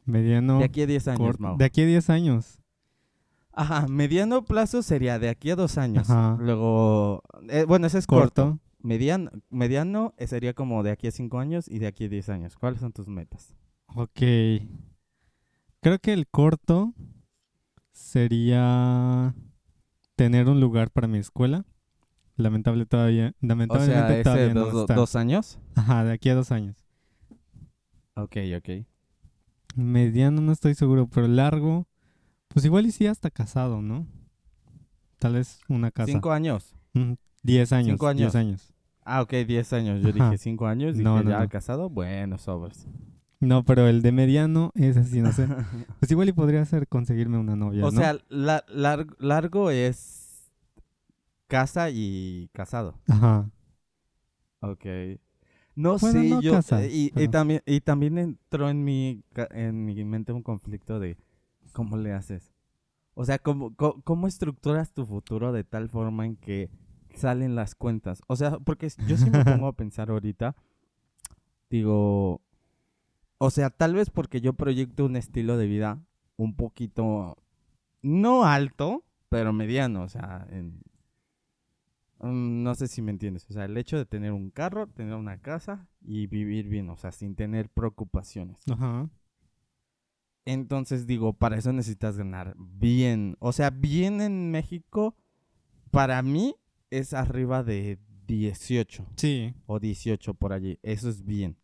Mediano. 0.05 0.59
de 0.59 0.65
aquí 0.65 0.81
a 0.81 0.87
10 0.87 1.07
años. 1.07 1.39
Mau? 1.39 1.57
De 1.57 1.65
aquí 1.65 1.81
a 1.81 1.85
10 1.85 2.09
años. 2.09 2.59
Ajá, 3.53 3.87
mediano 3.87 4.43
plazo 4.43 4.81
sería 4.81 5.19
de 5.19 5.29
aquí 5.29 5.51
a 5.51 5.55
dos 5.55 5.77
años. 5.77 6.09
Ajá. 6.09 6.37
Luego, 6.39 7.21
eh, 7.49 7.65
bueno, 7.67 7.87
ese 7.87 7.99
es 7.99 8.07
corto. 8.07 8.43
Corto. 8.43 8.59
Mediano, 8.79 9.31
mediano 9.49 10.13
eh, 10.17 10.27
sería 10.27 10.53
como 10.53 10.83
de 10.83 10.91
aquí 10.91 11.07
a 11.07 11.11
5 11.11 11.39
años 11.39 11.67
y 11.69 11.79
de 11.79 11.87
aquí 11.87 12.05
a 12.05 12.09
10 12.09 12.29
años. 12.29 12.57
¿Cuáles 12.57 12.81
son 12.81 12.91
tus 12.91 13.07
metas? 13.07 13.55
Ok. 13.95 14.19
Creo 15.81 15.99
que 16.01 16.13
el 16.13 16.27
corto 16.27 16.93
sería 17.91 19.35
tener 20.15 20.47
un 20.49 20.59
lugar 20.59 20.89
para 20.91 21.07
mi 21.07 21.17
escuela. 21.17 21.65
Lamentable 22.35 22.85
todavía, 22.87 23.35
O 23.41 23.45
lamentablemente 23.47 23.95
sea, 24.07 24.13
ese 24.15 24.23
todavía 24.23 24.53
dos, 24.53 24.73
no 24.73 24.81
está. 24.81 24.95
dos 24.95 25.15
años. 25.15 25.59
Ajá, 25.75 26.03
de 26.03 26.13
aquí 26.13 26.29
a 26.29 26.35
dos 26.35 26.51
años. 26.51 26.75
Ok, 28.15 28.37
ok. 28.57 28.85
Mediano 29.75 30.41
no 30.41 30.51
estoy 30.51 30.73
seguro, 30.75 31.07
pero 31.07 31.27
largo, 31.27 31.87
pues 32.47 32.65
igual 32.65 32.85
y 32.85 32.91
sí 32.91 33.05
hasta 33.07 33.29
casado, 33.29 33.81
¿no? 33.81 34.07
Tal 35.19 35.33
vez 35.33 35.61
una 35.67 35.91
casa. 35.91 36.11
¿Cinco 36.11 36.31
años? 36.31 36.75
Mm, 36.93 37.13
Diez 37.43 37.71
años. 37.71 37.87
Cinco 37.91 38.07
años. 38.07 38.19
Diez 38.33 38.35
años. 38.35 38.73
Ah, 39.05 39.21
ok, 39.21 39.31
10 39.45 39.73
años. 39.73 40.01
Yo 40.01 40.09
Ajá. 40.11 40.29
dije 40.31 40.37
5 40.37 40.65
años. 40.65 40.93
Dije, 40.93 41.03
No, 41.03 41.21
no, 41.21 41.29
¿ya 41.29 41.41
no. 41.41 41.49
casado? 41.49 41.89
Bueno, 41.89 42.37
sobres. 42.37 42.87
No, 43.45 43.63
pero 43.63 43.87
el 43.87 44.01
de 44.01 44.11
mediano 44.11 44.71
es 44.75 44.97
así, 44.97 45.21
no 45.21 45.31
sé. 45.31 45.47
Pues 45.99 46.11
igual 46.11 46.29
y 46.29 46.33
podría 46.33 46.65
ser 46.65 46.87
conseguirme 46.87 47.37
una 47.37 47.55
novia, 47.55 47.85
o 47.85 47.91
¿no? 47.91 47.97
sea, 47.99 48.17
la- 48.29 48.65
lar- 48.67 49.15
largo 49.19 49.69
es 49.71 50.51
casa 51.47 51.89
y 51.89 52.49
casado. 52.53 52.95
Ajá. 53.07 53.49
Ok. 54.61 54.85
No 55.75 55.97
Bueno, 55.97 56.19
sé, 56.21 56.29
no 56.29 56.41
yo 56.41 56.53
casa, 56.53 56.83
eh, 56.83 56.89
y, 56.91 57.27
también 57.29 57.61
y 57.65 57.81
también 57.81 58.17
entró 58.17 58.69
en 58.69 58.83
mi 58.83 59.23
en 59.51 59.85
mi 59.85 60.03
mente 60.05 60.31
un 60.31 60.43
conflicto 60.43 60.99
de 60.99 61.17
¿cómo 61.73 61.97
le 61.97 62.13
haces? 62.13 62.51
O 63.15 63.25
sea, 63.25 63.39
¿cómo, 63.39 63.75
cómo, 63.75 64.01
cómo 64.03 64.27
estructuras 64.27 64.91
tu 64.93 65.05
futuro 65.05 65.51
de 65.51 65.63
tal 65.63 65.89
forma 65.89 66.25
en 66.25 66.35
que 66.35 66.69
salen 67.15 67.55
las 67.55 67.75
cuentas? 67.75 68.21
O 68.27 68.35
sea, 68.35 68.59
porque 68.59 68.89
yo 69.07 69.17
sí 69.17 69.29
me 69.29 69.43
pongo 69.43 69.67
a 69.67 69.73
pensar 69.75 70.09
ahorita, 70.11 70.55
digo, 71.69 72.41
o 73.45 73.49
sea, 73.51 73.69
tal 73.69 73.93
vez 73.93 74.09
porque 74.09 74.39
yo 74.39 74.53
proyecto 74.53 75.03
un 75.05 75.17
estilo 75.17 75.57
de 75.57 75.67
vida 75.67 76.01
un 76.37 76.55
poquito, 76.55 77.37
no 78.01 78.45
alto, 78.45 79.03
pero 79.27 79.51
mediano, 79.51 80.03
o 80.03 80.07
sea, 80.07 80.47
en- 80.49 80.81
mm, 82.19 82.63
no 82.63 82.73
sé 82.75 82.87
si 82.87 83.01
me 83.01 83.11
entiendes, 83.11 83.45
o 83.49 83.53
sea, 83.53 83.65
el 83.65 83.75
hecho 83.77 83.97
de 83.97 84.05
tener 84.05 84.31
un 84.31 84.49
carro, 84.49 84.87
tener 84.87 85.15
una 85.15 85.39
casa 85.41 85.89
y 86.01 86.27
vivir 86.27 86.69
bien, 86.69 86.89
o 86.89 86.95
sea, 86.95 87.11
sin 87.11 87.35
tener 87.35 87.67
preocupaciones. 87.69 88.61
Ajá. 88.71 89.09
Entonces 90.45 91.05
digo, 91.05 91.33
para 91.33 91.57
eso 91.57 91.71
necesitas 91.73 92.17
ganar 92.17 92.55
bien. 92.57 93.35
O 93.39 93.51
sea, 93.51 93.69
bien 93.71 94.21
en 94.21 94.51
México, 94.51 95.15
para 95.91 96.21
mí 96.21 96.55
es 96.91 97.13
arriba 97.13 97.63
de 97.63 97.99
18 98.27 99.05
Sí, 99.17 99.53
o 99.65 99.79
18 99.79 100.33
por 100.33 100.53
allí. 100.53 100.79
Eso 100.81 101.09
es 101.09 101.23
bien. 101.25 101.57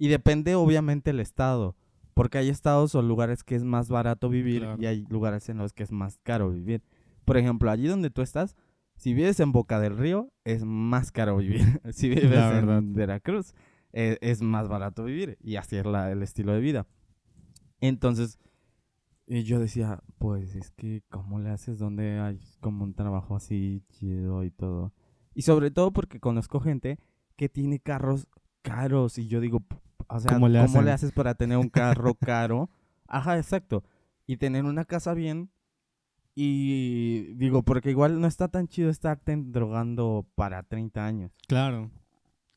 Y 0.00 0.08
depende 0.08 0.54
obviamente 0.54 1.10
el 1.10 1.20
estado. 1.20 1.76
Porque 2.14 2.38
hay 2.38 2.48
estados 2.48 2.94
o 2.94 3.02
lugares 3.02 3.44
que 3.44 3.54
es 3.54 3.64
más 3.64 3.90
barato 3.90 4.30
vivir 4.30 4.62
Claro. 4.62 4.82
y 4.82 4.86
hay 4.86 5.04
lugares 5.10 5.48
en 5.50 5.58
los 5.58 5.74
que 5.74 5.82
es 5.82 5.92
más 5.92 6.16
caro 6.22 6.50
vivir. 6.50 6.82
Por 7.26 7.36
ejemplo, 7.36 7.70
allí 7.70 7.86
donde 7.86 8.08
tú 8.08 8.22
estás, 8.22 8.56
si 8.96 9.12
vives 9.12 9.40
en 9.40 9.52
Boca 9.52 9.78
del 9.78 9.98
Río, 9.98 10.32
es 10.44 10.64
más 10.64 11.12
caro 11.12 11.36
vivir. 11.36 11.60
si 11.92 12.08
vives 12.08 12.32
en 12.32 12.94
Veracruz, 12.94 13.54
eh, 13.92 14.16
es 14.22 14.40
más 14.40 14.68
barato 14.68 15.04
vivir. 15.04 15.36
Y 15.42 15.56
así 15.56 15.76
es 15.76 15.84
la- 15.84 16.10
el 16.10 16.22
estilo 16.22 16.52
de 16.54 16.60
vida. 16.60 16.86
Entonces, 17.80 18.38
y 19.26 19.42
yo 19.44 19.58
decía, 19.60 20.02
pues 20.18 20.54
es 20.54 20.70
que, 20.70 21.02
¿cómo 21.10 21.40
le 21.40 21.50
haces 21.50 21.78
donde 21.78 22.18
hay 22.20 22.38
como 22.60 22.84
un 22.84 22.94
trabajo 22.94 23.36
así 23.36 23.82
chido 23.90 24.44
y 24.44 24.50
todo? 24.50 24.92
Y 25.34 25.42
sobre 25.42 25.70
todo 25.70 25.92
porque 25.92 26.20
conozco 26.20 26.58
gente 26.60 26.98
que 27.36 27.48
tiene 27.48 27.80
carros 27.80 28.26
caros 28.62 29.16
y 29.18 29.28
yo 29.28 29.40
digo, 29.40 29.62
o 30.08 30.20
sea, 30.20 30.32
¿Cómo 30.32 30.48
le 30.48 30.58
haces 30.92 31.12
para 31.12 31.34
tener 31.34 31.58
un 31.58 31.68
carro 31.68 32.14
caro? 32.14 32.70
Ajá, 33.06 33.36
exacto. 33.38 33.82
Y 34.26 34.36
tener 34.36 34.64
una 34.64 34.84
casa 34.84 35.14
bien. 35.14 35.50
Y 36.34 37.34
digo, 37.34 37.62
porque 37.62 37.90
igual 37.90 38.20
no 38.20 38.26
está 38.26 38.48
tan 38.48 38.68
chido 38.68 38.88
estarte 38.88 39.36
drogando 39.36 40.26
para 40.34 40.62
30 40.62 41.04
años. 41.04 41.32
claro. 41.46 41.90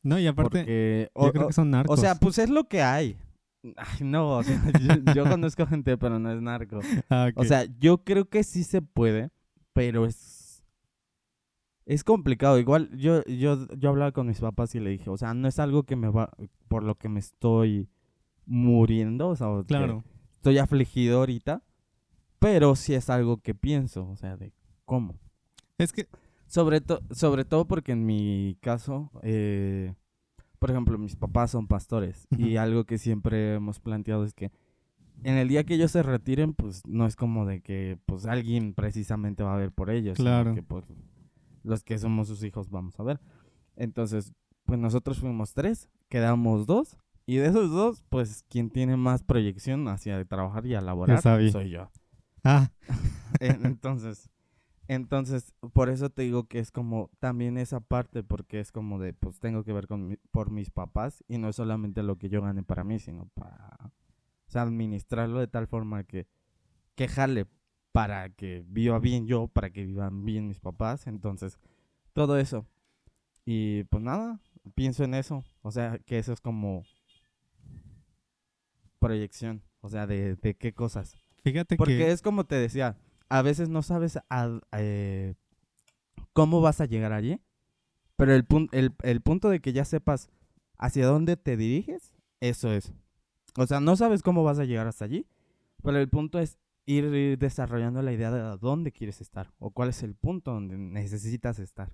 No, 0.02 0.18
y 0.18 0.26
aparte, 0.26 0.58
Porque, 0.58 1.10
yo 1.14 1.20
o- 1.22 1.32
creo 1.32 1.46
que 1.46 1.52
son 1.54 1.70
narcos. 1.70 1.98
o 1.98 2.00
sea, 2.02 2.14
pues 2.16 2.36
es 2.38 2.50
lo 2.50 2.64
que 2.64 2.82
hay. 2.82 3.16
Ay, 3.74 4.00
no, 4.02 4.36
o 4.36 4.42
sea, 4.42 4.60
yo, 5.06 5.14
yo 5.14 5.24
conozco 5.26 5.66
gente, 5.66 5.96
pero 5.96 6.18
no 6.18 6.30
es 6.30 6.42
narco. 6.42 6.80
Ah. 7.08 7.30
O 7.36 7.44
sea, 7.44 7.64
yo 7.80 8.04
creo 8.04 8.26
que 8.28 8.44
sí 8.44 8.64
se 8.64 8.82
puede, 8.82 9.30
pero 9.72 10.04
es 10.04 10.14
es 11.86 12.04
complicado. 12.04 12.58
Igual 12.58 12.90
yo 12.96 13.22
yo 13.24 13.66
yo 13.76 13.88
hablaba 13.90 14.12
con 14.12 14.26
mis 14.26 14.40
papás 14.40 14.74
y 14.74 14.80
le 14.80 14.90
dije, 14.90 15.10
o 15.10 15.16
sea, 15.16 15.34
no 15.34 15.48
es 15.48 15.58
algo 15.58 15.82
que 15.84 15.96
me 15.96 16.08
va 16.08 16.30
por 16.68 16.82
lo 16.82 16.94
que 16.96 17.08
me 17.08 17.20
estoy 17.20 17.88
muriendo, 18.46 19.28
o 19.28 19.36
sea, 19.36 19.48
claro. 19.66 20.04
estoy 20.32 20.58
afligido 20.58 21.18
ahorita, 21.18 21.62
pero 22.38 22.76
sí 22.76 22.94
es 22.94 23.08
algo 23.10 23.38
que 23.38 23.54
pienso, 23.54 24.06
o 24.08 24.16
sea, 24.16 24.36
de 24.36 24.52
cómo. 24.84 25.18
Es 25.78 25.92
que, 25.92 26.06
Sobre, 26.46 26.80
to- 26.82 27.00
sobre 27.10 27.44
todo 27.46 27.64
porque 27.66 27.92
en 27.92 28.04
mi 28.06 28.56
caso, 28.60 29.10
eh, 29.22 29.94
por 30.58 30.70
ejemplo, 30.70 30.98
mis 30.98 31.16
papás 31.16 31.50
son 31.50 31.66
pastores 31.66 32.28
y 32.36 32.56
algo 32.56 32.84
que 32.84 32.98
siempre 32.98 33.54
hemos 33.54 33.80
planteado 33.80 34.24
es 34.24 34.34
que 34.34 34.52
en 35.24 35.36
el 35.36 35.48
día 35.48 35.64
que 35.64 35.74
ellos 35.74 35.90
se 35.90 36.02
retiren, 36.02 36.52
pues 36.52 36.82
no 36.86 37.06
es 37.06 37.16
como 37.16 37.46
de 37.46 37.60
que 37.62 37.98
pues 38.06 38.26
alguien 38.26 38.74
precisamente 38.74 39.42
va 39.42 39.54
a 39.54 39.58
ver 39.58 39.72
por 39.72 39.88
ellos, 39.90 40.16
Claro. 40.18 40.54
que 40.54 40.62
pues 40.62 40.84
los 41.64 41.82
que 41.82 41.98
somos 41.98 42.28
sus 42.28 42.42
hijos 42.44 42.70
vamos 42.70 42.98
a 43.00 43.02
ver. 43.02 43.20
Entonces, 43.76 44.32
pues 44.64 44.78
nosotros 44.78 45.18
fuimos 45.18 45.52
tres, 45.54 45.88
quedamos 46.08 46.66
dos 46.66 46.96
y 47.26 47.36
de 47.36 47.46
esos 47.48 47.70
dos, 47.70 48.04
pues 48.08 48.44
quien 48.48 48.70
tiene 48.70 48.96
más 48.96 49.22
proyección 49.24 49.88
hacia 49.88 50.24
trabajar 50.24 50.64
y 50.66 50.74
a 50.74 50.80
laborar 50.80 51.16
soy 51.50 51.70
yo. 51.70 51.90
ah, 52.44 52.70
En- 53.40 53.64
Entonces, 53.66 54.30
entonces, 54.86 55.54
por 55.72 55.88
eso 55.88 56.10
te 56.10 56.22
digo 56.22 56.44
que 56.44 56.58
es 56.58 56.70
como 56.70 57.10
también 57.18 57.56
esa 57.56 57.80
parte, 57.80 58.22
porque 58.22 58.60
es 58.60 58.70
como 58.70 58.98
de, 58.98 59.14
pues 59.14 59.38
tengo 59.40 59.64
que 59.64 59.72
ver 59.72 59.86
con 59.86 60.06
mi- 60.08 60.18
por 60.30 60.50
mis 60.50 60.70
papás 60.70 61.24
y 61.26 61.38
no 61.38 61.48
es 61.48 61.56
solamente 61.56 62.02
lo 62.02 62.16
que 62.16 62.28
yo 62.28 62.42
gane 62.42 62.62
para 62.62 62.84
mí, 62.84 62.98
sino 62.98 63.26
para, 63.34 63.76
o 64.46 64.50
sea, 64.50 64.62
administrarlo 64.62 65.40
de 65.40 65.46
tal 65.48 65.66
forma 65.66 66.04
que, 66.04 66.26
que 66.94 67.08
jale 67.08 67.46
para 67.94 68.28
que 68.30 68.64
viva 68.66 68.98
bien 68.98 69.24
yo, 69.28 69.46
para 69.46 69.70
que 69.70 69.84
vivan 69.86 70.24
bien 70.24 70.48
mis 70.48 70.58
papás, 70.58 71.06
entonces, 71.06 71.60
todo 72.12 72.36
eso. 72.38 72.66
Y 73.46 73.84
pues 73.84 74.02
nada, 74.02 74.40
pienso 74.74 75.04
en 75.04 75.14
eso, 75.14 75.44
o 75.62 75.70
sea, 75.70 76.00
que 76.00 76.18
eso 76.18 76.32
es 76.32 76.40
como 76.40 76.82
proyección, 78.98 79.62
o 79.80 79.88
sea, 79.88 80.08
de, 80.08 80.34
de 80.34 80.54
qué 80.56 80.72
cosas. 80.74 81.16
fíjate 81.44 81.76
Porque 81.76 81.98
que... 81.98 82.10
es 82.10 82.20
como 82.20 82.42
te 82.44 82.56
decía, 82.56 82.96
a 83.28 83.42
veces 83.42 83.68
no 83.68 83.82
sabes 83.82 84.18
a- 84.28 84.58
eh, 84.72 85.34
cómo 86.32 86.60
vas 86.60 86.80
a 86.80 86.86
llegar 86.86 87.12
allí, 87.12 87.38
pero 88.16 88.34
el, 88.34 88.44
pun- 88.44 88.68
el, 88.72 88.92
el 89.04 89.20
punto 89.20 89.50
de 89.50 89.60
que 89.60 89.72
ya 89.72 89.84
sepas 89.84 90.30
hacia 90.78 91.06
dónde 91.06 91.36
te 91.36 91.56
diriges, 91.56 92.12
eso 92.40 92.72
es. 92.72 92.92
O 93.56 93.68
sea, 93.68 93.78
no 93.78 93.94
sabes 93.94 94.22
cómo 94.24 94.42
vas 94.42 94.58
a 94.58 94.64
llegar 94.64 94.88
hasta 94.88 95.04
allí, 95.04 95.28
pero 95.84 95.98
el 95.98 96.08
punto 96.08 96.40
es 96.40 96.58
ir, 96.86 97.38
desarrollando 97.38 98.02
la 98.02 98.12
idea 98.12 98.30
de 98.30 98.58
dónde 98.58 98.92
quieres 98.92 99.20
estar 99.20 99.52
o 99.58 99.70
cuál 99.70 99.88
es 99.88 100.02
el 100.02 100.14
punto 100.14 100.52
donde 100.52 100.76
necesitas 100.76 101.58
estar. 101.58 101.90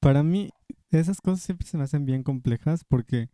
Para 0.00 0.22
mí, 0.22 0.50
esas 0.90 1.20
cosas 1.20 1.42
siempre 1.42 1.66
se 1.66 1.76
me 1.76 1.84
hacen 1.84 2.06
bien 2.06 2.22
complejas 2.22 2.84
porque 2.84 3.28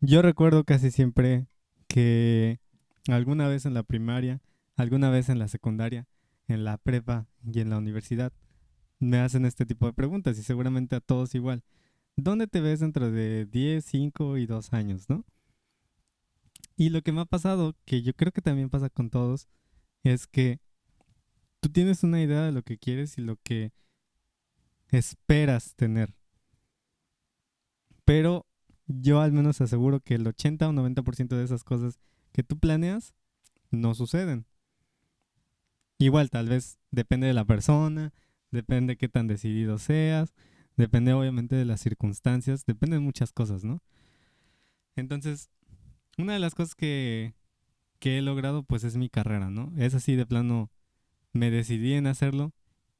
yo 0.00 0.22
recuerdo 0.22 0.64
casi 0.64 0.90
siempre 0.90 1.46
que 1.88 2.60
alguna 3.08 3.48
vez 3.48 3.66
en 3.66 3.74
la 3.74 3.82
primaria, 3.82 4.40
alguna 4.76 5.10
vez 5.10 5.28
en 5.28 5.38
la 5.38 5.48
secundaria, 5.48 6.06
en 6.48 6.64
la 6.64 6.78
prepa 6.78 7.26
y 7.44 7.60
en 7.60 7.70
la 7.70 7.78
universidad, 7.78 8.32
me 8.98 9.18
hacen 9.18 9.44
este 9.44 9.66
tipo 9.66 9.86
de 9.86 9.92
preguntas 9.92 10.38
y 10.38 10.42
seguramente 10.42 10.96
a 10.96 11.00
todos 11.00 11.34
igual. 11.34 11.64
¿Dónde 12.16 12.46
te 12.46 12.60
ves 12.60 12.80
dentro 12.80 13.10
de 13.10 13.46
10, 13.46 13.84
5 13.84 14.36
y 14.38 14.46
2 14.46 14.72
años, 14.72 15.08
no? 15.08 15.24
Y 16.76 16.90
lo 16.90 17.02
que 17.02 17.12
me 17.12 17.22
ha 17.22 17.26
pasado, 17.26 17.74
que 17.84 18.02
yo 18.02 18.14
creo 18.14 18.32
que 18.32 18.42
también 18.42 18.70
pasa 18.70 18.90
con 18.90 19.10
todos, 19.10 19.48
es 20.02 20.26
que 20.26 20.60
tú 21.60 21.68
tienes 21.68 22.02
una 22.02 22.20
idea 22.20 22.42
de 22.42 22.52
lo 22.52 22.62
que 22.62 22.78
quieres 22.78 23.18
y 23.18 23.22
lo 23.22 23.36
que 23.36 23.72
esperas 24.88 25.74
tener. 25.74 26.14
Pero 28.04 28.46
yo 28.86 29.20
al 29.20 29.32
menos 29.32 29.60
aseguro 29.60 30.00
que 30.00 30.14
el 30.14 30.26
80 30.26 30.68
o 30.68 30.72
90% 30.72 31.36
de 31.36 31.44
esas 31.44 31.64
cosas 31.64 32.00
que 32.32 32.42
tú 32.42 32.58
planeas 32.58 33.14
no 33.70 33.94
suceden. 33.94 34.46
Igual, 35.98 36.30
tal 36.30 36.48
vez 36.48 36.78
depende 36.90 37.26
de 37.26 37.34
la 37.34 37.44
persona, 37.44 38.12
depende 38.50 38.94
de 38.94 38.96
qué 38.96 39.08
tan 39.08 39.26
decidido 39.26 39.78
seas, 39.78 40.34
depende 40.76 41.12
obviamente 41.12 41.56
de 41.56 41.66
las 41.66 41.80
circunstancias, 41.80 42.64
depende 42.66 42.96
de 42.96 43.00
muchas 43.00 43.32
cosas, 43.32 43.64
¿no? 43.64 43.82
Entonces, 44.96 45.50
una 46.18 46.32
de 46.32 46.38
las 46.38 46.54
cosas 46.54 46.74
que, 46.74 47.34
que 48.00 48.18
he 48.18 48.22
logrado 48.22 48.64
pues 48.64 48.82
es 48.84 48.96
mi 48.96 49.08
carrera, 49.08 49.50
¿no? 49.50 49.72
Es 49.76 49.94
así 49.94 50.16
de 50.16 50.26
plano, 50.26 50.70
me 51.32 51.50
decidí 51.50 51.92
en 51.94 52.08
hacerlo 52.08 52.52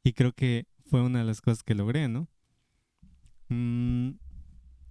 y 0.05 0.13
creo 0.13 0.33
que 0.33 0.67
fue 0.87 1.03
una 1.03 1.21
de 1.21 1.25
las 1.25 1.41
cosas 1.41 1.63
que 1.65 1.75
logré, 1.75 2.09
¿no? 2.09 2.29
Mm, 3.49 4.13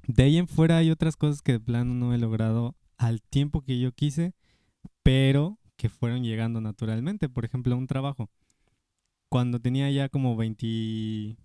de 0.07 0.23
ahí 0.23 0.37
en 0.37 0.47
fuera 0.47 0.77
hay 0.77 0.91
otras 0.91 1.15
cosas 1.15 1.41
que 1.41 1.53
de 1.53 1.59
plano 1.59 1.93
no 1.93 2.13
he 2.13 2.17
logrado 2.17 2.75
al 2.97 3.21
tiempo 3.21 3.61
que 3.61 3.79
yo 3.79 3.91
quise, 3.91 4.33
pero 5.03 5.59
que 5.77 5.89
fueron 5.89 6.23
llegando 6.23 6.61
naturalmente. 6.61 7.29
Por 7.29 7.45
ejemplo, 7.45 7.77
un 7.77 7.87
trabajo. 7.87 8.29
Cuando 9.29 9.59
tenía 9.59 9.89
ya 9.91 10.09
como 10.09 10.35
24, 10.35 11.37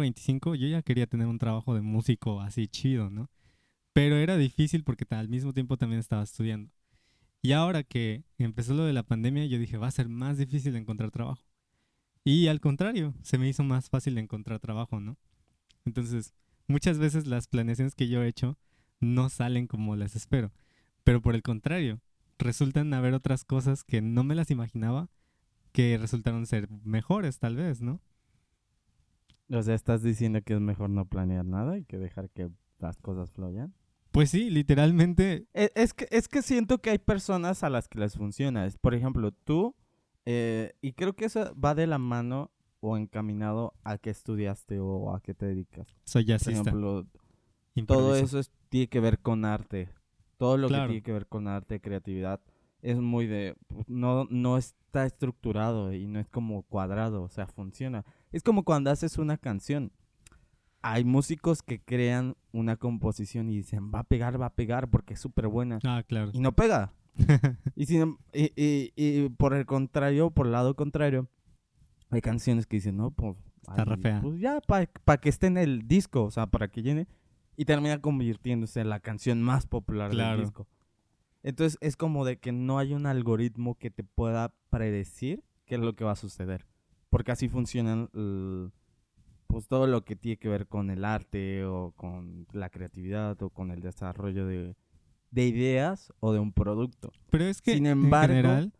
25, 0.00 0.54
yo 0.54 0.68
ya 0.68 0.82
quería 0.82 1.06
tener 1.06 1.26
un 1.26 1.38
trabajo 1.38 1.74
de 1.74 1.80
músico 1.80 2.40
así 2.40 2.68
chido, 2.68 3.10
¿no? 3.10 3.30
Pero 3.92 4.16
era 4.16 4.36
difícil 4.36 4.84
porque 4.84 5.06
al 5.10 5.28
mismo 5.28 5.52
tiempo 5.52 5.76
también 5.76 6.00
estaba 6.00 6.22
estudiando. 6.22 6.70
Y 7.42 7.52
ahora 7.52 7.82
que 7.82 8.24
empezó 8.38 8.72
lo 8.72 8.84
de 8.84 8.92
la 8.92 9.02
pandemia, 9.02 9.44
yo 9.46 9.58
dije, 9.58 9.76
va 9.76 9.88
a 9.88 9.90
ser 9.90 10.08
más 10.08 10.38
difícil 10.38 10.76
encontrar 10.76 11.10
trabajo. 11.10 11.44
Y 12.24 12.46
al 12.46 12.60
contrario, 12.60 13.14
se 13.22 13.36
me 13.36 13.48
hizo 13.48 13.64
más 13.64 13.90
fácil 13.90 14.16
encontrar 14.16 14.60
trabajo, 14.60 15.00
¿no? 15.00 15.18
Entonces, 15.84 16.34
muchas 16.68 16.98
veces 16.98 17.26
las 17.26 17.48
planeaciones 17.48 17.96
que 17.96 18.08
yo 18.08 18.22
he 18.22 18.28
hecho 18.28 18.58
no 19.00 19.28
salen 19.28 19.66
como 19.66 19.96
las 19.96 20.14
espero. 20.14 20.52
Pero 21.02 21.20
por 21.20 21.34
el 21.34 21.42
contrario, 21.42 22.00
resultan 22.38 22.94
haber 22.94 23.12
otras 23.12 23.44
cosas 23.44 23.82
que 23.82 24.00
no 24.00 24.22
me 24.22 24.36
las 24.36 24.52
imaginaba 24.52 25.10
que 25.72 25.98
resultaron 25.98 26.46
ser 26.46 26.68
mejores, 26.84 27.40
tal 27.40 27.56
vez, 27.56 27.80
¿no? 27.80 28.00
O 29.50 29.62
sea, 29.62 29.74
estás 29.74 30.02
diciendo 30.02 30.42
que 30.42 30.54
es 30.54 30.60
mejor 30.60 30.90
no 30.90 31.06
planear 31.06 31.44
nada 31.44 31.76
y 31.76 31.84
que 31.84 31.98
dejar 31.98 32.30
que 32.30 32.50
las 32.78 32.98
cosas 32.98 33.32
fluyan. 33.32 33.74
Pues 34.12 34.30
sí, 34.30 34.50
literalmente. 34.50 35.46
E- 35.54 35.72
Es 35.74 35.94
que, 35.94 36.06
es 36.10 36.28
que 36.28 36.42
siento 36.42 36.78
que 36.78 36.90
hay 36.90 36.98
personas 36.98 37.62
a 37.64 37.70
las 37.70 37.88
que 37.88 37.98
les 37.98 38.14
funciona. 38.16 38.68
Por 38.80 38.94
ejemplo, 38.94 39.32
tú, 39.32 39.74
eh, 40.26 40.74
y 40.80 40.92
creo 40.92 41.14
que 41.14 41.24
eso 41.24 41.54
va 41.58 41.74
de 41.74 41.86
la 41.86 41.98
mano 41.98 42.50
o 42.80 42.96
encaminado 42.96 43.74
a 43.84 43.98
qué 43.98 44.10
estudiaste 44.10 44.78
o 44.80 45.14
a 45.14 45.20
qué 45.20 45.34
te 45.34 45.46
dedicas. 45.46 45.86
Soy 46.04 46.24
Por 46.24 46.28
jazzista. 46.30 46.60
ejemplo, 46.70 47.06
todo 47.86 48.14
eso 48.16 48.38
es- 48.38 48.50
tiene 48.68 48.88
que 48.88 49.00
ver 49.00 49.18
con 49.20 49.44
arte. 49.44 49.88
Todo 50.36 50.56
lo 50.58 50.68
Claro. 50.68 50.84
que 50.84 50.88
tiene 50.88 51.02
que 51.02 51.12
ver 51.12 51.26
con 51.26 51.46
arte, 51.48 51.80
creatividad, 51.80 52.40
es 52.82 52.98
muy 52.98 53.26
de... 53.26 53.54
No, 53.86 54.26
no 54.28 54.58
está 54.58 55.06
estructurado 55.06 55.92
y 55.92 56.06
no 56.08 56.18
es 56.18 56.28
como 56.28 56.62
cuadrado, 56.64 57.22
o 57.22 57.28
sea, 57.28 57.46
funciona. 57.46 58.04
Es 58.32 58.42
como 58.42 58.64
cuando 58.64 58.90
haces 58.90 59.18
una 59.18 59.38
canción. 59.38 59.92
Hay 60.82 61.04
músicos 61.04 61.62
que 61.62 61.80
crean 61.80 62.34
una 62.52 62.76
composición 62.76 63.48
y 63.48 63.56
dicen, 63.56 63.92
va 63.94 64.00
a 64.00 64.04
pegar, 64.04 64.40
va 64.40 64.46
a 64.46 64.54
pegar 64.54 64.88
porque 64.88 65.14
es 65.14 65.20
súper 65.20 65.46
buena. 65.48 65.78
Ah, 65.84 66.02
claro. 66.06 66.30
Y 66.34 66.40
no 66.40 66.52
pega. 66.52 66.92
Y, 67.76 67.86
sin 67.86 68.00
em- 68.00 68.16
y, 68.32 68.52
y- 68.56 68.92
y 68.96 69.28
por 69.30 69.54
el 69.54 69.64
contrario, 69.66 70.30
por 70.30 70.46
el 70.46 70.52
lado 70.52 70.74
contrario, 70.74 71.28
hay 72.10 72.20
canciones 72.20 72.66
que 72.66 72.76
dicen, 72.76 72.96
no, 72.96 73.10
pues, 73.10 73.36
Está 73.62 73.84
re 73.84 73.96
fea. 73.96 74.20
pues 74.20 74.40
ya, 74.40 74.60
para 74.60 75.20
que 75.20 75.28
esté 75.28 75.46
en 75.46 75.56
el 75.56 75.86
disco, 75.86 76.24
o 76.24 76.30
sea, 76.30 76.46
para 76.46 76.68
que 76.68 76.82
llene. 76.82 77.06
Y 77.56 77.64
termina 77.66 78.00
convirtiéndose 78.00 78.80
en 78.80 78.88
la 78.88 78.98
canción 79.00 79.40
más 79.42 79.66
popular 79.66 80.10
Claro. 80.10 80.36
del 80.38 80.46
disco. 80.46 80.66
Entonces 81.42 81.78
es 81.80 81.96
como 81.96 82.24
de 82.24 82.38
que 82.38 82.50
no 82.50 82.78
hay 82.78 82.92
un 82.94 83.06
algoritmo 83.06 83.76
que 83.76 83.90
te 83.90 84.04
pueda 84.04 84.54
predecir 84.70 85.44
qué 85.66 85.74
es 85.76 85.80
lo 85.80 85.94
que 85.94 86.04
va 86.04 86.12
a 86.12 86.16
suceder. 86.16 86.66
Porque 87.10 87.30
así 87.32 87.48
funcionan 87.48 88.08
l- 88.14 88.70
pues 89.52 89.68
todo 89.68 89.86
lo 89.86 90.02
que 90.02 90.16
tiene 90.16 90.38
que 90.38 90.48
ver 90.48 90.66
con 90.66 90.88
el 90.88 91.04
arte 91.04 91.66
o 91.66 91.92
con 91.94 92.46
la 92.52 92.70
creatividad 92.70 93.40
o 93.42 93.50
con 93.50 93.70
el 93.70 93.82
desarrollo 93.82 94.46
de, 94.46 94.74
de 95.30 95.46
ideas 95.46 96.10
o 96.20 96.32
de 96.32 96.38
un 96.38 96.54
producto. 96.54 97.12
Pero 97.28 97.44
es 97.44 97.60
que, 97.60 97.74
Sin 97.74 97.84
en 97.84 97.92
embargo, 97.92 98.32
general, 98.34 98.72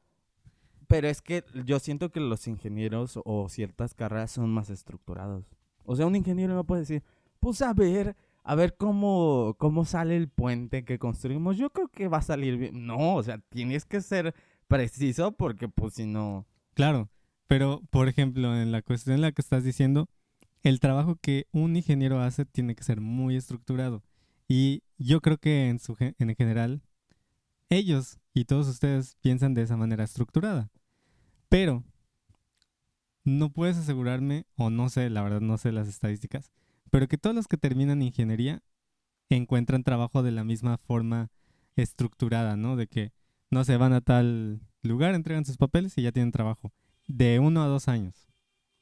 Pero 0.87 1.09
es 1.09 1.21
que 1.21 1.45
yo 1.67 1.79
siento 1.79 2.11
que 2.11 2.21
los 2.21 2.49
ingenieros 2.49 3.21
o 3.23 3.51
ciertas 3.51 3.93
carreras 3.93 4.31
son 4.31 4.49
más 4.49 4.71
estructurados. 4.71 5.45
O 5.85 5.95
sea, 5.95 6.07
un 6.07 6.17
ingeniero 6.17 6.55
no 6.55 6.65
puede 6.65 6.81
decir, 6.81 7.03
pues 7.39 7.61
a 7.61 7.75
ver, 7.75 8.17
a 8.43 8.55
ver 8.55 8.75
cómo, 8.75 9.55
cómo 9.59 9.85
sale 9.85 10.17
el 10.17 10.31
puente 10.31 10.87
que 10.87 10.99
construimos. 10.99 11.59
Yo 11.59 11.69
creo 11.69 11.89
que 11.89 12.09
va 12.09 12.17
a 12.17 12.23
salir 12.23 12.57
bien. 12.57 12.87
No, 12.87 13.17
o 13.17 13.23
sea, 13.23 13.37
tienes 13.51 13.85
que 13.85 14.01
ser 14.01 14.35
preciso 14.69 15.33
porque 15.33 15.69
pues 15.69 15.93
si 15.93 16.07
no... 16.07 16.47
claro. 16.73 17.11
Pero, 17.47 17.83
por 17.91 18.09
ejemplo, 18.09 18.57
en 18.57 18.73
la 18.73 18.81
cuestión 18.81 19.17
en 19.17 19.21
la 19.21 19.33
que 19.33 19.43
estás 19.43 19.63
diciendo, 19.65 20.09
el 20.63 20.81
trabajo 20.81 21.17
que 21.17 21.47
un 21.53 21.77
ingeniero 21.77 22.21
hace 22.21 22.45
tiene 22.45 22.75
que 22.75 22.85
ser 22.85 23.01
muy 23.01 23.37
estructurado. 23.37 24.03
Y 24.49 24.83
yo 24.99 25.21
creo 25.21 25.39
que 25.39 25.69
en, 25.69 25.79
su, 25.79 25.97
en 25.99 26.35
general, 26.35 26.83
ellos 27.69 28.19
y 28.35 28.45
todos 28.45 28.69
ustedes 28.69 29.17
piensan 29.21 29.55
de 29.55 29.63
esa 29.63 29.77
manera 29.77 30.05
estructurada. 30.05 30.71
Pero 31.49 31.85
no 33.25 33.51
puedes 33.51 33.77
asegurarme, 33.77 34.47
o 34.57 34.71
no 34.71 34.89
sé, 34.89 35.11
la 35.11 35.23
verdad 35.23 35.41
no 35.41 35.59
sé 35.59 35.73
las 35.73 35.89
estadísticas, 35.89 36.51
pero 36.91 37.09
que 37.09 37.19
todos 37.19 37.37
los 37.37 37.49
que 37.49 37.57
terminan 37.57 38.03
ingeniería 38.03 38.63
encuentran 39.29 39.85
trabajo 39.85 40.23
de 40.23 40.33
la 40.33 40.45
misma 40.45 40.79
forma 40.79 41.31
estructurada, 41.77 42.57
¿no? 42.57 42.77
De 42.77 42.87
que, 42.87 43.13
no 43.53 43.65
se 43.65 43.77
van 43.77 43.93
a 43.93 44.01
tal 44.01 44.63
lugar, 44.83 45.15
entregan 45.15 45.45
sus 45.45 45.59
papeles 45.59 45.97
y 45.99 46.03
ya 46.03 46.11
tienen 46.11 46.33
trabajo. 46.33 46.73
De 47.07 47.39
uno 47.39 47.63
a 47.63 47.67
dos 47.67 47.87
años. 47.87 48.32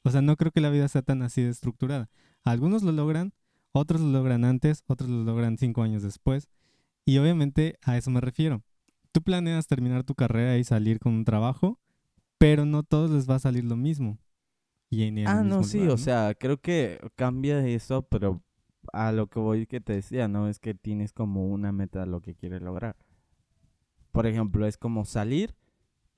O 0.03 0.09
sea, 0.11 0.21
no 0.21 0.35
creo 0.37 0.51
que 0.51 0.61
la 0.61 0.69
vida 0.69 0.87
sea 0.87 1.01
tan 1.01 1.21
así 1.21 1.41
de 1.43 1.49
estructurada. 1.49 2.09
Algunos 2.43 2.83
lo 2.83 2.91
logran, 2.91 3.33
otros 3.71 4.01
lo 4.01 4.07
logran 4.09 4.45
antes, 4.45 4.83
otros 4.87 5.09
lo 5.09 5.23
logran 5.23 5.57
cinco 5.57 5.83
años 5.83 6.01
después. 6.03 6.49
Y 7.05 7.17
obviamente 7.17 7.77
a 7.83 7.97
eso 7.97 8.09
me 8.11 8.21
refiero. 8.21 8.63
Tú 9.11 9.21
planeas 9.21 9.67
terminar 9.67 10.03
tu 10.03 10.15
carrera 10.15 10.57
y 10.57 10.63
salir 10.63 10.99
con 10.99 11.13
un 11.13 11.25
trabajo, 11.25 11.79
pero 12.37 12.65
no 12.65 12.83
todos 12.83 13.11
les 13.11 13.29
va 13.29 13.35
a 13.35 13.39
salir 13.39 13.63
lo 13.65 13.75
mismo. 13.75 14.17
Y 14.89 15.03
en 15.03 15.19
el 15.19 15.27
Ah, 15.27 15.35
no, 15.43 15.59
mismo 15.59 15.63
sí, 15.63 15.77
lugar, 15.79 15.89
o 15.89 15.97
¿no? 15.97 15.97
sea, 15.97 16.35
creo 16.37 16.59
que 16.59 16.99
cambia 17.15 17.65
eso, 17.67 18.01
pero 18.03 18.41
a 18.93 19.11
lo 19.11 19.27
que 19.27 19.39
voy 19.39 19.67
que 19.67 19.79
te 19.81 19.93
decía, 19.93 20.27
¿no? 20.27 20.47
Es 20.49 20.59
que 20.59 20.73
tienes 20.73 21.13
como 21.13 21.47
una 21.47 21.71
meta 21.71 22.03
a 22.03 22.05
lo 22.05 22.21
que 22.21 22.35
quieres 22.35 22.61
lograr. 22.61 22.95
Por 24.11 24.27
ejemplo, 24.27 24.65
es 24.67 24.77
como 24.77 25.05
salir 25.05 25.55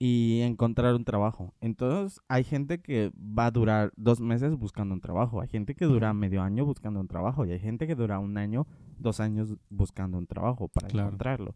y 0.06 0.42
encontrar 0.42 0.96
un 0.96 1.06
trabajo. 1.06 1.54
Entonces, 1.62 2.20
hay 2.28 2.44
gente 2.44 2.82
que 2.82 3.14
va 3.18 3.46
a 3.46 3.52
durar 3.52 3.94
dos 3.96 4.20
meses 4.20 4.54
buscando 4.58 4.94
un 4.94 5.00
trabajo, 5.00 5.40
hay 5.40 5.48
gente 5.48 5.76
que 5.76 5.86
dura 5.86 6.14
medio 6.14 6.42
año 6.42 6.66
buscando 6.66 7.00
un 7.00 7.08
trabajo 7.08 7.46
y 7.46 7.54
hay 7.54 7.60
gente 7.60 7.88
que 7.88 7.96
dura 7.96 8.20
un 8.20 8.38
año, 8.38 8.68
dos 9.00 9.22
años 9.22 9.56
buscando 9.70 10.18
un 10.18 10.28
trabajo 10.28 10.68
para 10.68 10.90
Claro. 10.90 11.08
encontrarlo. 11.08 11.56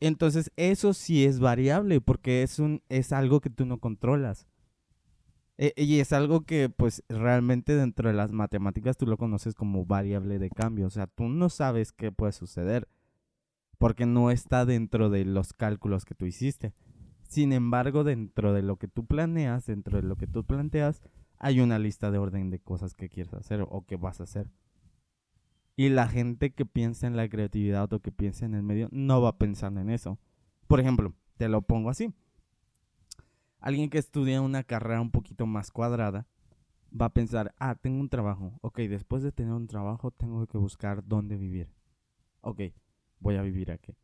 Entonces, 0.00 0.50
eso 0.56 0.94
sí 0.94 1.26
es 1.26 1.38
variable 1.38 2.00
porque 2.00 2.42
es 2.42 2.58
un 2.58 2.80
es 2.88 3.12
algo 3.12 3.42
que 3.42 3.50
tú 3.50 3.66
no 3.66 3.76
controlas. 3.76 4.46
E- 5.58 5.74
y 5.76 6.00
es 6.00 6.14
algo 6.14 6.40
que, 6.46 6.70
pues, 6.70 7.02
realmente 7.10 7.74
dentro 7.76 8.08
de 8.08 8.14
las 8.14 8.32
matemáticas 8.32 8.96
tú 8.96 9.04
lo 9.06 9.18
conoces 9.18 9.54
como 9.54 9.84
variable 9.84 10.38
de 10.38 10.48
cambio. 10.48 10.86
O 10.86 10.90
sea, 10.90 11.06
tú 11.08 11.28
no 11.28 11.50
sabes 11.50 11.92
qué 11.92 12.10
puede 12.10 12.32
suceder 12.32 12.88
porque 13.76 14.06
no 14.06 14.30
está 14.30 14.64
dentro 14.64 15.10
de 15.10 15.26
los 15.26 15.52
cálculos 15.52 16.06
que 16.06 16.14
tú 16.14 16.24
hiciste. 16.24 16.72
Sin 17.30 17.52
embargo, 17.52 18.02
dentro 18.02 18.52
de 18.52 18.60
lo 18.60 18.74
que 18.74 18.88
tú 18.88 19.06
planeas, 19.06 19.64
dentro 19.64 20.02
de 20.02 20.02
lo 20.02 20.16
que 20.16 20.26
tú 20.26 20.44
planteas, 20.44 21.00
hay 21.38 21.60
una 21.60 21.78
lista 21.78 22.10
de 22.10 22.18
orden 22.18 22.50
de 22.50 22.58
cosas 22.58 22.92
que 22.92 23.08
quieres 23.08 23.32
hacer 23.34 23.64
o 23.70 23.86
que 23.86 23.94
vas 23.94 24.18
a 24.18 24.24
hacer. 24.24 24.50
Y 25.76 25.90
la 25.90 26.08
gente 26.08 26.50
que 26.50 26.66
piensa 26.66 27.06
en 27.06 27.16
la 27.16 27.28
creatividad 27.28 27.92
o 27.92 28.00
que 28.00 28.10
piensa 28.10 28.46
en 28.46 28.54
el 28.54 28.64
medio 28.64 28.88
no 28.90 29.22
va 29.22 29.38
pensando 29.38 29.80
en 29.80 29.90
eso. 29.90 30.18
Por 30.66 30.80
ejemplo, 30.80 31.14
te 31.36 31.48
lo 31.48 31.62
pongo 31.62 31.88
así. 31.88 32.12
Alguien 33.60 33.90
que 33.90 33.98
estudia 33.98 34.40
una 34.40 34.64
carrera 34.64 35.00
un 35.00 35.12
poquito 35.12 35.46
más 35.46 35.70
cuadrada 35.70 36.26
va 37.00 37.06
a 37.06 37.14
pensar, 37.14 37.54
ah, 37.60 37.76
tengo 37.76 38.00
un 38.00 38.08
trabajo. 38.08 38.58
Ok, 38.60 38.80
después 38.80 39.22
de 39.22 39.30
tener 39.30 39.52
un 39.52 39.68
trabajo 39.68 40.10
tengo 40.10 40.44
que 40.48 40.58
buscar 40.58 41.06
dónde 41.06 41.36
vivir. 41.36 41.70
Ok, 42.40 42.60
voy 43.20 43.36
a 43.36 43.42
vivir 43.42 43.70
aquí. 43.70 43.94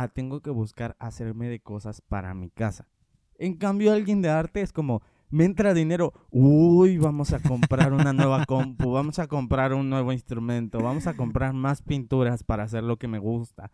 Ah, 0.00 0.06
tengo 0.06 0.40
que 0.42 0.50
buscar 0.50 0.94
hacerme 1.00 1.48
de 1.48 1.58
cosas 1.58 2.02
para 2.02 2.32
mi 2.32 2.50
casa. 2.50 2.86
En 3.34 3.56
cambio, 3.56 3.92
alguien 3.92 4.22
de 4.22 4.28
arte 4.28 4.60
es 4.60 4.72
como, 4.72 5.02
me 5.28 5.44
entra 5.44 5.74
dinero, 5.74 6.12
uy, 6.30 6.98
vamos 6.98 7.32
a 7.32 7.40
comprar 7.40 7.92
una 7.92 8.12
nueva 8.12 8.46
compu, 8.46 8.92
vamos 8.92 9.18
a 9.18 9.26
comprar 9.26 9.74
un 9.74 9.90
nuevo 9.90 10.12
instrumento, 10.12 10.78
vamos 10.80 11.08
a 11.08 11.16
comprar 11.16 11.52
más 11.52 11.82
pinturas 11.82 12.44
para 12.44 12.62
hacer 12.62 12.84
lo 12.84 12.96
que 12.96 13.08
me 13.08 13.18
gusta. 13.18 13.72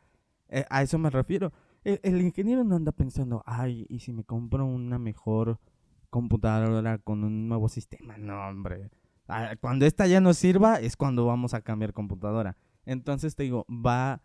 Eh, 0.48 0.64
a 0.70 0.80
eso 0.82 0.96
me 0.96 1.10
refiero. 1.10 1.52
El, 1.84 2.00
el 2.02 2.22
ingeniero 2.22 2.64
no 2.64 2.76
anda 2.76 2.92
pensando, 2.92 3.42
ay, 3.44 3.84
¿y 3.90 3.98
si 3.98 4.14
me 4.14 4.24
compro 4.24 4.64
una 4.64 4.98
mejor 4.98 5.60
computadora 6.08 6.96
con 6.96 7.22
un 7.22 7.48
nuevo 7.48 7.68
sistema? 7.68 8.16
No, 8.16 8.48
hombre. 8.48 8.88
Ah, 9.28 9.56
Cuando 9.60 9.84
esta 9.84 10.06
ya 10.06 10.22
no 10.22 10.32
sirva 10.32 10.76
es 10.76 10.96
cuando 10.96 11.26
vamos 11.26 11.52
a 11.52 11.60
cambiar 11.60 11.92
computadora. 11.92 12.56
Entonces 12.86 13.36
te 13.36 13.42
digo, 13.42 13.66
va 13.68 14.22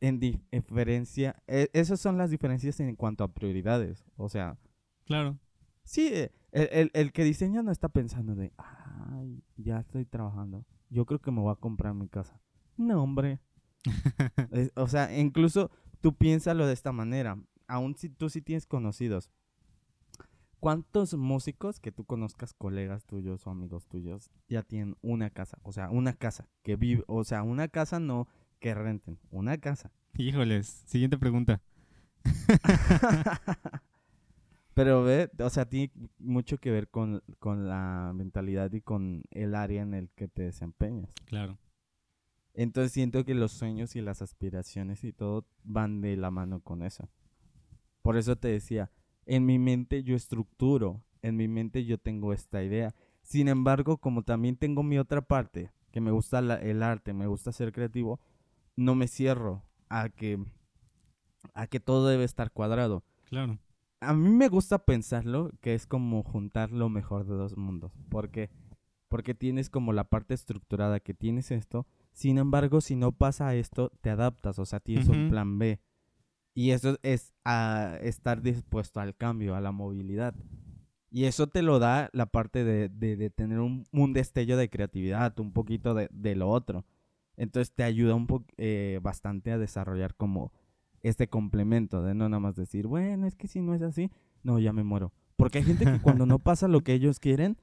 en 0.00 0.20
diferencia. 0.20 1.42
eh, 1.46 1.68
esas 1.72 2.00
son 2.00 2.16
las 2.18 2.30
diferencias 2.30 2.78
en 2.80 2.94
cuanto 2.96 3.24
a 3.24 3.32
prioridades. 3.32 4.04
O 4.16 4.28
sea, 4.28 4.56
Claro. 5.04 5.38
Sí, 5.84 6.08
eh, 6.08 6.32
el, 6.52 6.68
el- 6.72 6.90
el 6.92 7.12
que 7.12 7.24
diseña 7.24 7.62
no 7.62 7.70
está 7.72 7.88
pensando 7.88 8.34
de, 8.34 8.52
ay, 8.58 9.42
ya 9.56 9.80
estoy 9.80 10.04
trabajando. 10.04 10.66
Yo 10.90 11.06
creo 11.06 11.18
que 11.20 11.30
me 11.30 11.40
voy 11.40 11.52
a 11.52 11.56
comprar 11.56 11.94
mi 11.94 12.08
casa. 12.08 12.40
No, 12.76 13.02
hombre. 13.02 13.40
Es- 14.52 14.72
o 14.76 14.86
sea, 14.88 15.16
incluso 15.18 15.70
tú 16.00 16.14
piénsalo 16.14 16.66
de 16.66 16.74
esta 16.74 16.92
manera. 16.92 17.38
Aún 17.66 17.94
si 17.96 18.08
tú 18.10 18.28
sí 18.28 18.42
tienes 18.42 18.66
conocidos. 18.66 19.30
¿Cuántos 20.60 21.14
músicos 21.14 21.78
que 21.78 21.92
tú 21.92 22.04
conozcas, 22.04 22.52
colegas 22.52 23.04
tuyos 23.04 23.46
o 23.46 23.50
amigos 23.50 23.86
tuyos, 23.86 24.28
ya 24.48 24.62
tienen 24.64 24.96
una 25.02 25.30
casa? 25.30 25.58
O 25.62 25.70
sea, 25.72 25.88
una 25.90 26.14
casa 26.14 26.48
que 26.64 26.74
vive, 26.74 27.04
o 27.06 27.22
sea, 27.22 27.44
una 27.44 27.68
casa 27.68 28.00
no 28.00 28.26
que 28.58 28.74
renten, 28.74 29.18
una 29.30 29.58
casa. 29.58 29.90
Híjoles, 30.16 30.66
siguiente 30.86 31.18
pregunta. 31.18 31.60
Pero 34.74 35.02
ve, 35.02 35.30
o 35.40 35.50
sea, 35.50 35.68
tiene 35.68 35.90
mucho 36.18 36.58
que 36.58 36.70
ver 36.70 36.88
con, 36.88 37.22
con 37.40 37.68
la 37.68 38.12
mentalidad 38.14 38.72
y 38.72 38.80
con 38.80 39.24
el 39.32 39.54
área 39.56 39.82
en 39.82 39.92
el 39.94 40.08
que 40.10 40.28
te 40.28 40.42
desempeñas. 40.42 41.10
Claro. 41.24 41.58
Entonces 42.54 42.92
siento 42.92 43.24
que 43.24 43.34
los 43.34 43.52
sueños 43.52 43.96
y 43.96 44.00
las 44.00 44.22
aspiraciones 44.22 45.02
y 45.04 45.12
todo 45.12 45.46
van 45.64 46.00
de 46.00 46.16
la 46.16 46.30
mano 46.30 46.60
con 46.60 46.82
eso. 46.82 47.08
Por 48.02 48.16
eso 48.16 48.36
te 48.36 48.48
decía, 48.48 48.90
en 49.26 49.46
mi 49.46 49.58
mente 49.58 50.02
yo 50.04 50.14
estructuro, 50.14 51.02
en 51.22 51.36
mi 51.36 51.48
mente 51.48 51.84
yo 51.84 51.98
tengo 51.98 52.32
esta 52.32 52.62
idea. 52.62 52.94
Sin 53.22 53.48
embargo, 53.48 53.98
como 53.98 54.22
también 54.22 54.56
tengo 54.56 54.82
mi 54.82 54.98
otra 54.98 55.22
parte, 55.22 55.70
que 55.90 56.00
me 56.00 56.10
gusta 56.12 56.40
la- 56.40 56.56
el 56.62 56.82
arte, 56.84 57.12
me 57.12 57.26
gusta 57.26 57.50
ser 57.52 57.72
creativo, 57.72 58.20
no 58.78 58.94
me 58.94 59.08
cierro 59.08 59.64
a 59.88 60.08
que, 60.08 60.38
a 61.54 61.66
que 61.66 61.80
todo 61.80 62.06
debe 62.08 62.24
estar 62.24 62.52
cuadrado. 62.52 63.02
Claro. 63.24 63.58
A 64.00 64.14
mí 64.14 64.28
me 64.30 64.48
gusta 64.48 64.78
pensarlo 64.84 65.50
que 65.60 65.74
es 65.74 65.86
como 65.86 66.22
juntar 66.22 66.70
lo 66.70 66.88
mejor 66.88 67.26
de 67.26 67.34
dos 67.34 67.56
mundos. 67.56 67.92
¿Por 68.08 68.30
qué? 68.30 68.50
Porque 69.08 69.34
tienes 69.34 69.68
como 69.70 69.92
la 69.92 70.04
parte 70.04 70.34
estructurada 70.34 71.00
que 71.00 71.14
tienes 71.14 71.50
esto. 71.50 71.86
Sin 72.12 72.38
embargo, 72.38 72.80
si 72.80 72.94
no 72.94 73.10
pasa 73.12 73.54
esto, 73.56 73.90
te 74.00 74.10
adaptas, 74.10 74.58
o 74.58 74.64
sea, 74.66 74.78
tienes 74.80 75.08
un 75.08 75.30
plan 75.30 75.58
B. 75.58 75.80
Y 76.54 76.70
eso 76.70 76.96
es 77.02 77.32
a 77.44 77.98
estar 78.02 78.42
dispuesto 78.42 79.00
al 79.00 79.16
cambio, 79.16 79.54
a 79.56 79.60
la 79.60 79.72
movilidad. 79.72 80.34
Y 81.10 81.24
eso 81.24 81.46
te 81.46 81.62
lo 81.62 81.78
da 81.78 82.10
la 82.12 82.26
parte 82.26 82.64
de, 82.64 82.88
de- 82.88 83.16
de 83.16 83.30
tener 83.30 83.58
un, 83.60 83.86
un 83.92 84.12
destello 84.12 84.56
de 84.56 84.68
creatividad, 84.68 85.38
un 85.40 85.52
poquito 85.52 85.94
de, 85.94 86.08
de 86.12 86.36
lo 86.36 86.48
otro. 86.50 86.84
Entonces 87.38 87.72
te 87.72 87.84
ayuda 87.84 88.14
un 88.14 88.26
po- 88.26 88.44
eh, 88.58 88.98
bastante 89.02 89.50
a 89.52 89.56
desarrollar 89.58 90.14
como 90.14 90.52
este 91.02 91.28
complemento 91.28 92.02
de 92.02 92.12
no 92.14 92.28
nada 92.28 92.40
más 92.40 92.56
decir, 92.56 92.86
bueno, 92.86 93.26
es 93.26 93.34
que 93.36 93.48
si 93.48 93.60
no 93.62 93.74
es 93.74 93.80
así, 93.80 94.10
no, 94.42 94.58
ya 94.58 94.72
me 94.74 94.82
muero. 94.84 95.12
Porque 95.36 95.58
hay 95.58 95.64
gente 95.64 95.84
que 95.86 96.00
cuando 96.00 96.26
no 96.26 96.38
pasa 96.42 96.68
lo 96.68 96.82
que 96.82 96.92
ellos 96.92 97.20
quieren, 97.20 97.56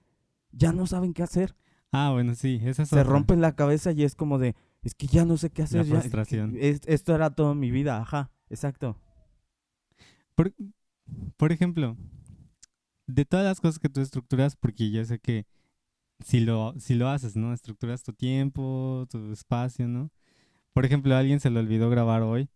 ya 0.52 0.72
no 0.72 0.88
saben 0.88 1.14
qué 1.14 1.22
hacer. 1.24 1.56
Ah, 1.92 2.10
bueno, 2.12 2.34
sí, 2.36 2.60
esa 2.64 2.84
es 2.84 2.90
Se 2.90 3.00
otra. 3.02 3.12
rompen 3.12 3.42
la 3.42 3.56
cabeza 3.56 3.92
y 3.92 4.04
es 4.04 4.16
como 4.16 4.40
de, 4.40 4.56
es 4.82 4.96
que 4.96 5.08
ya 5.08 5.26
no 5.26 5.38
sé 5.38 5.50
qué 5.50 5.62
hacer. 5.64 5.86
ya, 5.86 6.00
frustración. 6.00 6.56
es- 6.58 6.82
esto 6.88 7.14
era 7.14 7.30
toda 7.36 7.54
mi 7.54 7.70
vida, 7.70 8.00
ajá, 8.02 8.32
exacto. 8.50 8.98
Por, 10.36 10.54
por 11.38 11.52
ejemplo, 11.52 11.98
de 13.08 13.26
todas 13.26 13.46
las 13.46 13.60
cosas 13.62 13.80
que 13.80 13.90
tú 13.90 14.02
estructuras, 14.02 14.56
porque 14.56 14.90
yo 14.92 15.04
sé 15.06 15.20
que 15.20 15.46
si 16.23 16.39
lo, 16.39 16.73
si 16.80 16.95
lo 16.95 17.10
haces, 17.10 17.36
¿no? 17.36 17.54
Estructuras 17.54 18.04
tu 18.04 18.13
tiempo, 18.13 19.06
tu 19.10 19.32
espacio, 19.32 19.88
¿no? 19.88 20.12
Por 20.73 20.86
ejemplo, 20.86 21.15
a 21.15 21.19
alguien 21.19 21.39
se 21.39 21.49
le 21.49 21.60
olvidó 21.60 21.89
grabar 21.89 22.21
hoy 22.21 22.49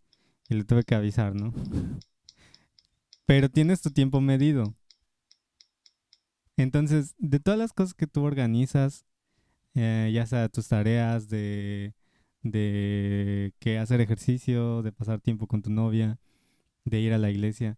y 0.49 0.55
le 0.55 0.63
tuve 0.63 0.83
que 0.83 0.95
avisar, 0.95 1.35
¿no? 1.35 1.53
Pero 3.25 3.49
tienes 3.49 3.81
tu 3.81 3.91
tiempo 3.91 4.21
medido. 4.21 4.75
Entonces, 6.57 7.15
de 7.17 7.39
todas 7.39 7.59
las 7.59 7.73
cosas 7.73 7.93
que 7.93 8.07
tú 8.07 8.23
organizas, 8.23 9.05
eh, 9.75 10.11
ya 10.13 10.25
sea 10.25 10.49
tus 10.49 10.67
tareas 10.67 11.29
de, 11.29 11.93
de 12.41 13.53
que 13.59 13.77
hacer 13.77 14.01
ejercicio, 14.01 14.81
de 14.81 14.91
pasar 14.91 15.21
tiempo 15.21 15.47
con 15.47 15.61
tu 15.61 15.69
novia, 15.69 16.19
de 16.85 16.99
ir 16.99 17.13
a 17.13 17.17
la 17.17 17.29
iglesia, 17.29 17.77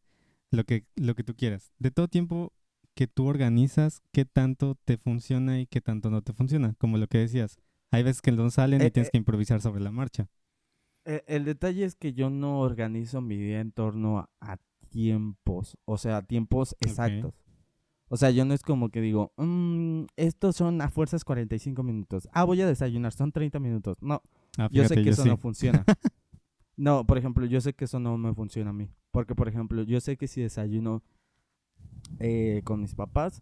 lo 0.52 0.64
que, 0.64 0.86
lo 0.96 1.16
que 1.16 1.24
tú 1.24 1.36
quieras. 1.36 1.72
De 1.80 1.92
todo 1.92 2.08
tiempo 2.08 2.54
que 3.02 3.08
tú 3.08 3.26
organizas, 3.26 4.04
qué 4.12 4.26
tanto 4.26 4.76
te 4.86 4.96
funciona 4.96 5.60
y 5.60 5.66
qué 5.66 5.82
tanto 5.82 6.12
no 6.12 6.22
te 6.22 6.34
funciona. 6.34 6.76
Como 6.78 7.00
lo 7.00 7.08
que 7.08 7.18
decías, 7.18 7.58
hay 7.90 8.04
veces 8.04 8.22
que 8.22 8.32
no 8.32 8.48
salen 8.52 8.80
Eh, 8.80 8.86
y 8.86 8.92
tienes 8.92 9.08
eh. 9.08 9.12
que 9.14 9.18
improvisar 9.18 9.60
sobre 9.60 9.82
la 9.82 9.90
marcha. 9.90 10.30
Eh, 11.06 11.24
el 11.26 11.44
detalle 11.44 11.84
es 11.84 11.96
que 11.96 12.14
yo 12.14 12.30
no 12.30 12.60
organizo 12.60 13.20
mi 13.20 13.38
día 13.38 13.60
en 13.60 13.72
torno 13.72 14.20
a, 14.20 14.30
a 14.40 14.58
tiempos, 14.90 15.80
o 15.86 15.98
sea, 15.98 16.18
a 16.18 16.22
tiempos 16.22 16.76
exactos. 16.80 17.34
O 18.08 18.18
sea, 18.18 18.30
yo 18.30 18.46
no 18.46 18.54
es 18.54 18.62
como 18.62 18.90
que 18.90 19.02
digo, 19.02 19.34
"Mm, 19.38 20.04
estos 20.16 20.56
son 20.56 20.80
a 20.84 20.90
fuerzas 20.92 21.24
45 21.24 21.82
minutos. 21.82 22.30
Ah, 22.34 22.44
voy 22.44 22.62
a 22.62 22.68
desayunar, 22.68 23.14
son 23.14 23.32
30 23.32 23.58
minutos. 23.58 23.98
No, 24.02 24.22
Ah, 24.60 24.70
yo 24.72 24.88
sé 24.88 25.02
que 25.02 25.10
eso 25.10 25.24
sí. 25.24 25.30
no 25.30 25.38
funciona. 25.38 25.84
no, 26.78 27.08
por 27.08 27.18
ejemplo, 27.18 27.48
yo 27.48 27.62
sé 27.62 27.74
que 27.74 27.86
eso 27.86 28.00
no 28.00 28.16
me 28.20 28.36
funciona 28.36 28.70
a 28.70 28.74
mí. 28.74 28.92
Porque, 29.10 29.34
por 29.34 29.48
ejemplo, 29.48 29.82
yo 29.82 30.00
sé 30.02 30.18
que 30.18 30.28
si 30.28 30.42
desayuno 30.42 31.02
eh, 32.20 32.62
con 32.64 32.82
mis 32.82 32.96
papás, 32.96 33.42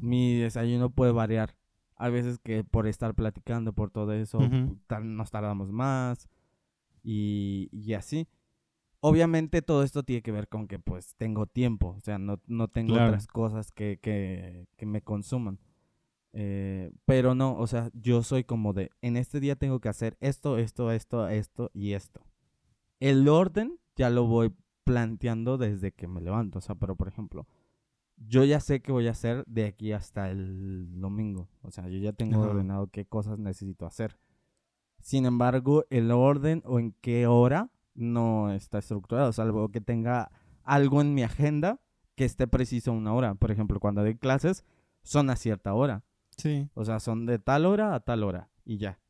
mi 0.00 0.34
desayuno 0.38 0.90
puede 0.90 1.12
variar. 1.12 1.56
Hay 1.96 2.12
veces 2.12 2.38
que 2.38 2.62
por 2.64 2.86
estar 2.86 3.14
platicando, 3.14 3.72
por 3.72 3.90
todo 3.90 4.12
eso, 4.12 4.38
tar- 4.86 5.04
nos 5.04 5.30
tardamos 5.30 5.72
más 5.72 6.28
y, 7.02 7.68
y 7.72 7.94
así. 7.94 8.28
Obviamente 9.00 9.62
todo 9.62 9.82
esto 9.84 10.02
tiene 10.02 10.22
que 10.22 10.32
ver 10.32 10.48
con 10.48 10.66
que 10.66 10.78
pues 10.80 11.14
tengo 11.16 11.46
tiempo, 11.46 11.94
o 11.96 12.00
sea, 12.00 12.18
no, 12.18 12.40
no 12.46 12.66
tengo 12.68 12.94
Claro. 12.94 13.10
otras 13.12 13.26
cosas 13.28 13.70
que, 13.70 13.98
que, 14.02 14.66
que 14.76 14.86
me 14.86 15.02
consuman. 15.02 15.58
Eh, 16.32 16.90
pero 17.04 17.34
no, 17.34 17.56
o 17.56 17.66
sea, 17.66 17.90
yo 17.94 18.22
soy 18.22 18.44
como 18.44 18.72
de, 18.72 18.90
en 19.00 19.16
este 19.16 19.40
día 19.40 19.56
tengo 19.56 19.80
que 19.80 19.88
hacer 19.88 20.16
esto, 20.20 20.58
esto, 20.58 20.90
esto, 20.92 21.28
esto 21.28 21.70
y 21.74 21.92
esto. 21.92 22.20
El 23.00 23.28
orden 23.28 23.78
ya 23.96 24.10
lo 24.10 24.26
voy 24.26 24.52
planteando 24.84 25.58
desde 25.58 25.92
que 25.92 26.08
me 26.08 26.20
levanto, 26.20 26.58
o 26.58 26.62
sea, 26.62 26.74
pero 26.74 26.96
por 26.96 27.08
ejemplo, 27.08 27.46
yo 28.26 28.44
ya 28.44 28.60
sé 28.60 28.80
qué 28.80 28.92
voy 28.92 29.08
a 29.08 29.12
hacer 29.12 29.44
de 29.46 29.66
aquí 29.66 29.92
hasta 29.92 30.30
el 30.30 31.00
domingo, 31.00 31.48
o 31.62 31.70
sea, 31.70 31.88
yo 31.88 31.98
ya 31.98 32.12
tengo 32.12 32.40
Ajá. 32.40 32.50
ordenado 32.50 32.88
qué 32.88 33.04
cosas 33.06 33.38
necesito 33.38 33.86
hacer. 33.86 34.18
Sin 35.00 35.26
embargo, 35.26 35.84
el 35.90 36.10
orden 36.10 36.62
o 36.64 36.78
en 36.78 36.92
qué 37.00 37.26
hora 37.26 37.70
no 37.94 38.52
está 38.52 38.78
estructurado, 38.78 39.32
salvo 39.32 39.68
que 39.70 39.80
tenga 39.80 40.30
algo 40.64 41.00
en 41.00 41.14
mi 41.14 41.22
agenda 41.22 41.80
que 42.14 42.24
esté 42.24 42.46
preciso 42.48 42.92
una 42.92 43.14
hora. 43.14 43.34
Por 43.34 43.50
ejemplo, 43.50 43.78
cuando 43.80 44.02
doy 44.02 44.16
clases, 44.16 44.64
son 45.02 45.30
a 45.30 45.36
cierta 45.36 45.72
hora. 45.72 46.04
Sí. 46.36 46.68
O 46.74 46.84
sea, 46.84 47.00
son 47.00 47.26
de 47.26 47.38
tal 47.38 47.64
hora 47.64 47.94
a 47.94 48.00
tal 48.00 48.24
hora 48.24 48.50
y 48.64 48.78
ya. 48.78 49.00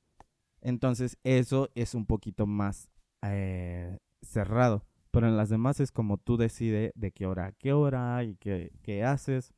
Entonces, 0.61 1.18
eso 1.25 1.71
es 1.75 1.94
un 1.94 2.07
poquito 2.07 2.47
más 2.47 2.90
eh, 3.23 3.99
cerrado. 4.23 4.85
Pero 5.11 5.29
en 5.29 5.37
las 5.37 5.49
demás 5.49 5.81
es 5.81 5.90
como 5.90 6.18
tú 6.18 6.37
decides 6.37 6.92
de 6.94 7.12
qué 7.12 7.27
hora 7.27 7.47
a 7.47 7.53
qué 7.53 7.73
hora 7.73 8.23
y 8.25 8.37
qué, 8.37 8.73
qué 8.83 9.05
haces. 9.05 9.55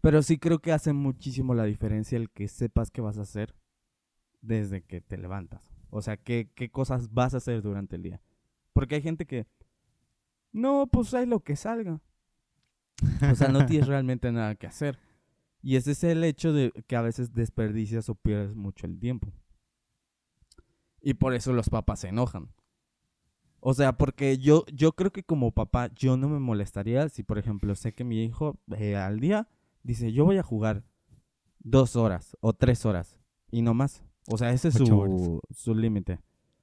Pero 0.00 0.22
sí 0.22 0.38
creo 0.38 0.58
que 0.58 0.72
hace 0.72 0.92
muchísimo 0.92 1.54
la 1.54 1.64
diferencia 1.64 2.18
el 2.18 2.30
que 2.30 2.48
sepas 2.48 2.90
qué 2.90 3.00
vas 3.00 3.18
a 3.18 3.22
hacer 3.22 3.54
desde 4.40 4.82
que 4.82 5.00
te 5.00 5.16
levantas. 5.16 5.72
O 5.90 6.02
sea, 6.02 6.16
qué, 6.16 6.50
qué 6.54 6.70
cosas 6.70 7.12
vas 7.12 7.34
a 7.34 7.36
hacer 7.38 7.62
durante 7.62 7.96
el 7.96 8.02
día. 8.02 8.20
Porque 8.72 8.96
hay 8.96 9.02
gente 9.02 9.26
que, 9.26 9.46
no, 10.50 10.88
pues 10.90 11.14
hay 11.14 11.26
lo 11.26 11.40
que 11.40 11.56
salga. 11.56 12.00
O 13.30 13.34
sea, 13.34 13.48
no 13.48 13.66
tienes 13.66 13.86
realmente 13.88 14.30
nada 14.32 14.54
que 14.54 14.66
hacer. 14.66 14.98
Y 15.62 15.76
ese 15.76 15.92
es 15.92 16.02
el 16.02 16.24
hecho 16.24 16.52
de 16.52 16.72
que 16.86 16.96
a 16.96 17.02
veces 17.02 17.32
desperdicias 17.32 18.08
o 18.08 18.14
pierdes 18.16 18.54
mucho 18.54 18.86
el 18.86 18.98
tiempo. 18.98 19.32
Y 21.00 21.14
por 21.14 21.34
eso 21.34 21.52
los 21.52 21.68
papás 21.68 22.00
se 22.00 22.08
enojan. 22.08 22.48
O 23.64 23.74
sea, 23.74 23.96
porque 23.96 24.38
yo, 24.38 24.64
yo 24.74 24.90
creo 24.90 25.12
que 25.12 25.22
como 25.22 25.52
papá 25.52 25.88
yo 25.94 26.16
no 26.16 26.28
me 26.28 26.40
molestaría 26.40 27.08
si, 27.08 27.22
por 27.22 27.38
ejemplo, 27.38 27.76
sé 27.76 27.94
que 27.94 28.02
mi 28.02 28.24
hijo 28.24 28.58
eh, 28.76 28.96
al 28.96 29.20
día 29.20 29.48
dice, 29.84 30.12
yo 30.12 30.24
voy 30.24 30.36
a 30.38 30.42
jugar 30.42 30.82
dos 31.60 31.94
horas 31.94 32.36
o 32.40 32.54
tres 32.54 32.84
horas 32.84 33.20
y 33.52 33.62
no 33.62 33.72
más. 33.72 34.02
O 34.28 34.36
sea, 34.36 34.50
ese 34.52 34.66
es 34.66 34.74
su, 34.74 35.40
su 35.50 35.74
límite. 35.76 36.18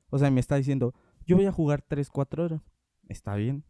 O 0.10 0.20
sea, 0.20 0.30
me 0.30 0.42
está 0.42 0.58
diciendo, 0.58 0.94
yo 1.26 1.38
voy 1.38 1.46
a 1.46 1.54
jugar 1.54 1.82
tres, 1.82 2.10
cuatro 2.10 2.44
horas. 2.44 2.62
Está 3.08 3.36
bien. 3.36 3.64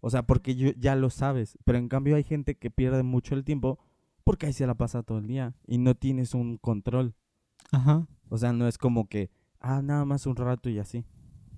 O 0.00 0.10
sea, 0.10 0.26
porque 0.26 0.56
yo, 0.56 0.72
ya 0.76 0.96
lo 0.96 1.08
sabes. 1.08 1.56
Pero 1.64 1.78
en 1.78 1.88
cambio 1.88 2.16
hay 2.16 2.24
gente 2.24 2.56
que 2.56 2.68
pierde 2.72 3.04
mucho 3.04 3.36
el 3.36 3.44
tiempo 3.44 3.78
porque 4.24 4.46
ahí 4.46 4.52
se 4.52 4.66
la 4.66 4.74
pasa 4.74 5.04
todo 5.04 5.18
el 5.18 5.28
día 5.28 5.54
y 5.68 5.78
no 5.78 5.94
tienes 5.94 6.34
un 6.34 6.58
control. 6.58 7.14
Ajá. 7.70 8.08
O 8.28 8.38
sea, 8.38 8.52
no 8.52 8.66
es 8.66 8.76
como 8.76 9.08
que, 9.08 9.30
ah, 9.60 9.82
nada 9.82 10.04
más 10.04 10.26
un 10.26 10.34
rato 10.34 10.68
y 10.68 10.80
así. 10.80 11.04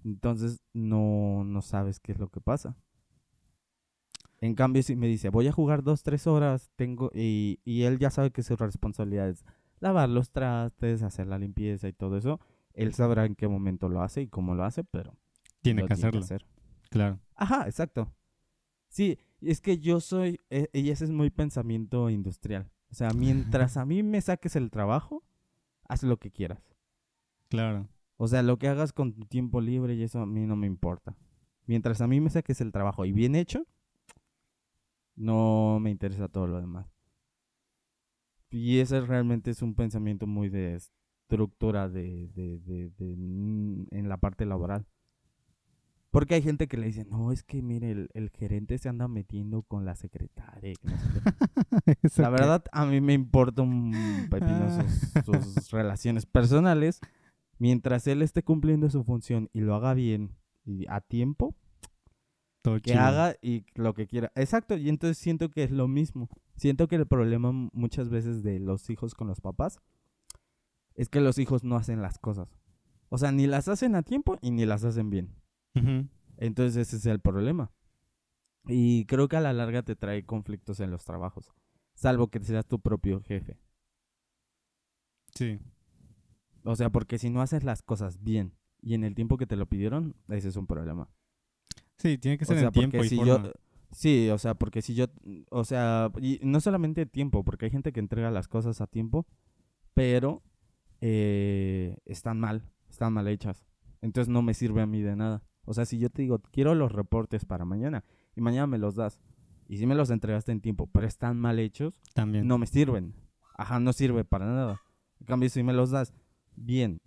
Entonces 0.05 0.61
no, 0.73 1.45
no 1.45 1.63
sabes 1.63 1.99
qué 2.01 2.13
es 2.13 2.19
lo 2.19 2.29
que 2.29 2.41
pasa. 2.41 2.77
En 4.41 4.55
cambio, 4.55 4.83
si 4.83 4.95
me 4.95 5.07
dice, 5.07 5.31
voy 5.31 5.49
a 5.49 5.53
jugar 5.53 5.83
dos, 5.83 6.03
tres 6.03 6.27
horas, 6.27 6.71
tengo, 6.77 7.11
y, 7.15 7.61
y 7.65 7.85
él 7.85 7.99
ya 7.99 8.11
sabe 8.11 8.31
que 8.31 8.43
su 8.43 8.57
responsabilidad 8.57 9.29
es 9.29 9.45
lavar 9.81 10.09
los 10.09 10.31
trastes, 10.31 11.03
hacer 11.03 11.27
la 11.27 11.39
limpieza 11.39 11.89
y 11.89 11.93
todo 11.93 12.17
eso, 12.19 12.41
él 12.75 12.93
sabrá 12.93 13.25
en 13.25 13.37
qué 13.37 13.49
momento 13.49 13.89
lo 13.89 14.03
hace 14.03 14.23
y 14.23 14.29
cómo 14.29 14.55
lo 14.55 14.65
hace, 14.65 14.85
pero 14.85 15.17
Tiene 15.63 15.87
que 15.87 15.95
hacerlo. 15.95 16.21
hacer. 16.21 16.45
Claro. 16.91 17.21
Ajá, 17.37 17.67
exacto. 17.67 18.13
Sí, 18.89 19.19
es 19.41 19.61
que 19.61 19.79
yo 19.79 20.01
soy, 20.01 20.41
eh, 20.51 20.69
y 20.73 20.91
ese 20.91 21.05
es 21.05 21.11
muy 21.11 21.31
pensamiento 21.31 22.11
industrial. 22.11 22.71
O 22.91 22.95
sea, 22.95 23.11
mientras 23.11 23.77
a 23.77 23.85
mí 23.85 24.03
me 24.03 24.21
saques 24.21 24.57
el 24.57 24.71
trabajo, 24.71 25.23
haz 25.89 26.03
lo 26.03 26.19
que 26.19 26.31
quieras. 26.31 26.63
Claro. 27.49 27.89
O 28.17 28.29
sea, 28.29 28.43
lo 28.43 28.59
que 28.59 28.69
hagas 28.69 28.93
con 28.93 29.13
tu 29.13 29.25
tiempo 29.27 29.61
libre 29.61 29.95
y 29.95 30.03
eso 30.03 30.21
a 30.21 30.27
mí 30.27 30.47
no 30.47 30.57
me 30.57 30.67
importa. 30.67 31.17
Mientras 31.67 32.01
a 32.01 32.07
mí 32.07 32.21
me 32.21 32.31
saques 32.31 32.61
el 32.61 32.73
trabajo 32.73 33.05
y 33.05 33.13
bien 33.13 33.35
hecho, 33.35 33.67
no 35.17 35.79
me 35.81 35.91
interesa 35.91 36.29
todo 36.29 36.47
lo 36.47 36.61
demás. 36.61 36.87
Y 38.51 38.79
ese 38.79 39.01
realmente 39.01 39.51
es 39.51 39.63
un 39.63 39.75
pensamiento 39.75 40.27
muy 40.27 40.49
de 40.49 40.77
estructura 40.77 41.89
de, 41.89 42.29
de, 42.35 42.61
de, 42.61 42.91
de, 42.91 43.17
mm, 43.17 43.87
en 43.91 44.09
la 44.09 44.19
parte 44.19 44.47
laboral. 44.47 44.87
Porque 46.13 46.37
hay 46.37 46.43
gente 46.43 46.69
que 46.69 46.77
le 46.77 46.87
dice, 46.87 47.05
no, 47.05 47.33
es 47.33 47.43
que 47.43 47.61
mire, 47.61 47.91
el, 47.91 48.09
el 48.15 48.31
gerente 48.31 48.79
se 48.79 48.89
anda 48.89 49.09
metiendo 49.09 49.63
con 49.63 49.85
la 49.85 49.97
secretaria. 49.97 50.75
que 50.81 50.89
no 50.89 50.97
sé 50.97 51.09
qué". 51.85 51.99
Eso 52.03 52.23
La 52.23 52.31
verdad, 52.31 52.65
a 52.71 52.87
mí 52.87 53.01
me 53.01 53.15
importa 53.15 53.63
un 53.63 54.29
pepino 54.31 54.69
sus, 54.71 55.25
sus 55.25 55.71
relaciones 55.73 56.25
personales. 56.27 57.01
Mientras 57.59 58.07
él 58.07 58.23
esté 58.23 58.43
cumpliendo 58.43 58.91
su 58.91 59.05
función 59.05 59.49
y 59.53 59.61
lo 59.61 59.75
haga 59.75 59.95
bien 59.95 60.37
y 60.65 60.87
a 60.89 61.01
tiempo, 61.01 61.55
todo 62.63 62.81
que 62.81 62.93
chido. 62.93 63.01
haga 63.01 63.37
y 63.43 63.67
lo 63.75 63.95
que 63.95 64.07
quiera. 64.07 64.33
Exacto, 64.35 64.77
y 64.77 64.89
entonces 64.89 65.19
siento 65.19 65.51
que 65.51 65.63
es 65.63 65.71
lo 65.71 65.87
mismo. 65.89 66.29
Siento 66.57 66.89
que 66.89 66.97
el 66.97 67.07
problema 67.07 67.53
muchas 67.53 68.09
veces 68.09 68.43
de 68.43 68.59
los 68.61 68.89
hijos 68.91 69.15
con 69.15 69.29
los 69.29 69.41
papás 69.41 69.79
es 70.95 71.09
que 71.09 71.21
los 71.21 71.39
hijos 71.39 71.65
no 71.65 71.77
hacen 71.77 72.01
las 72.03 72.19
cosas. 72.19 72.49
O 73.09 73.19
sea, 73.19 73.33
ni 73.33 73.47
las 73.47 73.69
hacen 73.69 73.95
a 73.95 74.03
tiempo 74.03 74.39
y 74.41 74.51
ni 74.51 74.65
las 74.67 74.85
hacen 74.85 75.11
bien. 75.11 75.35
Entonces 76.37 76.89
ese 76.89 76.97
es 76.97 77.07
el 77.07 77.21
problema. 77.21 77.73
Y 78.67 79.05
creo 79.07 79.29
que 79.29 79.37
a 79.37 79.41
la 79.41 79.53
larga 79.53 79.83
te 79.83 79.95
trae 79.95 80.25
conflictos 80.25 80.81
en 80.81 80.91
los 80.91 81.05
trabajos. 81.05 81.53
Salvo 81.95 82.29
que 82.29 82.41
seas 82.41 82.67
tu 82.67 82.81
propio 82.81 83.21
jefe. 83.21 83.59
Sí. 85.35 85.61
O 86.65 86.77
sea, 86.77 86.91
porque 86.91 87.19
si 87.19 87.31
no 87.31 87.41
haces 87.43 87.63
las 87.65 87.83
cosas 87.83 88.23
bien 88.23 88.55
y 88.81 88.95
en 88.95 89.05
el 89.05 89.15
tiempo 89.15 89.37
que 89.37 89.47
te 89.47 89.57
lo 89.57 89.67
pidieron, 89.67 90.17
ese 90.29 90.49
es 90.49 90.57
un 90.57 90.67
problema. 90.67 91.09
Sí, 91.99 92.19
tiene 92.19 92.39
que 92.39 92.45
O 92.45 92.49
ser 92.49 92.59
sea, 92.59 92.67
en 92.69 92.73
tiempo 92.73 93.05
y 93.05 93.09
si 93.09 93.17
forma. 93.17 93.43
yo 93.45 93.53
sí, 93.93 94.29
o 94.31 94.39
sea, 94.39 94.55
porque 94.55 94.83
si 94.83 94.95
yo 94.95 95.07
o 95.51 95.65
sea, 95.65 96.11
y 96.21 96.41
no 96.43 96.61
solamente 96.61 97.07
tiempo, 97.07 97.45
porque 97.45 97.67
hay 97.67 97.71
gente 97.71 97.93
que 97.93 98.01
entrega 98.01 98.31
las 98.31 98.49
cosas 98.49 98.81
a 98.81 98.87
tiempo, 98.87 99.27
pero 99.95 100.43
eh, 101.01 101.97
están 102.05 102.41
mal, 102.41 102.63
están 102.89 103.13
mal 103.13 103.29
hechas. 103.29 103.65
Entonces 104.01 104.29
no 104.29 104.43
me 104.43 104.55
sirve 104.55 104.83
a 104.83 104.87
mí 104.87 105.01
de 105.03 105.17
nada. 105.17 105.43
O 105.65 105.73
sea, 105.75 105.85
si 105.87 105.99
yo 105.99 106.11
te 106.11 106.23
digo, 106.23 106.41
quiero 106.51 106.75
los 106.75 106.93
reportes 106.93 107.45
para 107.45 107.65
mañana 107.65 108.05
y 108.37 108.41
mañana 108.41 108.67
me 108.67 108.79
los 108.79 108.95
das 108.97 109.19
y 109.67 109.79
si 109.79 109.87
me 109.87 109.95
los 109.95 110.11
entregaste 110.11 110.53
en 110.53 110.61
tiempo, 110.61 110.89
pero 110.93 111.07
están 111.07 111.39
mal 111.39 111.59
hechos, 111.59 112.01
También. 112.15 112.47
no 112.47 112.59
me 112.59 112.67
sirven. 112.67 113.15
Ajá, 113.57 113.81
no 113.81 113.93
sirve 113.93 114.25
para 114.25 114.47
nada. 114.47 114.81
En 115.21 115.27
cambio, 115.27 115.49
si 115.49 115.63
me 115.63 115.73
los 115.73 115.91
das 115.91 116.13
bien, 116.57 117.01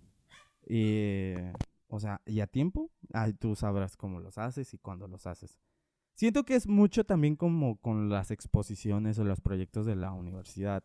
eh, 0.66 1.52
o 1.88 1.98
sea, 2.00 2.20
y 2.26 2.40
a 2.40 2.46
tiempo, 2.46 2.90
ahí 3.12 3.32
tú 3.32 3.56
sabrás 3.56 3.96
cómo 3.96 4.20
los 4.20 4.38
haces 4.38 4.74
y 4.74 4.78
cuándo 4.78 5.08
los 5.08 5.26
haces. 5.26 5.58
Siento 6.14 6.44
que 6.44 6.56
es 6.56 6.66
mucho 6.66 7.04
también 7.04 7.36
como 7.36 7.76
con 7.76 8.08
las 8.08 8.30
exposiciones 8.30 9.18
o 9.18 9.24
los 9.24 9.40
proyectos 9.40 9.86
de 9.86 9.96
la 9.96 10.12
universidad. 10.12 10.82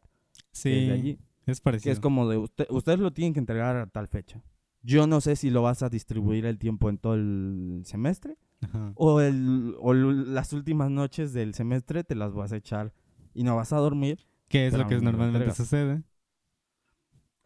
sí, 0.51 0.69
que 0.69 0.91
allí, 0.91 1.19
es 1.45 1.59
que 1.59 1.63
parecido. 1.63 1.93
es 1.93 1.99
como 1.99 2.29
de 2.29 2.37
usted, 2.37 2.67
ustedes 2.69 2.99
lo 2.99 3.11
tienen 3.11 3.33
que 3.33 3.39
entregar 3.39 3.75
a 3.75 3.87
tal 3.87 4.07
fecha. 4.07 4.43
Yo 4.81 5.07
no 5.07 5.21
sé 5.21 5.35
si 5.35 5.49
lo 5.49 5.61
vas 5.61 5.81
a 5.81 5.89
distribuir 5.89 6.45
el 6.45 6.59
tiempo 6.59 6.89
en 6.89 6.97
todo 6.97 7.15
el 7.15 7.83
semestre 7.85 8.37
Ajá. 8.61 8.91
o, 8.95 9.21
el, 9.21 9.75
o 9.79 9.93
las 9.93 10.51
últimas 10.53 10.91
noches 10.91 11.33
del 11.33 11.53
semestre 11.53 12.03
te 12.03 12.15
las 12.15 12.33
vas 12.33 12.51
a 12.51 12.57
echar 12.57 12.93
y 13.33 13.43
no 13.43 13.55
vas 13.55 13.71
a 13.73 13.77
dormir 13.77 14.27
¿Qué 14.49 14.67
es 14.67 14.73
lo 14.73 14.87
que 14.87 14.99
normalmente 14.99 15.51
sucede? 15.55 16.03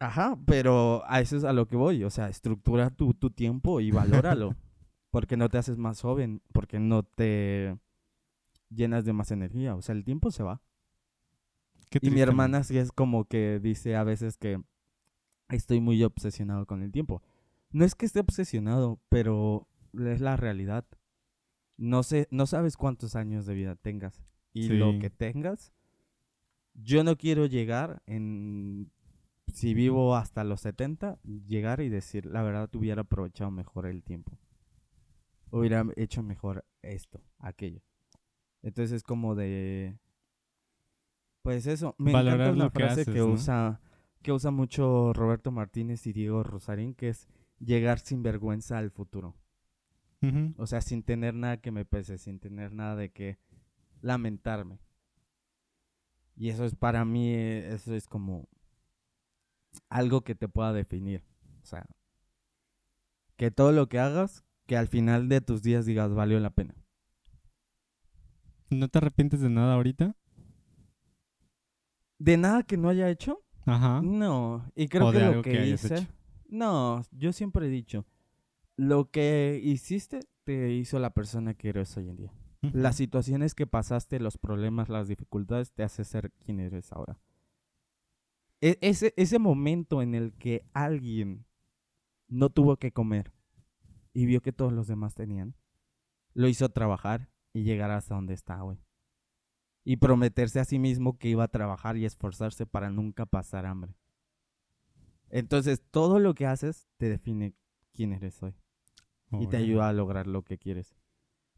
Ajá, 0.00 0.38
pero 0.46 1.02
a 1.06 1.20
eso 1.20 1.36
es 1.36 1.44
a 1.44 1.52
lo 1.52 1.66
que 1.66 1.76
voy. 1.76 2.04
O 2.04 2.10
sea, 2.10 2.28
estructura 2.28 2.90
tu, 2.90 3.14
tu 3.14 3.30
tiempo 3.30 3.80
y 3.80 3.90
valóralo. 3.90 4.54
porque 5.10 5.36
no 5.36 5.48
te 5.48 5.58
haces 5.58 5.78
más 5.78 6.00
joven, 6.00 6.42
porque 6.52 6.78
no 6.78 7.02
te 7.02 7.78
llenas 8.70 9.04
de 9.04 9.12
más 9.12 9.30
energía. 9.30 9.74
O 9.74 9.82
sea, 9.82 9.94
el 9.94 10.04
tiempo 10.04 10.30
se 10.30 10.42
va. 10.42 10.60
Qué 11.90 11.98
Y 12.02 12.10
mi 12.10 12.20
hermana 12.20 12.62
sí 12.64 12.76
es 12.78 12.92
como 12.92 13.24
que 13.24 13.58
dice 13.60 13.96
a 13.96 14.04
veces 14.04 14.36
que 14.36 14.60
estoy 15.48 15.80
muy 15.80 16.02
obsesionado 16.04 16.66
con 16.66 16.82
el 16.82 16.92
tiempo. 16.92 17.22
No 17.70 17.84
es 17.84 17.94
que 17.94 18.06
esté 18.06 18.20
obsesionado, 18.20 19.00
pero 19.08 19.66
es 19.94 20.20
la 20.20 20.36
realidad. 20.36 20.84
No 21.78 22.02
sé, 22.02 22.28
no 22.30 22.46
sabes 22.46 22.76
cuántos 22.76 23.16
años 23.16 23.46
de 23.46 23.54
vida 23.54 23.74
tengas. 23.74 24.22
Y 24.52 24.68
lo 24.68 24.92
Sí. 24.92 24.98
que 24.98 25.10
tengas, 25.10 25.72
yo 26.74 27.04
no 27.04 27.16
quiero 27.16 27.46
llegar 27.46 28.02
en 28.06 28.90
si 29.52 29.74
vivo 29.74 30.16
hasta 30.16 30.44
los 30.44 30.60
70, 30.60 31.18
llegar 31.22 31.80
y 31.80 31.88
decir, 31.88 32.26
la 32.26 32.42
verdad, 32.42 32.70
hubiera 32.74 33.02
aprovechado 33.02 33.50
mejor 33.50 33.86
el 33.86 34.02
tiempo. 34.02 34.38
Hubiera 35.50 35.84
hecho 35.96 36.22
mejor 36.22 36.64
esto, 36.82 37.22
aquello. 37.38 37.80
Entonces 38.62 38.96
es 38.96 39.02
como 39.02 39.34
de 39.34 39.98
pues 41.42 41.66
eso, 41.66 41.94
me 41.96 42.12
Valorar 42.12 42.40
encanta 42.40 42.64
una 42.64 42.70
que 42.70 42.78
frase 42.78 43.00
haces, 43.00 43.14
que 43.14 43.20
¿no? 43.20 43.28
usa 43.28 43.80
que 44.20 44.32
usa 44.32 44.50
mucho 44.50 45.12
Roberto 45.14 45.50
Martínez 45.50 46.06
y 46.06 46.12
Diego 46.12 46.42
Rosarín, 46.42 46.94
que 46.94 47.08
es 47.08 47.26
llegar 47.58 48.00
sin 48.00 48.22
vergüenza 48.22 48.76
al 48.76 48.90
futuro. 48.90 49.34
O 50.56 50.66
sea, 50.66 50.80
sin 50.80 51.04
tener 51.04 51.32
nada 51.32 51.58
que 51.58 51.70
me 51.70 51.84
pese, 51.84 52.18
sin 52.18 52.40
tener 52.40 52.72
nada 52.72 52.96
de 52.96 53.10
que 53.10 53.38
lamentarme. 54.02 54.80
Y 56.36 56.50
eso 56.50 56.64
es 56.64 56.74
para 56.74 57.04
mí, 57.04 57.30
eh, 57.30 57.72
eso 57.72 57.94
es 57.94 58.08
como 58.08 58.48
algo 59.88 60.22
que 60.22 60.34
te 60.34 60.48
pueda 60.48 60.72
definir. 60.72 61.24
O 61.62 61.66
sea, 61.66 61.86
que 63.36 63.50
todo 63.50 63.72
lo 63.72 63.88
que 63.88 63.98
hagas, 63.98 64.44
que 64.66 64.76
al 64.76 64.88
final 64.88 65.28
de 65.28 65.40
tus 65.40 65.62
días 65.62 65.86
digas 65.86 66.12
valió 66.14 66.38
la 66.40 66.50
pena. 66.50 66.74
¿No 68.70 68.88
te 68.88 68.98
arrepientes 68.98 69.40
de 69.40 69.48
nada 69.48 69.74
ahorita? 69.74 70.14
De 72.18 72.36
nada 72.36 72.62
que 72.64 72.76
no 72.76 72.88
haya 72.88 73.08
hecho, 73.10 73.44
Ajá. 73.64 74.00
no. 74.02 74.70
Y 74.74 74.88
creo 74.88 75.08
O 75.08 75.12
que 75.12 75.18
de 75.18 75.24
lo 75.24 75.30
algo 75.30 75.42
que, 75.42 75.66
hice, 75.68 75.94
hecho. 75.98 76.06
no, 76.48 77.02
yo 77.12 77.32
siempre 77.32 77.66
he 77.66 77.70
dicho, 77.70 78.04
lo 78.76 79.10
que 79.10 79.60
hiciste 79.62 80.20
te 80.44 80.72
hizo 80.72 80.98
la 80.98 81.10
persona 81.10 81.54
que 81.54 81.68
eres 81.68 81.96
hoy 81.96 82.08
en 82.08 82.16
día. 82.16 82.32
Las 82.60 82.96
situaciones 82.96 83.54
que 83.54 83.68
pasaste, 83.68 84.18
los 84.18 84.36
problemas, 84.36 84.88
las 84.88 85.06
dificultades, 85.06 85.70
te 85.72 85.84
hace 85.84 86.02
ser 86.04 86.32
quien 86.44 86.58
eres 86.58 86.90
ahora. 86.92 87.16
E- 88.60 88.78
ese, 88.80 89.14
ese 89.16 89.38
momento 89.38 90.02
en 90.02 90.14
el 90.14 90.32
que 90.34 90.64
alguien 90.72 91.46
no 92.28 92.50
tuvo 92.50 92.76
que 92.76 92.92
comer 92.92 93.32
y 94.12 94.26
vio 94.26 94.40
que 94.40 94.52
todos 94.52 94.72
los 94.72 94.86
demás 94.86 95.14
tenían, 95.14 95.54
lo 96.34 96.48
hizo 96.48 96.68
trabajar 96.68 97.30
y 97.52 97.62
llegar 97.62 97.90
hasta 97.90 98.14
donde 98.14 98.34
está, 98.34 98.60
güey. 98.60 98.78
Y 99.84 99.96
prometerse 99.96 100.60
a 100.60 100.64
sí 100.64 100.78
mismo 100.78 101.18
que 101.18 101.28
iba 101.28 101.44
a 101.44 101.48
trabajar 101.48 101.96
y 101.96 102.04
esforzarse 102.04 102.66
para 102.66 102.90
nunca 102.90 103.26
pasar 103.26 103.64
hambre. 103.64 103.94
Entonces, 105.30 105.82
todo 105.90 106.18
lo 106.18 106.34
que 106.34 106.46
haces 106.46 106.88
te 106.96 107.08
define 107.08 107.54
quién 107.92 108.12
eres 108.12 108.42
hoy 108.42 108.54
y 109.30 109.46
te 109.46 109.56
ayuda 109.56 109.88
a 109.88 109.92
lograr 109.92 110.26
lo 110.26 110.42
que 110.42 110.58
quieres. 110.58 110.94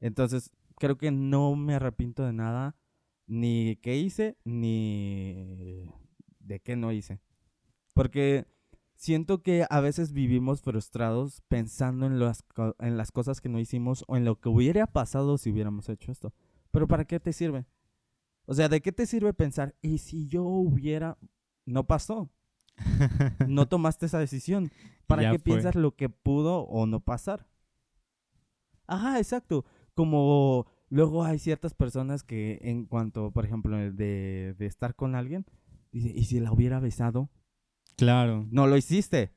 Entonces, 0.00 0.50
creo 0.76 0.96
que 0.96 1.10
no 1.10 1.56
me 1.56 1.74
arrepiento 1.74 2.24
de 2.24 2.32
nada, 2.32 2.76
ni 3.26 3.76
qué 3.76 3.96
hice, 3.96 4.36
ni 4.44 5.86
de 6.50 6.60
qué 6.60 6.76
no 6.76 6.92
hice. 6.92 7.20
Porque 7.94 8.46
siento 8.96 9.42
que 9.42 9.66
a 9.70 9.80
veces 9.80 10.12
vivimos 10.12 10.60
frustrados 10.60 11.40
pensando 11.48 12.06
en 12.06 12.18
las, 12.18 12.44
en 12.80 12.96
las 12.96 13.12
cosas 13.12 13.40
que 13.40 13.48
no 13.48 13.58
hicimos 13.58 14.04
o 14.08 14.16
en 14.16 14.24
lo 14.24 14.38
que 14.40 14.48
hubiera 14.50 14.86
pasado 14.86 15.38
si 15.38 15.50
hubiéramos 15.50 15.88
hecho 15.88 16.12
esto. 16.12 16.34
Pero 16.70 16.86
¿para 16.86 17.04
qué 17.04 17.18
te 17.20 17.32
sirve? 17.32 17.66
O 18.46 18.54
sea, 18.54 18.68
¿de 18.68 18.80
qué 18.80 18.92
te 18.92 19.06
sirve 19.06 19.32
pensar? 19.32 19.74
Y 19.80 19.98
si 19.98 20.26
yo 20.26 20.42
hubiera... 20.44 21.16
No 21.66 21.86
pasó. 21.86 22.30
No 23.46 23.68
tomaste 23.68 24.06
esa 24.06 24.18
decisión. 24.18 24.70
¿Para 25.06 25.22
Ya 25.22 25.32
qué 25.32 25.38
fue. 25.38 25.44
piensas 25.44 25.74
lo 25.76 25.94
que 25.94 26.08
pudo 26.08 26.62
o 26.62 26.86
no 26.86 27.00
pasar? 27.00 27.46
Ajá, 28.86 29.18
exacto. 29.18 29.64
Como 29.94 30.66
luego 30.88 31.24
hay 31.24 31.38
ciertas 31.38 31.74
personas 31.74 32.22
que 32.24 32.58
en 32.62 32.86
cuanto, 32.86 33.30
por 33.30 33.44
ejemplo, 33.44 33.76
de, 33.76 34.54
de 34.58 34.66
estar 34.66 34.94
con 34.94 35.14
alguien, 35.14 35.46
dice, 35.92 36.12
¿y 36.14 36.24
si 36.24 36.40
la 36.40 36.52
hubiera 36.52 36.80
besado? 36.80 37.30
Claro. 37.96 38.46
No 38.50 38.66
lo 38.66 38.76
hiciste. 38.76 39.34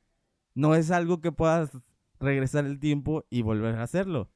No 0.54 0.74
es 0.74 0.90
algo 0.90 1.20
que 1.20 1.32
puedas 1.32 1.70
regresar 2.20 2.64
el 2.64 2.78
tiempo 2.78 3.24
y 3.30 3.42
volver 3.42 3.74
a 3.76 3.82
hacerlo. 3.82 4.30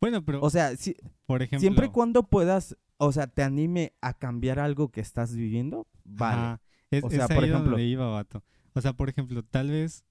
Bueno, 0.00 0.24
pero 0.24 0.40
O 0.42 0.50
sea, 0.50 0.76
si- 0.76 0.94
por 1.26 1.42
ejemplo, 1.42 1.60
siempre 1.60 1.86
y 1.86 1.90
cuando 1.90 2.22
puedas, 2.24 2.76
o 2.98 3.10
sea, 3.12 3.26
te 3.26 3.42
anime 3.42 3.94
a 4.00 4.14
cambiar 4.14 4.58
algo 4.60 4.90
que 4.90 5.00
estás 5.00 5.34
viviendo, 5.34 5.86
vale. 6.04 6.40
Ajá. 6.40 6.60
Es, 6.90 7.02
O 7.04 7.10
sea, 7.10 7.24
es 7.26 7.34
por 7.34 7.44
ejemplo- 7.44 7.70
donde 7.72 7.84
iba, 7.84 8.06
vato. 8.08 8.44
O 8.74 8.80
sea, 8.80 8.92
por 8.92 9.08
ejemplo, 9.08 9.42
tal 9.42 9.70
vez 9.70 10.04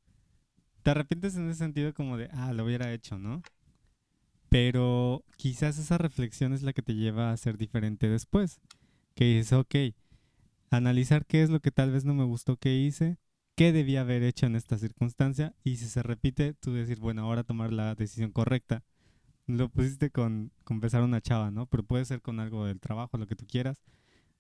te 0.84 0.92
arrepientes 0.92 1.36
en 1.38 1.50
ese 1.50 1.60
sentido 1.60 1.94
como 1.94 2.18
de, 2.18 2.30
ah, 2.34 2.52
lo 2.54 2.66
hubiera 2.66 2.92
hecho, 2.94 3.18
¿no? 3.18 3.42
Pero 4.50 5.24
quizás 5.36 5.78
esa 5.78 5.98
reflexión 5.98 6.54
es 6.54 6.64
la 6.64 6.74
que 6.74 6.82
te 6.82 6.96
lleva 6.96 7.32
a 7.32 7.38
ser 7.38 7.58
diferente 7.58 8.08
después. 8.10 8.60
Que 9.16 9.26
dices, 9.26 9.54
ok, 9.54 9.76
analizar 10.70 11.26
qué 11.26 11.44
es 11.44 11.50
lo 11.50 11.60
que 11.60 11.72
tal 11.72 11.92
vez 11.92 12.06
no 12.06 12.14
me 12.14 12.24
gustó 12.24 12.58
que 12.58 12.76
hice, 12.76 13.18
qué 13.56 13.72
debía 13.72 14.02
haber 14.02 14.24
hecho 14.24 14.46
en 14.46 14.56
esta 14.56 14.78
circunstancia, 14.78 15.56
y 15.64 15.78
si 15.78 15.88
se 15.88 16.04
repite, 16.04 16.54
tú 16.54 16.74
decir, 16.74 17.00
bueno, 17.00 17.24
ahora 17.24 17.44
tomar 17.44 17.74
la 17.74 17.96
decisión 17.96 18.32
correcta. 18.32 18.84
Lo 19.48 19.70
pusiste 19.70 20.12
con, 20.12 20.52
con 20.64 20.80
besar 20.80 21.02
a 21.02 21.06
una 21.06 21.22
chava, 21.22 21.52
¿no? 21.52 21.68
Pero 21.68 21.84
puede 21.84 22.06
ser 22.06 22.22
con 22.22 22.40
algo 22.40 22.66
del 22.66 22.80
trabajo, 22.80 23.18
lo 23.18 23.28
que 23.28 23.36
tú 23.36 23.46
quieras. 23.48 23.82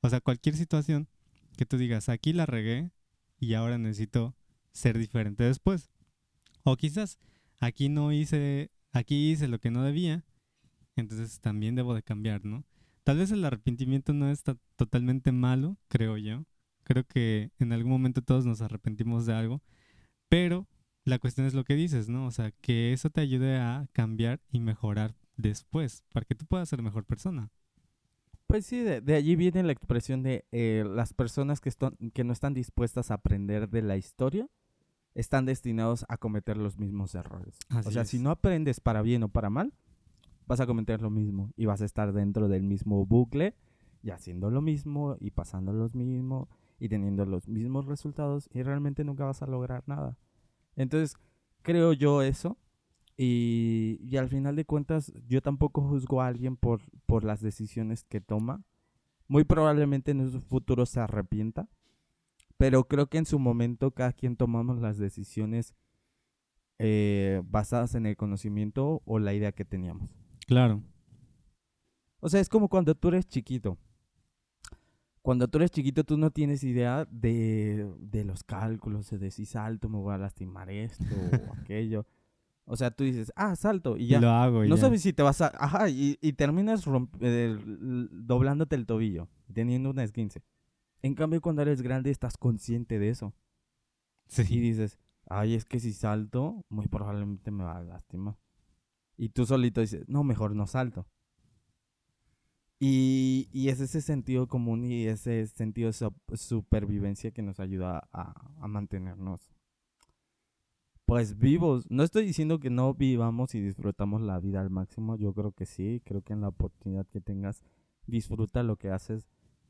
O 0.01 0.09
sea, 0.09 0.21
cualquier 0.21 0.55
situación 0.55 1.07
que 1.55 1.65
tú 1.65 1.77
digas, 1.77 2.09
aquí 2.09 2.33
la 2.33 2.45
regué 2.45 2.91
y 3.39 3.53
ahora 3.53 3.77
necesito 3.77 4.35
ser 4.71 4.97
diferente 4.97 5.43
después. 5.43 5.89
O 6.63 6.75
quizás 6.75 7.17
aquí 7.59 7.89
no 7.89 8.11
hice, 8.11 8.71
aquí 8.91 9.31
hice 9.31 9.47
lo 9.47 9.59
que 9.59 9.71
no 9.71 9.83
debía, 9.83 10.25
entonces 10.95 11.39
también 11.39 11.75
debo 11.75 11.95
de 11.95 12.03
cambiar, 12.03 12.45
¿no? 12.45 12.65
Tal 13.07 13.19
vez 13.19 13.31
el 13.31 13.45
arrepentimiento 13.45 14.11
no 14.11 14.29
es 14.29 14.43
ta- 14.43 14.57
totalmente 14.75 15.31
malo, 15.31 15.77
creo 15.87 16.17
yo. 16.17 16.43
Creo 16.83 17.05
que 17.05 17.51
en 17.57 17.71
algún 17.71 17.93
momento 17.93 18.21
todos 18.21 18.45
nos 18.45 18.61
arrepentimos 18.61 19.25
de 19.25 19.33
algo, 19.33 19.61
pero 20.27 20.67
la 21.05 21.17
cuestión 21.17 21.47
es 21.47 21.53
lo 21.53 21.63
que 21.63 21.75
dices, 21.75 22.09
¿no? 22.09 22.25
O 22.25 22.31
sea, 22.31 22.51
que 22.51 22.91
eso 22.91 23.09
te 23.09 23.21
ayude 23.21 23.59
a 23.59 23.87
cambiar 23.93 24.41
y 24.51 24.59
mejorar 24.59 25.15
después, 25.37 26.03
para 26.11 26.25
que 26.25 26.35
tú 26.35 26.45
puedas 26.47 26.67
ser 26.67 26.81
mejor 26.81 27.05
persona. 27.05 27.49
Pues 28.45 28.65
sí, 28.65 28.79
de, 28.79 28.99
de 28.99 29.15
allí 29.15 29.37
viene 29.37 29.63
la 29.63 29.71
expresión 29.71 30.21
de 30.21 30.43
eh, 30.51 30.83
las 30.85 31.13
personas 31.13 31.61
que, 31.61 31.71
no 32.25 32.33
están 32.33 32.53
dispuestas 32.53 33.09
a 33.09 33.13
aprender 33.13 33.69
de 33.69 33.83
la 33.83 33.95
historia 33.95 34.49
están 35.15 35.45
destinados 35.45 36.05
a 36.09 36.17
cometer 36.17 36.57
los 36.57 36.77
mismos 36.77 37.15
errores. 37.15 37.57
Así 37.69 37.87
o 37.87 37.91
sea, 37.93 38.01
es. 38.01 38.09
si 38.09 38.19
no 38.19 38.31
aprendes 38.31 38.81
para 38.81 39.01
bien 39.01 39.23
o 39.23 39.29
para 39.29 39.49
mal, 39.49 39.71
vas 40.47 40.59
a 40.59 40.65
cometer 40.65 41.01
lo 41.01 41.09
mismo 41.09 41.51
y 41.55 41.65
vas 41.65 41.81
a 41.81 41.85
estar 41.85 42.13
dentro 42.13 42.47
del 42.47 42.63
mismo 42.63 43.05
bucle 43.05 43.53
y 44.01 44.11
haciendo 44.11 44.49
lo 44.49 44.61
mismo 44.61 45.17
y 45.19 45.31
pasando 45.31 45.73
lo 45.73 45.89
mismo 45.89 46.49
y 46.79 46.89
teniendo 46.89 47.25
los 47.25 47.47
mismos 47.47 47.85
resultados 47.85 48.49
y 48.53 48.63
realmente 48.63 49.03
nunca 49.03 49.25
vas 49.25 49.41
a 49.41 49.47
lograr 49.47 49.83
nada. 49.87 50.17
Entonces, 50.75 51.17
creo 51.61 51.93
yo 51.93 52.21
eso. 52.21 52.57
Y, 53.19 53.99
y 54.03 54.17
al 54.17 54.29
final 54.29 54.55
de 54.55 54.65
cuentas, 54.65 55.11
yo 55.27 55.41
tampoco 55.41 55.81
juzgo 55.81 56.21
a 56.21 56.27
alguien 56.27 56.55
por, 56.55 56.81
por 57.07 57.23
las 57.23 57.41
decisiones 57.41 58.03
que 58.03 58.21
toma. 58.21 58.63
Muy 59.27 59.43
probablemente 59.43 60.11
en 60.11 60.31
su 60.31 60.39
futuro 60.41 60.85
se 60.85 60.99
arrepienta. 60.99 61.67
Pero 62.57 62.87
creo 62.87 63.07
que 63.07 63.17
en 63.17 63.25
su 63.25 63.39
momento 63.39 63.91
cada 63.91 64.13
quien 64.13 64.35
tomamos 64.35 64.79
las 64.79 64.97
decisiones 64.97 65.75
eh, 66.79 67.41
basadas 67.45 67.95
en 67.95 68.05
el 68.05 68.15
conocimiento 68.15 69.01
o 69.05 69.17
la 69.17 69.33
idea 69.33 69.51
que 69.51 69.65
teníamos. 69.65 70.26
Claro. 70.47 70.81
O 72.19 72.29
sea, 72.29 72.39
es 72.41 72.49
como 72.49 72.67
cuando 72.69 72.95
tú 72.95 73.09
eres 73.09 73.27
chiquito. 73.27 73.77
Cuando 75.21 75.47
tú 75.47 75.57
eres 75.57 75.71
chiquito, 75.71 76.03
tú 76.05 76.17
no 76.17 76.31
tienes 76.31 76.63
idea 76.63 77.05
de, 77.11 77.93
de 77.99 78.23
los 78.23 78.43
cálculos, 78.43 79.09
de 79.11 79.29
si 79.29 79.45
salto, 79.45 79.89
me 79.89 79.97
voy 79.97 80.13
a 80.13 80.17
lastimar 80.17 80.69
esto 80.69 81.03
o 81.15 81.53
aquello. 81.61 82.05
O 82.65 82.75
sea, 82.77 82.91
tú 82.91 83.03
dices, 83.03 83.31
ah, 83.35 83.55
salto, 83.55 83.97
y 83.97 84.03
Y 84.05 84.07
ya. 84.07 84.21
lo 84.21 84.29
hago. 84.31 84.63
y 84.65 84.69
no 84.69 84.75
ya. 84.75 84.81
sabes 84.81 85.01
si 85.01 85.13
te 85.13 85.23
vas 85.23 85.41
a. 85.41 85.51
Ajá, 85.57 85.89
y, 85.89 86.17
y 86.21 86.33
terminas 86.33 86.85
romp- 86.87 87.17
eh, 87.21 87.57
doblándote 88.11 88.75
el 88.75 88.85
tobillo, 88.85 89.27
teniendo 89.53 89.89
una 89.89 90.03
esguince. 90.03 90.43
En 91.01 91.13
cambio, 91.13 91.41
cuando 91.41 91.61
eres 91.61 91.81
grande, 91.81 92.09
estás 92.09 92.37
consciente 92.37 92.97
de 92.99 93.09
eso. 93.09 93.33
Y 94.29 94.31
Sí. 94.43 94.59
dices, 94.59 94.97
ay, 95.29 95.53
es 95.55 95.63
que 95.65 95.79
si 95.79 95.93
salto, 95.93 96.65
muy 96.69 96.87
probablemente 96.87 97.51
me 97.51 97.63
va 97.63 97.77
a 97.77 97.83
lastimar. 97.83 98.37
Y 99.17 99.29
tú 99.29 99.45
solito 99.45 99.81
dices, 99.81 100.07
no, 100.07 100.23
mejor 100.23 100.55
no 100.55 100.67
salto. 100.67 101.07
Y, 102.79 103.49
y 103.51 103.69
es 103.69 103.79
ese 103.79 104.01
sentido 104.01 104.47
común 104.47 104.85
y 104.85 105.07
ese 105.07 105.47
sentido 105.47 105.87
de 105.87 105.93
sup- 105.93 106.35
supervivencia 106.35 107.31
que 107.31 107.41
nos 107.41 107.59
ayuda 107.59 108.07
a, 108.13 108.33
a 108.61 108.67
mantenernos, 108.67 109.51
pues 111.05 111.39
vivos. 111.39 111.89
No 111.89 112.03
estoy 112.03 112.25
diciendo 112.25 112.59
que 112.59 112.69
no 112.69 112.93
vivamos 112.93 113.55
y 113.55 113.61
disfrutamos 113.61 114.21
la 114.21 114.39
vida 114.39 114.61
al 114.61 114.69
máximo. 114.69 115.15
Yo 115.15 115.33
creo 115.33 115.53
que 115.53 115.65
sí. 115.65 116.01
Creo 116.05 116.21
que 116.21 116.33
en 116.33 116.41
la 116.41 116.49
oportunidad 116.49 117.07
que 117.07 117.21
tengas, 117.21 117.63
disfruta 118.05 118.61
lo 118.61 118.75
que 118.75 118.91
haces. 118.91 119.27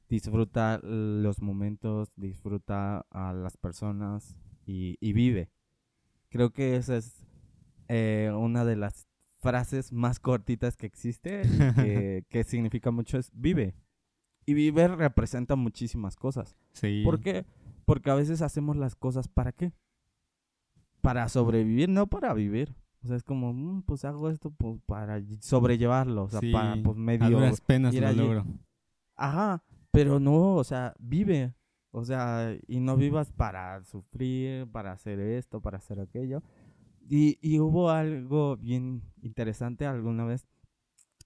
Disfruta 0.09 0.79
los 0.83 1.41
momentos, 1.41 2.11
disfruta 2.15 3.05
a 3.11 3.33
las 3.33 3.57
personas 3.57 4.35
y, 4.65 4.97
y 4.99 5.13
vive. 5.13 5.51
Creo 6.29 6.51
que 6.51 6.75
esa 6.75 6.97
es 6.97 7.25
eh, 7.87 8.31
una 8.35 8.65
de 8.65 8.75
las 8.75 9.06
frases 9.49 9.91
más 9.93 10.19
cortitas 10.19 10.75
que 10.77 10.85
existe 10.87 11.41
que, 11.75 12.25
que 12.29 12.43
significa 12.43 12.91
mucho 12.91 13.17
es 13.17 13.31
vive. 13.33 13.73
Y 14.45 14.53
vive 14.53 14.87
representa 14.87 15.55
muchísimas 15.55 16.15
cosas. 16.15 16.55
Sí. 16.73 17.01
¿Por 17.03 17.19
qué? 17.19 17.45
Porque 17.85 18.09
a 18.09 18.15
veces 18.15 18.41
hacemos 18.41 18.75
las 18.77 18.95
cosas 18.95 19.27
para 19.27 19.51
qué? 19.51 19.73
Para 21.01 21.27
sobrevivir, 21.29 21.89
no 21.89 22.07
para 22.07 22.33
vivir. 22.33 22.75
O 23.03 23.07
sea, 23.07 23.15
es 23.15 23.23
como, 23.23 23.53
mm, 23.53 23.83
pues 23.83 24.03
hago 24.05 24.29
esto 24.29 24.49
pues, 24.51 24.79
para 24.85 25.19
ll- 25.19 25.39
sobrellevarlo, 25.41 26.23
o 26.23 26.29
sea, 26.29 26.39
Sí, 26.39 26.51
para 26.51 26.75
pues 26.83 26.95
A 26.97 26.99
medio... 26.99 27.29
duras 27.29 27.61
penas 27.61 27.93
ir 27.93 28.01
lo 28.01 28.07
allí. 28.07 28.17
logro. 28.19 28.45
Ajá, 29.15 29.63
pero 29.91 30.19
no, 30.19 30.55
o 30.55 30.63
sea, 30.63 30.93
vive. 30.99 31.53
O 31.91 32.03
sea, 32.03 32.55
y 32.67 32.79
no 32.79 32.95
vivas 32.97 33.31
para 33.31 33.83
sufrir, 33.83 34.67
para 34.67 34.91
hacer 34.91 35.19
esto, 35.19 35.61
para 35.61 35.77
hacer 35.77 35.99
aquello. 35.99 36.43
Y, 37.09 37.37
y 37.41 37.59
hubo 37.59 37.89
algo 37.89 38.57
bien 38.57 39.01
interesante 39.21 39.85
alguna 39.85 40.25
vez. 40.25 40.47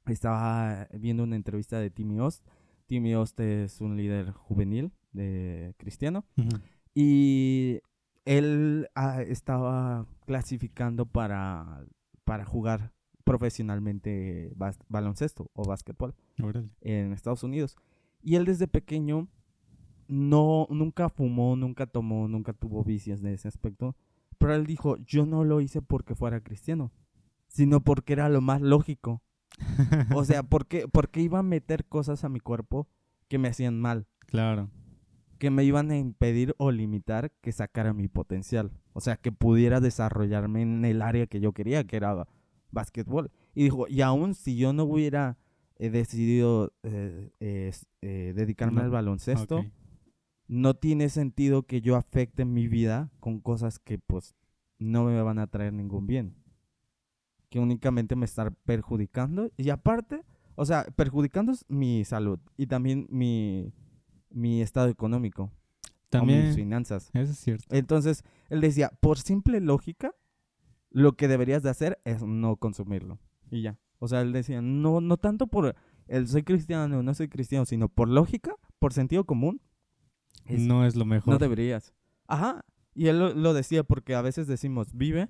Estaba 0.06 0.88
viendo 0.94 1.24
una 1.24 1.36
entrevista 1.36 1.80
de 1.80 1.90
Timmy 1.90 2.20
Ost. 2.20 2.46
Timmy 2.88 3.16
Ost 3.16 3.40
es 3.40 3.82
un 3.82 3.98
líder 3.98 4.32
juvenil 4.32 4.92
de 5.14 5.74
cristiano. 5.78 6.26
Ujú. 6.38 6.50
Y 6.94 7.80
él 8.26 8.90
ah, 8.96 9.22
estaba 9.22 10.06
clasificando 10.26 11.06
para, 11.06 11.86
para 12.24 12.46
jugar 12.46 12.92
profesionalmente 13.24 14.52
bas- 14.56 14.80
baloncesto 14.90 15.50
o 15.54 15.64
básquetbol 15.64 16.16
Órale. 16.42 16.70
en 16.82 17.14
Estados 17.14 17.44
Unidos. 17.44 17.76
Y 18.22 18.36
él 18.36 18.46
desde 18.46 18.68
pequeño 18.68 19.28
no, 20.08 20.68
nunca 20.70 21.10
fumó, 21.10 21.56
nunca 21.56 21.86
tomó, 21.88 22.28
nunca 22.28 22.54
tuvo 22.54 22.84
vicios 22.84 23.22
de 23.22 23.34
ese 23.34 23.48
aspecto. 23.48 23.96
Pero 24.42 24.56
él 24.56 24.66
dijo, 24.66 24.98
yo 24.98 25.26
no 25.26 25.44
lo 25.44 25.62
hice 25.62 25.82
porque 25.82 26.16
fuera 26.16 26.42
cristiano, 26.42 26.92
sino 27.48 27.82
porque 27.82 28.14
era 28.14 28.28
lo 28.30 28.42
más 28.42 28.62
lógico. 28.62 29.22
O 30.16 30.24
sea, 30.26 30.44
porque, 30.44 30.88
porque 30.88 31.22
iba 31.22 31.40
a 31.40 31.44
meter 31.44 31.86
cosas 31.86 32.24
a 32.24 32.30
mi 32.30 32.40
cuerpo 32.40 32.88
que 33.28 33.38
me 33.38 33.48
hacían 33.50 33.80
mal, 33.80 34.08
Claro. 34.28 34.70
que 35.38 35.50
me 35.52 35.64
iban 35.64 35.92
a 35.92 35.98
impedir 35.98 36.54
o 36.58 36.72
limitar 36.72 37.32
que 37.42 37.52
sacara 37.52 37.94
mi 37.94 38.08
potencial. 38.08 38.72
O 38.94 39.02
sea, 39.02 39.16
que 39.18 39.32
pudiera 39.32 39.80
desarrollarme 39.80 40.62
en 40.62 40.84
el 40.86 41.02
área 41.02 41.28
que 41.28 41.40
yo 41.40 41.52
quería, 41.54 41.84
que 41.86 41.96
era 41.98 42.28
básquetbol. 42.72 43.32
Y 43.56 43.64
dijo, 43.64 43.88
y 43.88 44.02
aún 44.02 44.34
si 44.36 44.56
yo 44.58 44.74
no 44.74 44.84
hubiera 44.86 45.38
eh, 45.78 45.90
decidido 45.90 46.74
eh, 46.84 47.30
eh, 47.40 48.34
dedicarme 48.36 48.78
No, 48.80 48.84
al 48.86 48.92
baloncesto. 48.92 49.66
No 50.52 50.74
tiene 50.74 51.08
sentido 51.08 51.64
que 51.64 51.80
yo 51.80 51.96
afecte 51.96 52.44
mi 52.44 52.68
vida 52.68 53.10
con 53.22 53.40
cosas 53.40 53.80
que 53.80 53.98
pues 54.00 54.36
no 54.80 55.06
me 55.06 55.22
van 55.22 55.40
a 55.40 55.48
traer 55.48 55.72
ningún 55.72 56.08
bien. 56.08 56.36
Que 57.50 57.60
únicamente 57.60 58.18
me 58.18 58.26
están 58.26 58.58
perjudicando. 58.66 59.50
Y 59.56 59.70
aparte, 59.70 60.26
o 60.56 60.66
sea, 60.66 60.84
perjudicando 60.98 61.54
mi 61.70 62.04
salud 62.04 62.38
y 62.58 62.68
también 62.68 63.08
mi, 63.10 63.72
mi 64.30 64.62
estado 64.62 64.90
económico. 64.90 65.44
o 65.44 65.48
mis 65.48 66.10
También, 66.10 66.54
finanzas. 66.54 67.12
eso 67.14 67.32
es 67.32 67.38
cierto. 67.38 67.74
Entonces, 67.74 68.26
él 68.50 68.60
decía, 68.60 68.92
por 69.00 69.20
simple 69.20 69.62
lógica, 69.62 70.14
lo 70.90 71.14
que 71.14 71.30
deberías 71.30 71.64
de 71.64 71.70
hacer 71.70 72.02
es 72.04 72.24
no 72.24 72.58
consumirlo. 72.58 73.20
Y 73.50 73.62
ya. 73.62 73.80
O 74.00 74.10
sea, 74.10 74.20
él 74.20 74.34
decía, 74.34 74.62
no, 74.62 75.00
no 75.00 75.16
tanto 75.16 75.48
por 75.48 75.78
el 76.08 76.28
soy 76.28 76.44
cristiano 76.44 77.00
o 77.00 77.04
no 77.04 77.14
soy 77.14 77.30
cristiano, 77.30 77.64
sino 77.66 77.88
por 77.88 78.10
lógica, 78.10 78.54
por 78.80 78.92
sentido 78.92 79.24
común. 79.24 79.62
Es- 80.46 80.62
no 80.62 80.86
es 80.86 80.96
lo 80.96 81.06
mejor. 81.06 81.34
no 81.34 81.40
deberías. 81.40 81.94
Ajá. 82.28 82.64
Y 82.94 83.08
él 83.08 83.20
lo, 83.20 83.34
lo 83.34 83.54
decía 83.54 83.84
porque 83.84 84.16
a 84.16 84.22
veces 84.22 84.48
decimos, 84.48 84.94
vive. 84.94 85.30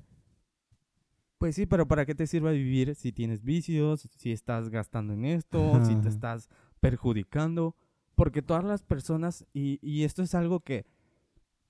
Pues 1.38 1.56
sí, 1.56 1.66
pero 1.66 1.88
¿para 1.88 2.06
qué 2.06 2.14
te 2.14 2.28
sirve 2.28 2.54
vivir 2.54 2.94
si 2.96 3.12
tienes 3.12 3.44
vicios, 3.44 4.08
si 4.16 4.32
estás 4.32 4.70
gastando 4.70 5.14
en 5.14 5.26
esto, 5.26 5.84
si 5.84 5.96
te 5.96 6.10
estás 6.10 6.50
perjudicando? 6.80 7.76
Porque 8.16 8.44
todas 8.44 8.64
las 8.64 8.84
personas, 8.84 9.46
y, 9.54 9.80
y 9.82 10.04
esto 10.04 10.22
es 10.22 10.36
algo 10.36 10.60
que 10.60 10.86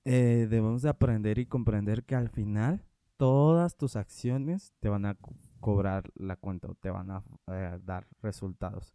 eh, 0.04 0.48
debemos 0.50 0.82
de 0.82 0.90
aprender 0.90 1.38
y 1.40 1.46
comprender 1.46 2.04
que 2.04 2.16
al 2.16 2.28
final 2.30 2.84
todas 3.16 3.78
tus 3.78 3.96
acciones 3.96 4.74
te 4.82 4.90
van 4.90 5.06
a 5.06 5.16
co- 5.16 5.36
cobrar 5.62 6.12
la 6.16 6.36
cuenta 6.36 6.68
o 6.68 6.76
te 6.76 6.90
van 6.90 7.12
a 7.12 7.24
eh, 7.48 7.80
dar 7.86 8.08
resultados. 8.22 8.92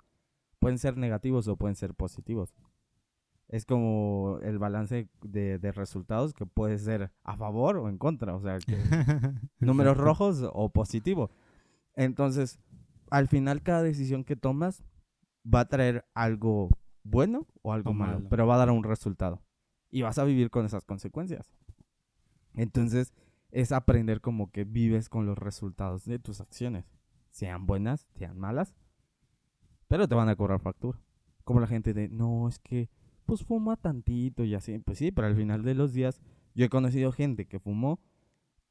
Pueden 0.59 0.79
ser 0.79 0.99
negativos 0.99 1.49
o 1.49 1.57
pueden 1.57 1.77
ser 1.77 1.95
positivos. 1.95 2.55
Es 3.49 3.65
como 3.65 4.39
el 4.43 4.59
balance 4.59 5.09
de, 5.23 5.59
de 5.59 5.73
resultados 5.73 6.35
que 6.35 6.47
puede 6.47 6.79
ser 6.79 7.13
a 7.23 7.37
favor 7.37 7.77
o 7.77 7.89
en 7.89 7.97
contra. 7.99 8.35
O 8.35 8.41
sea, 8.41 8.59
que 8.59 8.77
números 9.61 9.97
rojos 9.97 10.45
o 10.53 10.69
positivo. 10.71 11.31
Entonces, 11.95 12.59
al 13.11 13.29
final 13.29 13.63
cada 13.63 13.83
decisión 13.83 14.25
que 14.25 14.35
tomas 14.37 14.85
va 15.45 15.61
a 15.61 15.69
traer 15.69 16.05
algo 16.15 16.69
bueno 17.05 17.47
o 17.63 17.73
algo 17.73 17.91
O 17.91 17.95
malo, 17.95 18.15
malo. 18.15 18.29
pero 18.29 18.47
va 18.47 18.57
a 18.57 18.59
dar 18.59 18.71
un 18.71 18.83
resultado. 18.83 19.43
Y 19.91 20.03
vas 20.03 20.19
a 20.19 20.25
vivir 20.25 20.51
con 20.51 20.67
esas 20.67 20.85
consecuencias. 20.85 21.53
Entonces, 22.55 23.13
es 23.53 23.71
aprender 23.73 24.21
como 24.21 24.51
que 24.51 24.65
vives 24.65 25.09
con 25.09 25.25
los 25.25 25.39
resultados 25.39 26.05
de 26.05 26.19
tus 26.19 26.41
acciones. 26.41 26.85
Sean 27.31 27.67
buenas, 27.67 28.09
sean 28.15 28.39
malas, 28.39 28.75
pero 29.89 30.09
te 30.09 30.15
van 30.15 30.29
a 30.29 30.37
cobrar 30.37 30.61
factura. 30.61 31.01
Como 31.45 31.61
la 31.61 31.67
gente 31.67 31.95
de, 31.95 32.09
no, 32.09 32.49
es 32.49 32.59
que, 32.59 32.91
pues 33.27 33.45
fuma 33.45 33.77
tantito 33.77 34.45
y 34.45 34.55
así. 34.55 34.79
Pues 34.79 34.99
sí, 34.99 35.11
pero 35.13 35.27
al 35.27 35.37
final 35.37 35.63
de 35.63 35.75
los 35.75 35.93
días, 35.93 36.21
yo 36.55 36.65
he 36.65 36.69
conocido 36.69 37.13
gente 37.13 37.47
que 37.47 37.59
fumó, 37.59 38.01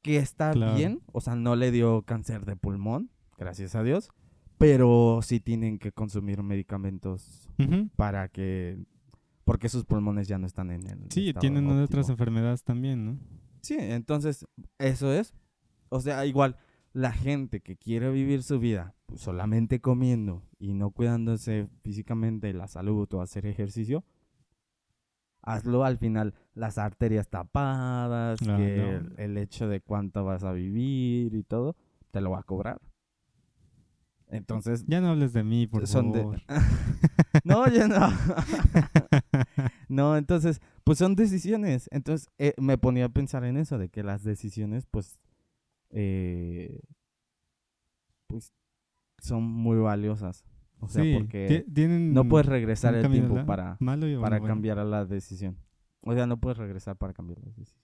que 0.02 0.16
está 0.16 0.52
Claro. 0.52 0.74
bien, 0.76 1.00
o 1.12 1.20
sea, 1.20 1.36
no 1.36 1.54
le 1.56 1.70
dio 1.70 2.02
cáncer 2.02 2.44
de 2.44 2.56
pulmón, 2.56 3.10
gracias 3.38 3.74
a 3.74 3.82
Dios, 3.82 4.08
pero 4.58 5.20
sí 5.22 5.38
tienen 5.40 5.78
que 5.78 5.92
consumir 5.92 6.42
medicamentos 6.42 7.50
para 7.96 8.28
que, 8.28 8.78
porque 9.44 9.68
sus 9.68 9.84
pulmones 9.84 10.28
ya 10.28 10.38
no 10.38 10.46
están 10.46 10.70
en 10.70 10.86
el 10.86 10.98
Sí, 11.10 11.32
tienen 11.38 11.68
otras 11.68 12.08
enfermedades 12.08 12.64
también, 12.64 13.04
¿no? 13.04 13.18
Sí, 13.62 13.76
entonces, 13.78 14.46
eso 14.78 15.12
es. 15.12 15.34
O 15.88 16.00
sea, 16.00 16.24
igual, 16.26 16.56
la 16.92 17.12
gente 17.12 17.60
que 17.60 17.76
quiere 17.76 18.10
vivir 18.10 18.42
su 18.42 18.58
vida 18.58 18.94
pues, 19.06 19.20
solamente 19.20 19.80
comiendo 19.80 20.42
y 20.58 20.72
no 20.72 20.90
cuidándose 20.90 21.68
físicamente 21.82 22.52
la 22.54 22.68
salud 22.68 23.12
o 23.12 23.20
hacer 23.20 23.44
ejercicio, 23.46 24.04
hazlo 25.46 25.84
al 25.84 25.96
final 25.96 26.34
las 26.54 26.76
arterias 26.76 27.28
tapadas, 27.28 28.38
Ah, 28.42 28.56
que 28.58 28.76
no. 28.76 28.90
el, 28.90 29.14
el 29.16 29.38
hecho 29.38 29.68
de 29.68 29.80
cuánto 29.80 30.24
vas 30.24 30.44
a 30.44 30.52
vivir 30.52 31.34
y 31.34 31.42
todo, 31.42 31.74
te 32.10 32.20
lo 32.20 32.32
va 32.32 32.40
a 32.40 32.42
cobrar. 32.42 32.78
Entonces, 34.28 34.84
Ya 34.88 35.00
no 35.00 35.10
hables 35.10 35.32
de 35.32 35.44
mí, 35.44 35.66
por 35.68 35.86
son 35.86 36.12
de... 36.12 36.20
favor. 36.20 36.42
No, 37.44 37.68
ya 37.68 37.86
no. 37.86 38.08
no, 39.88 40.16
entonces, 40.16 40.60
pues 40.84 40.98
son 40.98 41.14
decisiones. 41.14 41.88
Entonces, 41.92 42.28
eh, 42.38 42.54
me 42.58 42.76
ponía 42.78 43.04
a 43.04 43.08
pensar 43.08 43.44
en 43.44 43.56
eso, 43.56 43.78
de 43.78 43.88
que 43.88 44.02
las 44.02 44.24
decisiones, 44.24 44.86
pues, 44.90 45.18
eh, 45.90 46.80
pues, 48.26 48.52
son 49.18 49.44
muy 49.44 49.78
valiosas. 49.78 50.44
O 50.80 50.88
sea, 50.88 51.02
Sí, 51.02 51.14
porque 51.14 51.64
ti- 51.64 51.72
tienen 51.72 52.12
no 52.12 52.28
puedes 52.28 52.46
regresar 52.46 52.94
el 52.94 53.10
tiempo 53.10 53.44
para, 53.46 53.76
bueno, 53.80 54.06
para 54.20 54.38
bueno. 54.38 54.54
cambiar 54.54 54.78
la 54.78 55.04
decisión. 55.04 55.56
O 56.02 56.12
sea, 56.14 56.26
no 56.26 56.38
puedes 56.38 56.58
regresar 56.58 56.96
para 56.96 57.12
cambiar 57.12 57.38
la 57.38 57.46
decisión. 57.46 57.80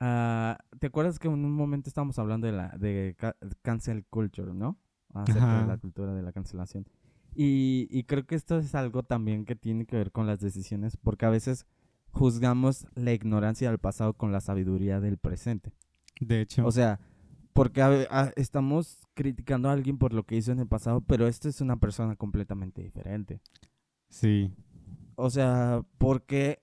Ah, 0.00 0.58
¿Te 0.78 0.86
acuerdas 0.86 1.18
que 1.18 1.28
en 1.28 1.34
un 1.44 1.52
momento 1.52 1.88
estábamos 1.90 2.18
hablando 2.18 2.46
de 2.46 2.52
la 2.52 2.68
de 2.78 3.14
ca- 3.18 3.36
cancel 3.62 4.04
culture, 4.06 4.54
¿no? 4.54 4.78
Acerca 5.12 5.46
de 5.46 5.58
Ajá. 5.58 5.66
la 5.66 5.78
cultura 5.78 6.14
de 6.14 6.22
la 6.22 6.32
cancelación. 6.32 6.86
Y, 7.34 7.88
y 7.90 8.04
creo 8.04 8.24
que 8.26 8.34
esto 8.34 8.58
es 8.58 8.74
algo 8.74 9.02
también 9.02 9.44
que 9.44 9.56
tiene 9.56 9.86
que 9.86 9.96
ver 9.96 10.12
con 10.12 10.26
las 10.26 10.40
decisiones, 10.40 10.96
porque 10.96 11.26
a 11.26 11.30
veces 11.30 11.66
juzgamos 12.10 12.86
la 12.94 13.12
ignorancia 13.12 13.68
del 13.70 13.78
pasado 13.78 14.14
con 14.14 14.32
la 14.32 14.40
sabiduría 14.40 15.00
del 15.00 15.18
presente. 15.18 15.72
De 16.20 16.40
hecho, 16.42 16.64
O 16.66 16.70
sea, 16.72 17.00
porque 17.58 17.82
a 17.82 17.88
ve- 17.88 18.08
a- 18.10 18.32
estamos 18.36 19.00
criticando 19.14 19.68
a 19.68 19.72
alguien 19.72 19.98
por 19.98 20.12
lo 20.12 20.22
que 20.24 20.36
hizo 20.36 20.52
en 20.52 20.60
el 20.60 20.66
pasado, 20.68 21.00
pero 21.00 21.26
esta 21.26 21.48
es 21.48 21.60
una 21.60 21.76
persona 21.76 22.14
completamente 22.16 22.82
diferente. 22.82 23.40
sí. 24.08 24.50
O 25.20 25.30
sea, 25.30 25.82
porque 25.98 26.62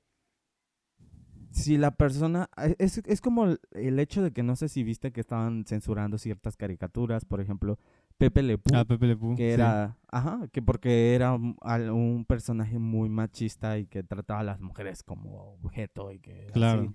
si 1.51 1.77
la 1.77 1.91
persona... 1.91 2.49
Es, 2.79 2.99
es 2.99 3.19
como 3.19 3.43
el, 3.45 3.59
el 3.71 3.99
hecho 3.99 4.23
de 4.23 4.31
que 4.31 4.43
no 4.43 4.55
sé 4.55 4.69
si 4.69 4.83
viste 4.83 5.11
que 5.11 5.19
estaban 5.19 5.65
censurando 5.65 6.17
ciertas 6.17 6.55
caricaturas, 6.55 7.25
por 7.25 7.41
ejemplo, 7.41 7.77
Pepe 8.17 8.43
Le 8.43 8.57
Pew, 8.57 8.73
Ah, 8.77 8.85
Pepe 8.85 9.07
Le 9.07 9.17
Pew, 9.17 9.35
que 9.35 9.47
sí. 9.49 9.53
era... 9.53 9.97
Ajá, 10.09 10.47
que 10.53 10.61
porque 10.61 11.15
era 11.15 11.33
un, 11.33 12.25
personaje 12.25 12.79
muy 12.79 13.09
machista 13.09 13.77
y 13.77 13.87
que 13.87 14.03
trataba 14.03 14.39
a 14.39 14.43
las 14.43 14.61
mujeres 14.61 15.03
como 15.03 15.55
objeto 15.61 16.13
y 16.13 16.19
que... 16.19 16.47
Claro. 16.53 16.83
así. 16.83 16.91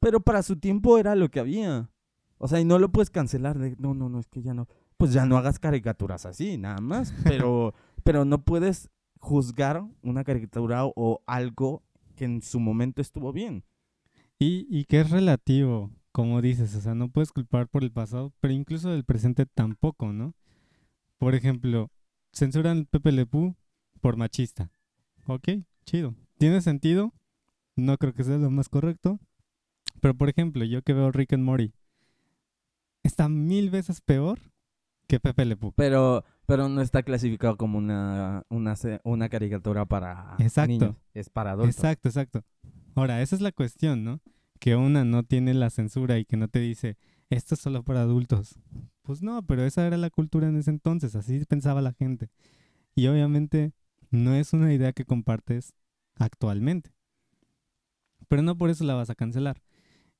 Pero 0.00 0.18
para 0.20 0.42
su 0.42 0.56
tiempo 0.56 0.98
era 0.98 1.14
lo 1.14 1.28
que 1.28 1.38
había. 1.38 1.88
O 2.42 2.48
sea, 2.48 2.58
y 2.58 2.64
no 2.64 2.78
lo 2.78 2.90
puedes 2.90 3.10
cancelar 3.10 3.58
de... 3.58 3.76
No, 3.78 3.92
no, 3.92 4.08
no, 4.08 4.18
es 4.18 4.26
que 4.26 4.40
ya 4.40 4.54
no... 4.54 4.66
Pues 4.96 5.12
ya 5.12 5.26
no 5.26 5.36
hagas 5.36 5.58
caricaturas 5.58 6.24
así, 6.24 6.56
nada 6.56 6.80
más. 6.80 7.12
Pero, 7.24 7.74
pero 8.02 8.24
no 8.24 8.42
puedes 8.44 8.88
juzgar 9.18 9.84
una 10.02 10.24
caricatura 10.24 10.86
o, 10.86 10.92
o 10.96 11.22
algo 11.26 11.82
que 12.16 12.24
en 12.24 12.40
su 12.40 12.60
momento 12.60 13.02
estuvo 13.02 13.32
bien. 13.32 13.64
Y, 14.38 14.66
y 14.70 14.86
que 14.86 15.00
es 15.00 15.10
relativo, 15.10 15.90
como 16.12 16.40
dices, 16.40 16.74
o 16.74 16.80
sea, 16.80 16.94
no 16.94 17.10
puedes 17.10 17.30
culpar 17.30 17.68
por 17.68 17.82
el 17.82 17.92
pasado, 17.92 18.32
pero 18.40 18.54
incluso 18.54 18.90
del 18.90 19.04
presente 19.04 19.44
tampoco, 19.44 20.14
¿no? 20.14 20.34
Por 21.18 21.34
ejemplo, 21.34 21.90
censuran 22.32 22.86
Pepe 22.86 23.12
Le 23.12 23.26
Pew 23.26 23.54
por 24.00 24.16
machista. 24.16 24.70
Ok, 25.26 25.48
chido. 25.84 26.14
¿Tiene 26.38 26.62
sentido? 26.62 27.12
No 27.76 27.98
creo 27.98 28.14
que 28.14 28.24
sea 28.24 28.38
lo 28.38 28.50
más 28.50 28.70
correcto. 28.70 29.20
Pero 30.00 30.14
por 30.14 30.30
ejemplo, 30.30 30.64
yo 30.64 30.82
que 30.82 30.94
veo 30.94 31.12
Rick 31.12 31.34
and 31.34 31.44
Morty, 31.44 31.74
está 33.02 33.28
mil 33.28 33.70
veces 33.70 34.00
peor 34.00 34.40
que 35.06 35.20
Pepe 35.20 35.44
Le 35.44 35.56
Pew. 35.56 35.72
Pero, 35.76 36.24
pero 36.46 36.68
no 36.68 36.80
está 36.80 37.02
clasificado 37.02 37.56
como 37.56 37.78
una, 37.78 38.44
una, 38.48 38.74
una 39.02 39.28
caricatura 39.28 39.84
para 39.86 40.36
Exacto. 40.38 40.68
niños. 40.68 40.96
Es 41.14 41.28
para 41.28 41.52
adultos. 41.52 41.76
Exacto, 41.76 42.08
exacto. 42.08 42.44
Ahora, 42.94 43.20
esa 43.20 43.34
es 43.34 43.42
la 43.42 43.52
cuestión, 43.52 44.04
¿no? 44.04 44.20
Que 44.60 44.76
una 44.76 45.04
no 45.04 45.22
tiene 45.24 45.54
la 45.54 45.70
censura 45.70 46.18
y 46.18 46.24
que 46.24 46.36
no 46.36 46.48
te 46.48 46.60
dice, 46.60 46.96
esto 47.28 47.54
es 47.54 47.60
solo 47.60 47.82
para 47.82 48.02
adultos. 48.02 48.58
Pues 49.02 49.22
no, 49.22 49.42
pero 49.44 49.64
esa 49.64 49.86
era 49.86 49.96
la 49.96 50.10
cultura 50.10 50.48
en 50.48 50.56
ese 50.56 50.70
entonces, 50.70 51.16
así 51.16 51.44
pensaba 51.44 51.80
la 51.80 51.92
gente. 51.92 52.28
Y 52.94 53.06
obviamente 53.08 53.72
no 54.10 54.34
es 54.34 54.52
una 54.52 54.72
idea 54.72 54.92
que 54.92 55.04
compartes 55.04 55.74
actualmente. 56.16 56.92
Pero 58.28 58.42
no 58.42 58.56
por 58.56 58.70
eso 58.70 58.84
la 58.84 58.94
vas 58.94 59.10
a 59.10 59.14
cancelar. 59.14 59.60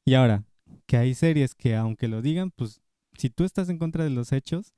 Y 0.05 0.14
ahora, 0.14 0.45
que 0.87 0.97
hay 0.97 1.14
series 1.14 1.55
que 1.55 1.77
aunque 1.77 2.09
lo 2.09 2.23
digan, 2.23 2.51
pues 2.51 2.81
si 3.16 3.31
tú 3.31 3.45
estás 3.45 3.68
en 3.68 3.79
contra 3.79 4.05
de 4.05 4.11
los 4.11 4.33
hechos, 4.33 4.75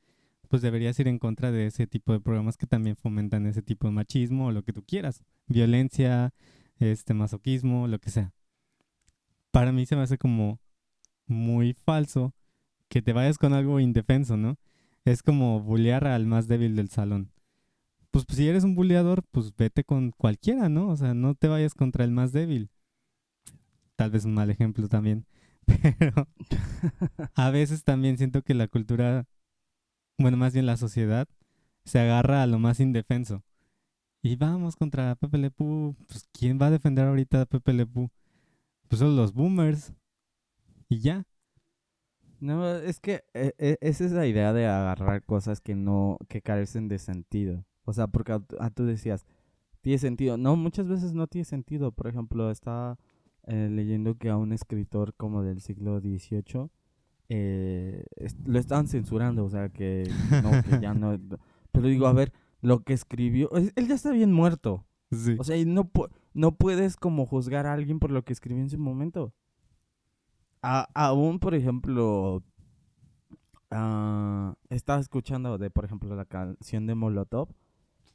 pues 0.49 0.63
deberías 0.63 0.99
ir 1.01 1.09
en 1.09 1.19
contra 1.19 1.51
de 1.51 1.67
ese 1.67 1.87
tipo 1.87 2.13
de 2.13 2.21
programas 2.21 2.57
que 2.57 2.67
también 2.67 2.97
fomentan 2.97 3.47
ese 3.47 3.63
tipo 3.63 3.87
de 3.87 3.95
machismo 3.95 4.49
o 4.49 4.53
lo 4.53 4.63
que 4.63 4.73
tú 4.73 4.83
quieras. 4.85 5.23
Violencia, 5.47 6.35
este 6.79 7.15
masoquismo, 7.15 7.89
lo 7.89 7.99
que 7.99 8.11
sea. 8.11 8.33
Para 9.51 9.73
mí 9.73 9.87
se 9.87 9.97
me 9.97 10.03
hace 10.03 10.19
como 10.19 10.61
muy 11.27 11.73
falso 11.73 12.35
que 12.89 13.01
te 13.01 13.13
vayas 13.13 13.39
con 13.39 13.55
algo 13.55 13.81
indefenso, 13.81 14.37
¿no? 14.37 14.59
Es 15.05 15.23
como 15.23 15.61
bullear 15.61 16.07
al 16.07 16.27
más 16.27 16.49
débil 16.49 16.77
del 16.77 16.91
salón. 16.91 17.33
Pues, 18.11 18.27
pues, 18.27 18.37
si 18.37 18.47
eres 18.47 18.65
un 18.65 18.75
bulleador, 18.75 19.25
pues 19.31 19.57
vete 19.57 19.85
con 19.85 20.11
cualquiera, 20.11 20.69
¿no? 20.69 20.89
O 20.89 20.97
sea, 20.97 21.15
no 21.15 21.35
te 21.35 21.49
vayas 21.49 21.73
contra 21.75 22.05
el 22.05 22.11
más 22.11 22.33
débil. 22.33 22.69
Tal 23.97 24.11
vez 24.11 24.27
un 24.27 24.35
mal 24.35 24.51
ejemplo 24.51 24.87
también. 24.89 25.25
Pero 25.99 26.29
a 27.35 27.51
veces 27.51 27.85
también 27.85 28.19
siento 28.19 28.43
que 28.43 28.55
la 28.55 28.69
cultura, 28.69 29.27
bueno, 30.19 30.37
más 30.37 30.53
bien 30.53 30.67
la 30.67 30.77
sociedad, 30.77 31.29
se 31.85 32.01
agarra 32.01 32.43
a 32.43 32.47
lo 32.47 32.59
más 32.59 32.81
indefenso. 32.81 33.43
Y 34.23 34.37
vamos 34.37 34.77
contra 34.77 35.17
Pepe 35.17 35.39
Le 35.39 35.51
Pew. 35.51 35.97
Pues, 36.07 36.29
¿quién 36.33 36.59
va 36.61 36.67
a 36.67 36.71
defender 36.71 37.07
ahorita 37.07 37.43
a 37.43 37.47
Pepe 37.47 37.73
Le 37.73 37.87
Pew? 37.87 38.09
Pues 38.89 39.01
son 39.01 39.17
los 39.17 39.33
boomers. 39.33 39.93
Y 40.89 41.01
ya. 41.01 41.27
No, 42.39 42.69
es 42.69 43.01
que 43.01 43.25
eh, 43.35 43.53
eh, 43.59 43.79
esa 43.81 44.05
es 44.05 44.13
la 44.13 44.27
idea 44.27 44.53
de 44.53 44.67
agarrar 44.67 45.25
cosas 45.25 45.61
que 45.61 45.75
no, 45.75 46.19
que 46.29 46.43
carecen 46.43 46.89
de 46.89 46.99
sentido. 46.99 47.65
O 47.85 47.93
sea, 47.93 48.07
porque 48.09 48.41
tú 48.75 48.85
decías, 48.85 49.27
tiene 49.81 49.99
sentido. 49.99 50.37
No, 50.37 50.57
muchas 50.57 50.89
veces 50.89 51.15
no 51.15 51.27
tiene 51.27 51.45
sentido. 51.45 51.93
Por 51.93 52.07
ejemplo, 52.07 52.51
estaba 52.51 52.99
eh, 53.47 53.69
leyendo 53.71 54.17
que 54.19 54.31
a 54.31 54.37
un 54.37 54.53
escritor 54.53 55.15
como 55.15 55.43
del 55.43 55.61
siglo 55.61 56.01
XVIII 56.01 56.69
eh, 57.29 58.05
lo 58.45 58.59
estaban 58.59 58.89
censurando. 58.89 59.45
O 59.45 59.49
sea, 59.49 59.69
que 59.71 60.11
no, 60.43 60.51
que 60.63 60.81
ya 60.81 60.95
no. 60.95 61.19
Pero 61.73 61.87
digo, 61.89 62.07
a 62.07 62.13
ver, 62.13 62.33
lo 62.61 62.83
que 62.85 62.93
escribió, 62.93 63.51
es- 63.57 63.73
él 63.77 63.89
ya 63.89 63.95
está 63.95 64.11
bien 64.13 64.33
muerto. 64.33 64.85
Sí. 65.11 65.37
O 65.39 65.45
sea, 65.45 65.57
y 65.57 65.65
no, 65.65 65.85
pu- 65.91 66.11
no 66.35 66.53
puedes 66.57 66.97
como 66.97 67.27
juzgar 67.27 67.67
a 67.67 67.73
alguien 67.73 67.99
por 67.99 68.11
lo 68.11 68.23
que 68.25 68.33
escribió 68.33 68.63
en 68.63 68.71
su 68.71 68.79
momento. 68.79 69.33
A- 70.63 70.89
aún, 70.95 71.39
por 71.39 71.55
ejemplo, 71.55 72.43
ah, 73.71 74.55
estaba 74.71 75.01
escuchando 75.01 75.59
de, 75.59 75.71
por 75.71 75.85
ejemplo, 75.85 76.15
la 76.15 76.25
canción 76.25 76.87
de 76.87 76.95
Molotov, 76.95 77.49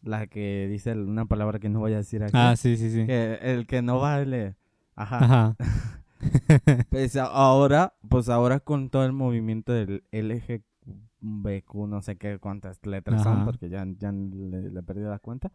la 0.03 0.27
que 0.27 0.67
dice 0.69 0.93
una 0.93 1.25
palabra 1.25 1.59
que 1.59 1.69
no 1.69 1.79
voy 1.79 1.93
a 1.93 1.97
decir 1.97 2.23
aquí. 2.23 2.33
ah, 2.35 2.55
sí, 2.55 2.77
sí, 2.77 2.89
sí. 2.91 3.05
que 3.05 3.39
el 3.41 3.65
que 3.67 3.81
no 3.81 3.99
vale. 3.99 4.55
Ajá. 4.97 5.17
Ajá. 5.23 5.55
Pues 6.89 7.15
ahora, 7.15 7.93
pues 8.09 8.27
ahora 8.27 8.59
con 8.59 8.89
todo 8.89 9.05
el 9.05 9.13
movimiento 9.13 9.71
del 9.71 10.03
LGBTQ, 10.11 11.75
no 11.87 12.01
sé 12.01 12.17
qué 12.17 12.39
cuántas 12.39 12.83
letras 12.85 13.21
son, 13.21 13.45
porque 13.45 13.69
ya, 13.69 13.85
ya 13.99 14.11
le, 14.11 14.71
le 14.71 14.83
perdí 14.83 15.01
la 15.01 15.19
cuenta. 15.19 15.51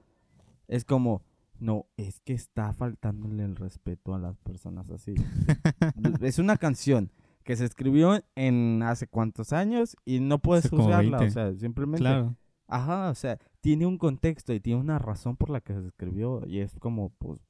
Es 0.68 0.84
como, 0.84 1.22
no, 1.58 1.86
es 1.96 2.20
que 2.20 2.32
está 2.32 2.72
faltándole 2.72 3.44
el 3.44 3.56
respeto 3.56 4.14
a 4.14 4.20
las 4.20 4.38
personas 4.38 4.88
así. 4.90 5.14
es 6.22 6.38
una 6.38 6.56
canción 6.56 7.10
que 7.42 7.56
se 7.56 7.64
escribió 7.64 8.22
en 8.36 8.82
hace 8.84 9.08
cuántos 9.08 9.52
años 9.52 9.96
y 10.04 10.20
no 10.20 10.38
puedes 10.38 10.66
Hace 10.66 10.76
juzgarla, 10.76 11.16
o 11.16 11.20
20. 11.20 11.30
sea, 11.34 11.54
simplemente. 11.54 11.98
claro. 12.02 12.36
Ajá, 12.68 13.10
o 13.10 13.14
sea, 13.16 13.38
tiene 13.60 13.84
un 13.84 13.98
contexto 13.98 14.52
y 14.54 14.60
tiene 14.60 14.80
una 14.80 14.98
razón 15.00 15.36
por 15.36 15.50
la 15.50 15.60
que 15.60 15.74
se 15.74 15.84
escribió 15.86 16.46
y 16.46 16.60
es 16.60 16.72
como, 16.78 17.10
pues, 17.18 17.40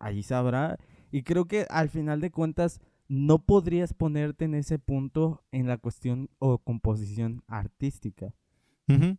ahí 0.00 0.22
sabrá. 0.22 0.78
Y 1.14 1.22
creo 1.22 1.44
que 1.44 1.64
al 1.70 1.90
final 1.90 2.20
de 2.20 2.32
cuentas 2.32 2.80
no 3.06 3.38
podrías 3.38 3.94
ponerte 3.94 4.46
en 4.46 4.54
ese 4.56 4.80
punto 4.80 5.44
en 5.52 5.68
la 5.68 5.78
cuestión 5.78 6.28
o 6.40 6.58
composición 6.58 7.44
artística. 7.46 8.34
Ujú. 8.88 9.16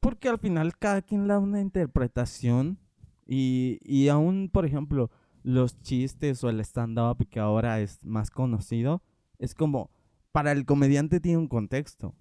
Porque 0.00 0.28
al 0.28 0.38
final 0.38 0.76
cada 0.76 1.00
quien 1.00 1.22
le 1.22 1.32
da 1.32 1.38
una 1.38 1.62
interpretación 1.62 2.78
y, 3.26 3.78
y 3.80 4.08
aún, 4.08 4.50
por 4.52 4.66
ejemplo, 4.66 5.10
los 5.42 5.80
chistes 5.80 6.44
o 6.44 6.50
el 6.50 6.60
stand-up 6.60 7.26
que 7.30 7.40
ahora 7.40 7.80
es 7.80 8.04
más 8.04 8.30
conocido, 8.30 9.02
es 9.38 9.54
como, 9.54 9.90
para 10.30 10.52
el 10.52 10.66
comediante 10.66 11.20
tiene 11.20 11.38
un 11.38 11.48
contexto. 11.48 12.14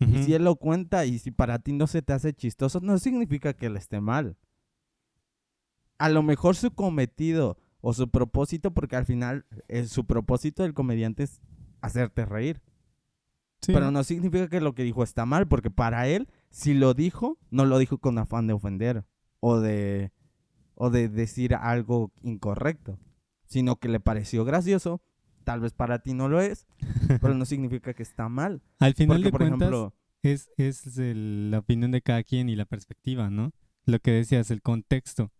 Y 0.00 0.22
si 0.22 0.34
él 0.34 0.44
lo 0.44 0.56
cuenta 0.56 1.06
y 1.06 1.18
si 1.18 1.30
para 1.30 1.60
ti 1.60 1.72
no 1.72 1.86
se 1.86 2.02
te 2.02 2.12
hace 2.12 2.34
chistoso, 2.34 2.80
no 2.80 2.98
significa 2.98 3.54
que 3.54 3.66
él 3.66 3.78
esté 3.78 4.02
mal. 4.02 4.36
A 5.96 6.10
lo 6.10 6.22
mejor 6.22 6.56
su 6.56 6.72
cometido 6.72 7.56
o 7.80 7.92
su 7.94 8.08
propósito, 8.10 8.72
porque 8.72 8.96
al 8.96 9.06
final 9.06 9.44
eh, 9.68 9.84
su 9.86 10.04
propósito 10.06 10.62
del 10.62 10.74
comediante 10.74 11.22
es 11.24 11.40
hacerte 11.80 12.24
reír. 12.24 12.60
Sí. 13.62 13.72
Pero 13.72 13.90
no 13.90 14.02
significa 14.04 14.48
que 14.48 14.60
lo 14.60 14.74
que 14.74 14.84
dijo 14.84 15.02
está 15.02 15.26
mal, 15.26 15.46
porque 15.46 15.70
para 15.70 16.06
él, 16.08 16.28
si 16.50 16.72
lo 16.74 16.94
dijo, 16.94 17.38
no 17.50 17.64
lo 17.66 17.78
dijo 17.78 17.98
con 17.98 18.18
afán 18.18 18.46
de 18.46 18.54
ofender 18.54 19.04
o 19.40 19.60
de, 19.60 20.12
o 20.74 20.88
de 20.90 21.08
decir 21.08 21.54
algo 21.54 22.10
incorrecto, 22.22 22.98
sino 23.46 23.76
que 23.76 23.88
le 23.88 24.00
pareció 24.00 24.44
gracioso. 24.44 25.02
Tal 25.44 25.60
vez 25.60 25.72
para 25.72 25.98
ti 26.00 26.14
no 26.14 26.28
lo 26.28 26.40
es, 26.40 26.66
pero 27.20 27.34
no 27.34 27.44
significa 27.44 27.92
que 27.94 28.02
está 28.02 28.28
mal. 28.28 28.62
Al 28.78 28.94
final 28.94 29.16
Porque, 29.18 29.24
de 29.24 29.30
por 29.30 29.40
cuentas, 29.40 29.60
ejemplo, 29.68 29.94
es, 30.22 30.50
es 30.56 30.98
el- 30.98 31.50
la 31.50 31.58
opinión 31.58 31.90
de 31.90 32.02
cada 32.02 32.22
quien 32.22 32.48
y 32.48 32.56
la 32.56 32.64
perspectiva, 32.66 33.30
¿no? 33.30 33.52
Lo 33.86 33.98
que 34.00 34.10
decías, 34.12 34.50
el 34.50 34.62
contexto. 34.62 35.32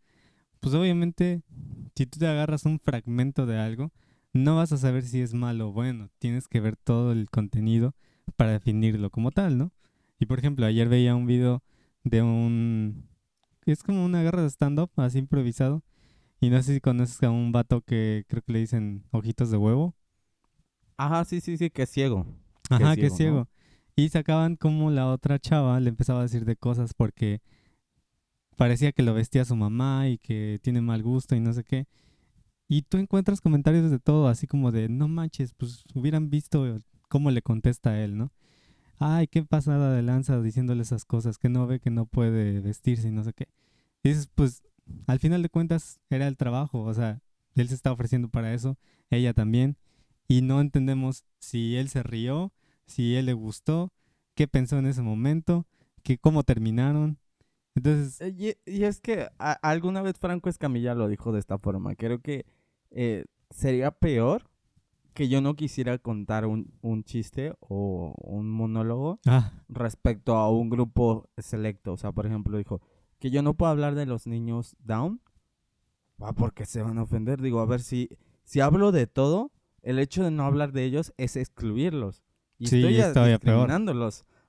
Pues 0.60 0.74
obviamente, 0.74 1.42
si 1.94 2.06
tú 2.06 2.18
te 2.18 2.26
agarras 2.26 2.64
un 2.66 2.78
fragmento 2.80 3.46
de 3.46 3.58
algo, 3.58 3.92
no 4.32 4.56
vas 4.56 4.72
a 4.72 4.76
saber 4.78 5.02
si 5.04 5.20
es 5.20 5.34
malo 5.34 5.68
o 5.68 5.72
bueno. 5.72 6.10
Tienes 6.18 6.48
que 6.48 6.60
ver 6.60 6.76
todo 6.76 7.12
el 7.12 7.30
contenido 7.30 7.94
para 8.36 8.52
definirlo 8.52 9.10
como 9.10 9.30
tal, 9.32 9.58
¿no? 9.58 9.72
Y 10.18 10.26
por 10.26 10.38
ejemplo, 10.38 10.66
ayer 10.66 10.88
veía 10.88 11.14
un 11.16 11.26
video 11.26 11.62
de 12.04 12.22
un... 12.22 13.08
Es 13.66 13.82
como 13.82 14.04
una 14.04 14.22
guerra 14.22 14.42
de 14.42 14.50
stand-up, 14.50 14.90
así 14.96 15.18
improvisado. 15.18 15.82
Y 16.40 16.50
no 16.50 16.62
sé 16.62 16.74
si 16.74 16.80
conoces 16.80 17.22
a 17.22 17.30
un 17.30 17.52
vato 17.52 17.82
que 17.82 18.24
creo 18.28 18.42
que 18.42 18.52
le 18.52 18.60
dicen 18.60 19.04
ojitos 19.12 19.50
de 19.50 19.56
huevo. 19.58 19.94
Ajá, 20.96 21.24
sí, 21.24 21.40
sí, 21.40 21.56
sí, 21.56 21.70
que 21.70 21.82
es 21.82 21.90
ciego. 21.90 22.26
Que 22.74 22.84
es 22.84 22.90
Ajá, 22.90 22.96
que 22.96 23.06
es 23.06 23.14
ciego, 23.14 23.26
¿no? 23.26 23.44
ciego. 23.44 23.48
Y 23.96 24.08
sacaban 24.10 24.56
como 24.56 24.90
la 24.90 25.08
otra 25.08 25.38
chava 25.38 25.78
le 25.80 25.90
empezaba 25.90 26.20
a 26.20 26.22
decir 26.24 26.44
de 26.44 26.56
cosas 26.56 26.94
porque 26.94 27.40
parecía 28.60 28.92
que 28.92 29.02
lo 29.02 29.14
vestía 29.14 29.46
su 29.46 29.56
mamá 29.56 30.10
y 30.10 30.18
que 30.18 30.60
tiene 30.62 30.82
mal 30.82 31.02
gusto 31.02 31.34
y 31.34 31.40
no 31.40 31.54
sé 31.54 31.64
qué. 31.64 31.86
Y 32.68 32.82
tú 32.82 32.98
encuentras 32.98 33.40
comentarios 33.40 33.90
de 33.90 33.98
todo, 33.98 34.28
así 34.28 34.46
como 34.46 34.70
de, 34.70 34.90
no 34.90 35.08
manches, 35.08 35.54
pues 35.54 35.82
hubieran 35.94 36.28
visto 36.28 36.78
cómo 37.08 37.30
le 37.30 37.40
contesta 37.40 37.92
a 37.92 38.04
él, 38.04 38.18
¿no? 38.18 38.34
Ay, 38.98 39.28
qué 39.28 39.42
pasada 39.46 39.94
de 39.94 40.02
lanza 40.02 40.42
diciéndole 40.42 40.82
esas 40.82 41.06
cosas, 41.06 41.38
que 41.38 41.48
no 41.48 41.66
ve 41.66 41.80
que 41.80 41.88
no 41.88 42.04
puede 42.04 42.60
vestirse 42.60 43.08
y 43.08 43.12
no 43.12 43.24
sé 43.24 43.32
qué. 43.32 43.48
Y 44.02 44.10
dices, 44.10 44.28
pues, 44.34 44.62
al 45.06 45.20
final 45.20 45.40
de 45.40 45.48
cuentas 45.48 45.98
era 46.10 46.28
el 46.28 46.36
trabajo, 46.36 46.82
o 46.82 46.92
sea, 46.92 47.22
él 47.54 47.66
se 47.66 47.74
está 47.74 47.90
ofreciendo 47.92 48.28
para 48.28 48.52
eso, 48.52 48.76
ella 49.08 49.32
también, 49.32 49.78
y 50.28 50.42
no 50.42 50.60
entendemos 50.60 51.24
si 51.38 51.76
él 51.76 51.88
se 51.88 52.02
rió, 52.02 52.52
si 52.84 53.16
él 53.16 53.24
le 53.24 53.32
gustó, 53.32 53.90
qué 54.34 54.48
pensó 54.48 54.78
en 54.78 54.84
ese 54.84 55.00
momento, 55.00 55.66
que 56.02 56.18
cómo 56.18 56.42
terminaron. 56.42 57.16
Entonces, 57.84 58.20
Eh, 58.20 58.56
Y, 58.66 58.70
y 58.78 58.84
es 58.84 59.00
que 59.00 59.28
a- 59.38 59.52
alguna 59.62 60.02
vez 60.02 60.18
Franco 60.18 60.48
Escamilla 60.48 60.94
lo 60.94 61.08
dijo 61.08 61.32
de 61.32 61.38
esta 61.40 61.58
forma. 61.58 61.94
Creo 61.94 62.20
que 62.20 62.44
eh, 62.90 63.24
sería 63.50 63.90
peor 63.90 64.48
que 65.14 65.28
yo 65.28 65.40
no 65.40 65.54
quisiera 65.56 65.98
contar 65.98 66.46
un, 66.46 66.72
un 66.82 67.04
chiste 67.04 67.54
o 67.60 68.14
un 68.18 68.50
monólogo 68.50 69.18
ah, 69.26 69.52
respecto 69.68 70.36
a 70.36 70.50
un 70.50 70.70
grupo 70.70 71.28
selecto. 71.38 71.92
O 71.92 71.96
sea, 71.96 72.12
por 72.12 72.26
ejemplo, 72.26 72.56
dijo 72.58 72.80
que 73.18 73.30
yo 73.30 73.42
no 73.42 73.54
puedo 73.54 73.70
hablar 73.72 73.94
de 73.94 74.06
los 74.06 74.26
niños 74.26 74.76
down. 74.78 75.20
Va 76.22 76.32
porque 76.32 76.66
se 76.66 76.82
van 76.82 76.98
a 76.98 77.02
ofender. 77.02 77.40
Digo, 77.40 77.60
a 77.60 77.66
ver, 77.66 77.80
si, 77.80 78.08
si 78.44 78.60
hablo 78.60 78.92
de 78.92 79.06
todo, 79.06 79.52
el 79.82 79.98
hecho 79.98 80.22
de 80.22 80.30
no 80.30 80.44
hablar 80.44 80.72
de 80.72 80.84
ellos 80.84 81.12
es 81.16 81.36
excluirlos. 81.36 82.22
Y 82.58 82.66
Sí, 82.68 82.76
estoy 82.76 82.98
es 82.98 83.06
a- 83.06 83.12
todavía 83.14 83.38
peor. 83.38 83.68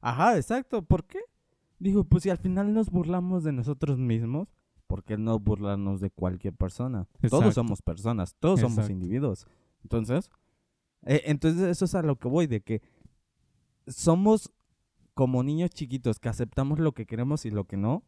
Ajá, 0.01 0.35
exacto. 0.37 0.81
¿Por 0.83 1.05
qué? 1.05 1.19
Digo, 1.81 2.03
pues 2.03 2.23
si 2.23 2.29
al 2.29 2.37
final 2.37 2.73
nos 2.73 2.89
burlamos 2.91 3.43
de 3.43 3.51
nosotros 3.53 3.97
mismos, 3.97 4.47
¿por 4.85 5.03
qué 5.03 5.17
no 5.17 5.39
burlarnos 5.39 5.99
de 5.99 6.11
cualquier 6.11 6.53
persona? 6.53 7.07
Exacto. 7.15 7.39
Todos 7.39 7.53
somos 7.55 7.81
personas, 7.81 8.35
todos 8.39 8.59
somos 8.59 8.77
Exacto. 8.77 8.93
individuos. 8.93 9.47
Entonces, 9.83 10.29
eh, 11.05 11.23
entonces 11.25 11.63
eso 11.63 11.85
es 11.85 11.95
a 11.95 12.03
lo 12.03 12.17
que 12.17 12.27
voy, 12.27 12.45
de 12.45 12.61
que 12.61 12.81
somos 13.87 14.51
como 15.15 15.43
niños 15.43 15.71
chiquitos 15.71 16.19
que 16.19 16.29
aceptamos 16.29 16.77
lo 16.79 16.91
que 16.93 17.05
queremos 17.05 17.45
y 17.45 17.51
lo 17.51 17.65
que 17.65 17.77
no, 17.77 18.03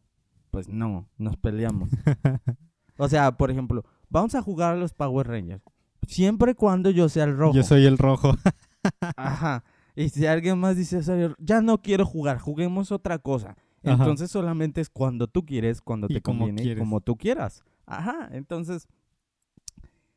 pues 0.50 0.68
no, 0.68 1.08
nos 1.18 1.36
peleamos. 1.36 1.90
O 2.96 3.08
sea, 3.08 3.36
por 3.36 3.50
ejemplo, 3.50 3.84
vamos 4.08 4.36
a 4.36 4.40
jugar 4.40 4.74
a 4.74 4.76
los 4.76 4.94
Power 4.94 5.26
Rangers. 5.26 5.64
Siempre 6.06 6.52
y 6.52 6.54
cuando 6.54 6.90
yo 6.90 7.08
sea 7.08 7.24
el 7.24 7.36
rojo. 7.36 7.52
yo 7.52 7.64
soy 7.64 7.86
el 7.86 7.98
rojo. 7.98 8.36
Ajá. 9.16 9.64
Y 9.96 10.10
si 10.10 10.26
alguien 10.26 10.60
más 10.60 10.76
dice, 10.76 11.02
"Soy 11.02 11.22
el- 11.22 11.34
ya 11.40 11.60
no 11.60 11.82
quiero 11.82 12.06
jugar, 12.06 12.38
juguemos 12.38 12.92
otra 12.92 13.18
cosa. 13.18 13.56
Ajá. 13.84 14.02
Entonces 14.04 14.30
solamente 14.30 14.80
es 14.80 14.88
cuando 14.90 15.26
tú 15.26 15.44
quieres, 15.44 15.80
cuando 15.80 16.06
Y 16.10 16.14
te 16.14 16.22
como 16.22 16.40
conviene, 16.40 16.62
quieres. 16.62 16.78
como 16.82 17.00
tú 17.00 17.16
quieras. 17.16 17.62
Ajá. 17.86 18.28
Entonces, 18.32 18.88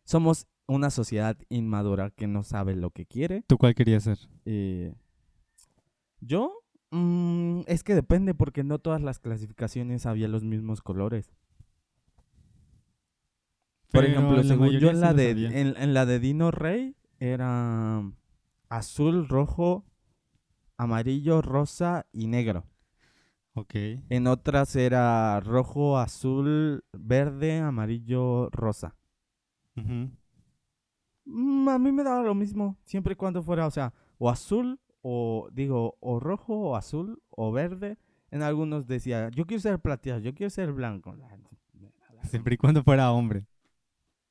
somos 0.05 0.47
una 0.67 0.89
sociedad 0.89 1.37
inmadura 1.49 2.11
que 2.11 2.27
no 2.27 2.43
sabe 2.43 2.75
lo 2.75 2.91
que 2.91 3.05
quiere. 3.05 3.43
¿Tú 3.47 3.57
cuál 3.57 3.75
querías 3.75 4.03
ser? 4.03 4.17
Eh, 4.45 4.93
yo, 6.19 6.53
mm, 6.91 7.61
es 7.67 7.83
que 7.83 7.95
depende 7.95 8.33
porque 8.33 8.63
no 8.63 8.79
todas 8.79 9.01
las 9.01 9.19
clasificaciones 9.19 10.05
había 10.05 10.27
los 10.27 10.43
mismos 10.43 10.81
colores. 10.81 11.31
Por 13.91 14.03
Pero 14.03 14.07
ejemplo, 14.07 14.43
según 14.43 14.69
yo 14.71 14.89
en 14.89 14.99
la, 14.99 15.13
de, 15.13 15.31
en 15.31 15.93
la 15.93 16.05
de 16.05 16.19
Dino 16.19 16.51
Rey 16.51 16.95
era 17.19 18.03
azul, 18.69 19.27
rojo, 19.29 19.85
amarillo, 20.77 21.41
rosa 21.41 22.05
y 22.11 22.27
negro. 22.27 22.65
Ok. 23.57 23.73
En 24.09 24.27
otras 24.27 24.75
era 24.75 25.39
rojo, 25.39 25.97
azul, 25.97 26.83
verde, 26.93 27.57
amarillo, 27.57 28.51
rosa. 28.51 28.95
Mm, 31.25 31.67
a 31.67 31.79
mí 31.79 31.91
me 31.91 32.03
daba 32.03 32.21
lo 32.21 32.35
mismo, 32.35 32.77
siempre 32.83 33.13
y 33.13 33.15
cuando 33.15 33.41
fuera, 33.41 33.65
o 33.65 33.71
sea, 33.71 33.93
o 34.19 34.29
azul, 34.29 34.79
o 35.01 35.49
digo, 35.51 35.97
o 36.01 36.19
rojo, 36.19 36.53
o 36.53 36.75
azul, 36.75 37.23
o 37.31 37.51
verde. 37.51 37.97
En 38.29 38.43
algunos 38.43 38.85
decía, 38.85 39.29
yo 39.29 39.47
quiero 39.47 39.61
ser 39.61 39.79
plateado, 39.79 40.19
yo 40.19 40.35
quiero 40.35 40.51
ser 40.51 40.71
blanco. 40.71 41.15
Siempre 42.25 42.55
y 42.55 42.57
cuando 42.57 42.83
fuera 42.83 43.11
hombre. 43.11 43.47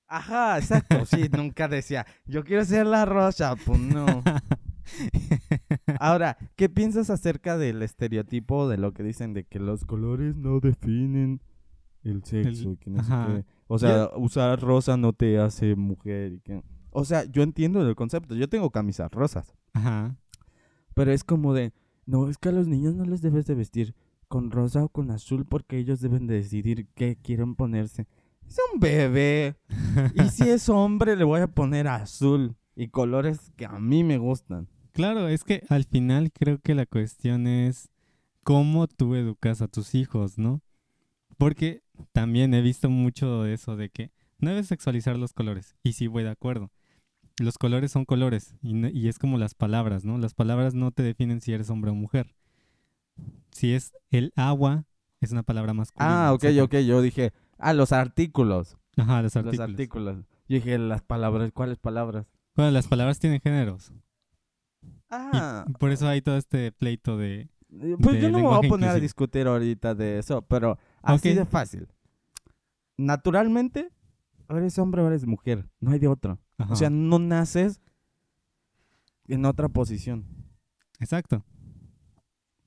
Ajá, 0.06 0.56
exacto, 0.58 1.04
sí, 1.04 1.28
nunca 1.36 1.66
decía, 1.66 2.06
yo 2.26 2.44
quiero 2.44 2.64
ser 2.64 2.86
la 2.86 3.04
rosa, 3.04 3.56
pues 3.56 3.80
no. 3.80 4.06
Ahora, 6.00 6.36
¿qué 6.56 6.68
piensas 6.68 7.10
acerca 7.10 7.58
del 7.58 7.82
estereotipo 7.82 8.68
de 8.68 8.78
lo 8.78 8.92
que 8.92 9.02
dicen 9.02 9.34
de 9.34 9.44
que 9.44 9.58
los 9.58 9.84
colores 9.84 10.36
no 10.36 10.60
definen 10.60 11.40
el 12.02 12.24
sexo? 12.24 12.72
y 12.72 12.76
que 12.76 12.90
no 12.90 13.02
sé? 13.02 13.44
O 13.66 13.78
sea, 13.78 14.10
usar 14.16 14.60
rosa 14.60 14.96
no 14.96 15.12
te 15.12 15.38
hace 15.38 15.74
mujer. 15.74 16.34
Y 16.34 16.40
que... 16.40 16.62
O 16.90 17.04
sea, 17.04 17.24
yo 17.24 17.42
entiendo 17.42 17.86
el 17.86 17.96
concepto. 17.96 18.34
Yo 18.34 18.48
tengo 18.48 18.70
camisas 18.70 19.10
rosas. 19.10 19.54
Ajá. 19.72 20.16
Pero 20.94 21.12
es 21.12 21.24
como 21.24 21.52
de, 21.52 21.72
no, 22.06 22.28
es 22.28 22.38
que 22.38 22.48
a 22.48 22.52
los 22.52 22.68
niños 22.68 22.94
no 22.94 23.04
les 23.04 23.20
debes 23.20 23.46
de 23.46 23.54
vestir 23.54 23.94
con 24.28 24.50
rosa 24.50 24.84
o 24.84 24.88
con 24.88 25.10
azul 25.10 25.44
porque 25.44 25.78
ellos 25.78 26.00
deben 26.00 26.26
de 26.26 26.34
decidir 26.34 26.86
qué 26.94 27.16
quieren 27.16 27.54
ponerse. 27.54 28.06
Es 28.46 28.56
un 28.72 28.80
bebé. 28.80 29.56
Y 30.14 30.28
si 30.28 30.48
es 30.48 30.68
hombre, 30.68 31.16
le 31.16 31.24
voy 31.24 31.40
a 31.40 31.46
poner 31.48 31.88
azul 31.88 32.54
y 32.74 32.88
colores 32.88 33.50
que 33.56 33.66
a 33.66 33.78
mí 33.78 34.04
me 34.04 34.18
gustan. 34.18 34.68
Claro, 34.96 35.28
es 35.28 35.44
que 35.44 35.62
al 35.68 35.84
final 35.84 36.32
creo 36.32 36.58
que 36.58 36.74
la 36.74 36.86
cuestión 36.86 37.46
es 37.46 37.90
cómo 38.42 38.86
tú 38.88 39.14
educas 39.14 39.60
a 39.62 39.68
tus 39.68 39.94
hijos, 39.94 40.38
¿no? 40.38 40.62
Porque 41.38 41.82
también 42.12 42.54
he 42.54 42.62
visto 42.62 42.88
mucho 42.88 43.42
de 43.42 43.52
eso 43.54 43.76
de 43.76 43.90
que 43.90 44.10
no 44.38 44.50
debes 44.50 44.68
sexualizar 44.68 45.18
los 45.18 45.32
colores. 45.32 45.76
Y 45.82 45.92
sí 45.92 46.06
voy 46.06 46.22
de 46.22 46.30
acuerdo. 46.30 46.70
Los 47.38 47.58
colores 47.58 47.92
son 47.92 48.06
colores 48.06 48.54
y, 48.62 48.72
no- 48.72 48.88
y 48.88 49.08
es 49.08 49.18
como 49.18 49.36
las 49.36 49.54
palabras, 49.54 50.04
¿no? 50.04 50.16
Las 50.16 50.32
palabras 50.34 50.72
no 50.74 50.90
te 50.90 51.02
definen 51.02 51.40
si 51.42 51.52
eres 51.52 51.68
hombre 51.68 51.90
o 51.90 51.94
mujer. 51.94 52.34
Si 53.50 53.72
es 53.74 53.92
el 54.10 54.32
agua, 54.36 54.86
es 55.20 55.32
una 55.32 55.42
palabra 55.42 55.74
masculina. 55.74 56.28
Ah, 56.28 56.32
ok, 56.32 56.44
etcétera. 56.44 56.64
ok. 56.64 56.74
Yo 56.86 57.02
dije, 57.02 57.32
ah, 57.58 57.74
los 57.74 57.92
artículos. 57.92 58.78
Ajá, 58.96 59.20
los 59.22 59.34
Los 59.34 59.44
artículos. 59.44 59.70
artículos. 59.70 60.16
Yo 60.48 60.54
dije, 60.56 60.78
las 60.78 61.02
palabras. 61.02 61.52
¿Cuáles 61.52 61.78
palabras? 61.78 62.26
Bueno, 62.54 62.70
las 62.70 62.88
palabras 62.88 63.18
tienen 63.18 63.40
géneros. 63.40 63.92
Y 65.16 65.36
Ah, 65.36 65.64
por 65.78 65.90
eso 65.90 66.06
hay 66.08 66.22
todo 66.22 66.36
este 66.36 66.72
pleito 66.72 67.16
de... 67.16 67.48
Eh, 67.80 67.96
Pues 68.00 68.16
de 68.16 68.22
yo 68.22 68.30
no 68.30 68.38
me 68.38 68.44
voy 68.44 68.64
a 68.66 68.68
poner 68.68 68.90
a 68.90 68.94
discutir 69.00 69.46
ahorita 69.46 69.94
de 69.94 70.18
eso, 70.18 70.42
pero 70.42 70.78
así 71.02 71.34
de 71.34 71.44
fácil. 71.44 71.88
Naturalmente, 72.96 73.90
eres 74.48 74.78
hombre 74.78 75.02
o 75.02 75.06
eres 75.08 75.26
mujer, 75.26 75.68
no 75.80 75.90
hay 75.90 75.98
de 75.98 76.08
otro. 76.08 76.38
Ajá. 76.58 76.72
O 76.72 76.76
sea, 76.76 76.88
no 76.90 77.18
naces 77.18 77.80
en 79.28 79.44
otra 79.44 79.68
posición. 79.68 80.24
Exacto. 81.00 81.44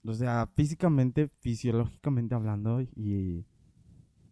O 0.05 0.13
sea, 0.13 0.47
físicamente, 0.55 1.29
fisiológicamente 1.39 2.35
hablando 2.35 2.81
y, 2.81 3.45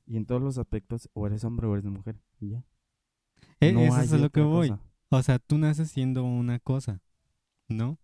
y 0.06 0.18
en 0.18 0.26
todos 0.26 0.42
los 0.42 0.58
aspectos, 0.58 1.10
o 1.14 1.26
eres 1.26 1.44
hombre 1.44 1.68
o 1.68 1.74
eres 1.74 1.86
mujer. 1.86 2.18
Y 2.40 2.50
ya. 2.52 2.64
E- 3.60 3.74
No 3.74 3.82
eso 3.82 4.02
es 4.02 4.14
a 4.14 4.18
lo 4.18 4.30
que 4.30 4.42
voy. 4.42 4.70
cosa. 4.70 4.82
O 5.10 5.24
sea, 5.24 5.40
tú 5.40 5.58
naces 5.58 5.90
siendo 5.90 6.24
una 6.26 6.60
cosa, 6.60 7.02
¿no? 7.70 7.98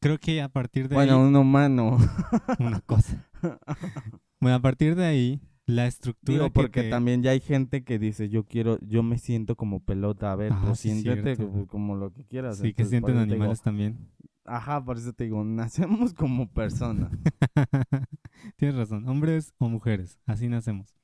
Creo 0.00 0.18
que 0.18 0.40
a 0.42 0.48
partir 0.48 0.88
de 0.88 0.94
Bueno, 0.94 1.20
ahí... 1.20 1.26
un 1.28 1.36
humano. 1.36 1.98
Una 2.58 2.80
cosa. 2.80 3.24
Bueno, 4.40 4.54
a 4.56 4.60
partir 4.60 4.94
de 4.94 5.04
ahí, 5.04 5.40
la 5.66 5.88
estructura 5.88 6.34
Digo, 6.38 6.46
que 6.46 6.52
porque 6.52 6.82
te- 6.84 6.90
también 6.90 7.24
ya 7.24 7.32
hay 7.32 7.40
gente 7.40 7.82
que 7.82 7.98
dice, 7.98 8.28
yo 8.28 8.44
quiero, 8.44 8.78
yo 8.82 9.02
me 9.02 9.18
siento 9.18 9.56
como 9.56 9.80
pelota. 9.80 10.30
A 10.30 10.36
ver, 10.36 10.52
Ah, 10.52 10.62
pues 10.64 10.78
sí, 10.78 10.90
siéntete 10.92 11.34
cierto. 11.34 11.50
como- 11.52 11.66
como 11.66 11.96
lo 11.96 12.12
que 12.12 12.24
quieras. 12.24 12.58
Sí, 12.58 12.62
que 12.62 12.68
Entonces, 12.82 12.90
sienten 12.90 13.14
digo, 13.14 13.22
animales 13.24 13.60
también. 13.62 13.98
Ajá, 14.44 14.84
por 14.84 14.96
eso 14.96 15.12
te 15.12 15.24
digo, 15.24 15.42
nacemos 15.44 16.14
como 16.14 16.48
personas. 16.48 17.10
Tienes 18.56 18.76
razón, 18.76 19.08
hombres 19.08 19.52
o 19.58 19.68
mujeres, 19.68 20.18
así 20.24 20.48
nacemos. 20.48 20.94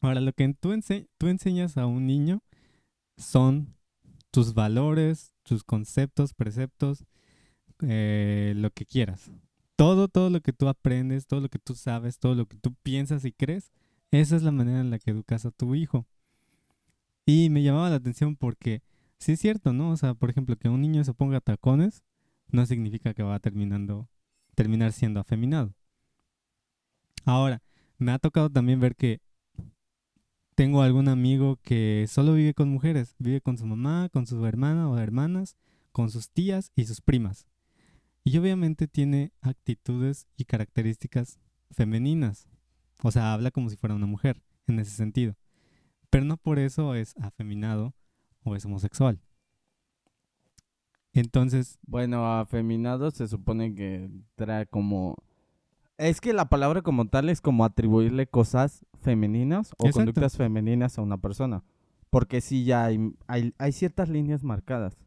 Ahora, 0.00 0.20
lo 0.20 0.32
que 0.32 0.52
tú, 0.54 0.72
ense- 0.72 1.08
tú 1.18 1.26
enseñas 1.28 1.76
a 1.76 1.86
un 1.86 2.06
niño 2.06 2.40
son 3.16 3.74
tus 4.30 4.54
valores, 4.54 5.32
tus 5.42 5.64
conceptos, 5.64 6.34
preceptos, 6.34 7.04
eh, 7.82 8.54
lo 8.56 8.70
que 8.70 8.86
quieras. 8.86 9.30
Todo, 9.76 10.08
todo 10.08 10.30
lo 10.30 10.40
que 10.40 10.52
tú 10.52 10.68
aprendes, 10.68 11.26
todo 11.26 11.40
lo 11.40 11.48
que 11.48 11.58
tú 11.58 11.74
sabes, 11.74 12.18
todo 12.18 12.34
lo 12.34 12.46
que 12.46 12.56
tú 12.56 12.74
piensas 12.82 13.24
y 13.24 13.32
crees, 13.32 13.72
esa 14.10 14.36
es 14.36 14.42
la 14.42 14.52
manera 14.52 14.80
en 14.80 14.90
la 14.90 14.98
que 14.98 15.10
educas 15.10 15.44
a 15.44 15.50
tu 15.50 15.74
hijo. 15.74 16.06
Y 17.26 17.50
me 17.50 17.62
llamaba 17.62 17.90
la 17.90 17.96
atención 17.96 18.36
porque 18.36 18.82
sí 19.18 19.32
es 19.32 19.40
cierto, 19.40 19.72
¿no? 19.72 19.90
O 19.90 19.96
sea, 19.96 20.14
por 20.14 20.30
ejemplo, 20.30 20.56
que 20.56 20.68
un 20.68 20.80
niño 20.80 21.04
se 21.04 21.12
ponga 21.12 21.40
tacones 21.40 22.02
no 22.48 22.64
significa 22.64 23.12
que 23.12 23.22
va 23.22 23.38
terminando, 23.40 24.08
terminar 24.54 24.92
siendo 24.92 25.20
afeminado. 25.20 25.74
Ahora, 27.24 27.62
me 27.98 28.12
ha 28.12 28.18
tocado 28.18 28.50
también 28.50 28.78
ver 28.78 28.94
que 28.94 29.20
tengo 30.54 30.82
algún 30.82 31.08
amigo 31.08 31.58
que 31.62 32.06
solo 32.08 32.34
vive 32.34 32.54
con 32.54 32.70
mujeres, 32.70 33.14
vive 33.18 33.40
con 33.40 33.58
su 33.58 33.66
mamá, 33.66 34.08
con 34.12 34.26
su 34.26 34.46
hermana 34.46 34.88
o 34.88 34.96
hermanas, 34.98 35.56
con 35.92 36.10
sus 36.10 36.30
tías 36.30 36.70
y 36.74 36.84
sus 36.84 37.00
primas. 37.00 37.46
Y 38.26 38.36
obviamente 38.38 38.88
tiene 38.88 39.30
actitudes 39.40 40.26
y 40.36 40.46
características 40.46 41.38
femeninas. 41.70 42.48
O 43.04 43.12
sea, 43.12 43.32
habla 43.32 43.52
como 43.52 43.70
si 43.70 43.76
fuera 43.76 43.94
una 43.94 44.06
mujer, 44.06 44.42
en 44.66 44.80
ese 44.80 44.90
sentido. 44.90 45.36
Pero 46.10 46.24
no 46.24 46.36
por 46.36 46.58
eso 46.58 46.96
es 46.96 47.14
afeminado 47.18 47.94
o 48.42 48.56
es 48.56 48.64
homosexual. 48.64 49.20
Entonces... 51.12 51.78
Bueno, 51.86 52.36
afeminado 52.36 53.12
se 53.12 53.28
supone 53.28 53.76
que 53.76 54.10
trae 54.34 54.66
como... 54.66 55.14
Es 55.96 56.20
que 56.20 56.32
la 56.32 56.48
palabra 56.48 56.82
como 56.82 57.06
tal 57.06 57.28
es 57.28 57.40
como 57.40 57.64
atribuirle 57.64 58.26
cosas 58.26 58.84
femeninas 59.02 59.70
o 59.78 59.86
Exacto. 59.86 59.98
conductas 59.98 60.36
femeninas 60.36 60.98
a 60.98 61.02
una 61.02 61.18
persona. 61.18 61.62
Porque 62.10 62.40
sí 62.40 62.64
ya 62.64 62.86
hay, 62.86 62.98
hay, 63.28 63.54
hay 63.58 63.70
ciertas 63.70 64.08
líneas 64.08 64.42
marcadas. 64.42 64.98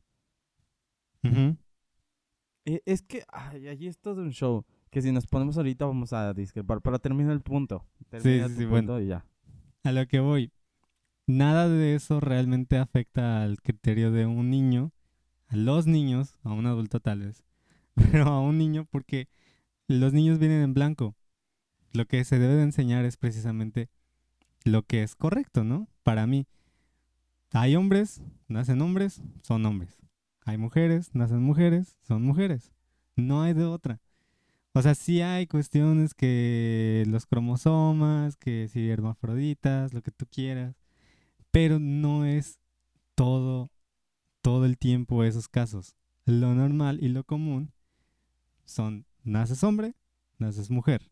Es 2.85 3.01
que 3.01 3.23
ay, 3.31 3.67
allí 3.67 3.87
es 3.87 3.97
todo 3.99 4.21
un 4.21 4.31
show. 4.31 4.65
Que 4.89 5.01
si 5.01 5.11
nos 5.11 5.27
ponemos 5.27 5.57
ahorita 5.57 5.85
vamos 5.85 6.13
a 6.13 6.33
discrepar. 6.33 6.81
Pero 6.81 6.99
termina 6.99 7.31
el 7.31 7.41
punto. 7.41 7.85
Termina 8.09 8.47
sí, 8.47 8.55
sí, 8.55 8.65
bueno. 8.65 8.93
punto 8.93 9.01
y 9.01 9.07
ya. 9.07 9.25
A 9.83 9.91
lo 9.91 10.07
que 10.07 10.19
voy. 10.19 10.51
Nada 11.27 11.69
de 11.69 11.93
eso 11.93 12.19
realmente 12.19 12.77
afecta 12.77 13.43
al 13.43 13.61
criterio 13.61 14.11
de 14.11 14.25
un 14.25 14.49
niño, 14.49 14.91
a 15.47 15.55
los 15.55 15.85
niños, 15.85 16.33
a 16.41 16.53
un 16.53 16.65
adulto 16.65 17.01
tal 17.01 17.19
vez, 17.19 17.43
pero 17.93 18.25
a 18.25 18.41
un 18.41 18.57
niño 18.57 18.85
porque 18.89 19.27
los 19.87 20.11
niños 20.11 20.39
vienen 20.39 20.63
en 20.63 20.73
blanco. 20.73 21.15
Lo 21.93 22.07
que 22.07 22.23
se 22.23 22.39
debe 22.39 22.55
de 22.55 22.63
enseñar 22.63 23.05
es 23.05 23.17
precisamente 23.17 23.89
lo 24.63 24.81
que 24.81 25.03
es 25.03 25.15
correcto, 25.15 25.63
¿no? 25.63 25.87
Para 26.01 26.25
mí. 26.25 26.47
Hay 27.51 27.75
hombres, 27.75 28.23
nacen 28.47 28.81
hombres, 28.81 29.21
son 29.43 29.65
hombres. 29.67 29.98
Hay 30.49 30.57
mujeres, 30.57 31.13
nacen 31.13 31.41
mujeres, 31.43 31.97
son 32.01 32.23
mujeres. 32.23 32.71
No 33.15 33.43
hay 33.43 33.53
de 33.53 33.65
otra. 33.65 34.01
O 34.73 34.81
sea, 34.81 34.95
sí 34.95 35.21
hay 35.21 35.45
cuestiones 35.45 36.13
que 36.13 37.03
los 37.07 37.25
cromosomas, 37.27 38.35
que 38.35 38.67
si 38.67 38.89
hermafroditas, 38.89 39.93
lo 39.93 40.01
que 40.01 40.11
tú 40.11 40.25
quieras, 40.25 40.75
pero 41.51 41.77
no 41.79 42.25
es 42.25 42.59
todo, 43.15 43.69
todo 44.41 44.65
el 44.65 44.77
tiempo 44.77 45.23
esos 45.23 45.47
casos. 45.47 45.95
Lo 46.25 46.53
normal 46.55 46.97
y 47.01 47.09
lo 47.09 47.23
común 47.23 47.71
son 48.65 49.05
naces 49.23 49.63
hombre, 49.63 49.95
naces 50.37 50.69
mujer 50.71 51.11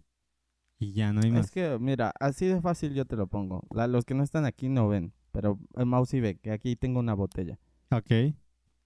y 0.80 0.94
ya 0.94 1.14
no 1.14 1.22
hay 1.22 1.32
más. 1.32 1.46
Es 1.46 1.52
que, 1.52 1.78
mira, 1.80 2.14
así 2.20 2.46
de 2.46 2.62
fácil 2.62 2.94
yo 2.94 3.06
te 3.06 3.16
lo 3.16 3.28
pongo. 3.28 3.64
La- 3.72 3.88
los 3.88 4.06
que 4.06 4.14
no 4.14 4.24
están 4.24 4.46
aquí 4.46 4.70
no 4.70 4.88
ven. 4.88 5.14
Pero 5.32 5.60
el 5.76 5.86
mouse 5.86 6.10
sí 6.10 6.20
ve 6.20 6.38
que 6.38 6.52
aquí 6.52 6.76
tengo 6.76 7.00
una 7.00 7.14
botella. 7.14 7.60
Ok. 7.92 8.34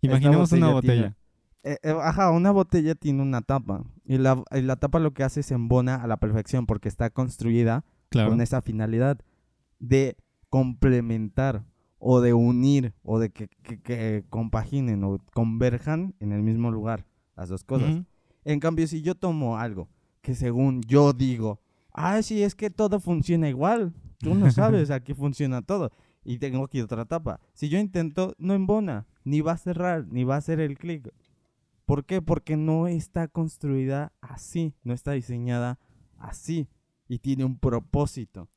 Imaginemos 0.02 0.52
una 0.52 0.70
botella 0.72 0.94
botella. 1.04 1.18
Eh, 1.64 1.78
eh, 1.84 1.96
ajá, 2.02 2.32
una 2.32 2.52
botella 2.52 2.96
tiene 2.96 3.22
una 3.22 3.42
tapa. 3.42 3.84
Y 4.06 4.18
la, 4.18 4.44
y 4.52 4.62
la 4.62 4.76
tapa 4.78 5.00
lo 5.00 5.14
que 5.14 5.24
hace 5.24 5.42
es 5.42 5.52
embona 5.52 5.96
a 5.96 6.08
la 6.08 6.18
perfección 6.18 6.66
porque 6.66 6.90
está 6.90 7.10
construida 7.10 7.84
Claro. 8.10 8.30
con 8.32 8.42
esa 8.42 8.62
finalidad 8.62 9.20
de 9.80 10.18
complementar 10.50 11.64
o 12.00 12.20
de 12.22 12.34
unir 12.34 12.94
o 13.04 13.20
de 13.20 13.30
que, 13.30 13.48
que- 13.64 13.80
que 13.80 14.24
compaginen 14.30 15.04
o 15.04 15.20
converjan 15.34 16.14
en 16.20 16.32
el 16.32 16.42
mismo 16.42 16.72
lugar 16.72 17.06
las 17.36 17.50
dos 17.50 17.64
cosas. 17.64 18.04
En 18.44 18.60
cambio, 18.60 18.88
si 18.88 19.02
yo 19.02 19.16
tomo 19.16 19.58
algo 19.58 19.88
que 20.22 20.34
según 20.36 20.82
yo 20.82 21.14
digo, 21.14 21.60
ah, 21.94 22.22
sí, 22.22 22.42
es 22.44 22.56
que 22.56 22.70
todo 22.70 23.00
funciona 23.00 23.50
igual, 23.50 23.94
tú 24.20 24.34
no 24.36 24.50
sabes 24.52 24.90
aquí 24.92 25.14
funciona 25.14 25.62
todo 25.62 25.92
y 26.24 26.38
tengo 26.40 26.64
aquí 26.64 26.82
otra 26.82 27.06
tapa. 27.06 27.40
Si 27.54 27.70
yo 27.70 27.80
intento, 27.80 28.36
no 28.38 28.54
embona, 28.54 29.08
ni 29.24 29.42
va 29.42 29.54
a 29.54 29.58
cerrar, 29.58 30.08
ni 30.08 30.24
va 30.24 30.36
a 30.36 30.40
hacer 30.40 30.60
el 30.60 30.78
clic. 30.78 31.12
¿Por 31.86 32.06
qué? 32.06 32.22
Porque 32.22 32.58
no 32.58 32.88
está 32.88 33.28
construida 33.28 34.14
así, 34.22 34.76
no 34.84 34.94
está 34.94 35.12
diseñada 35.12 35.80
así 36.18 36.70
y 37.08 37.20
tiene 37.20 37.44
un 37.44 37.58
propósito. 37.58 38.48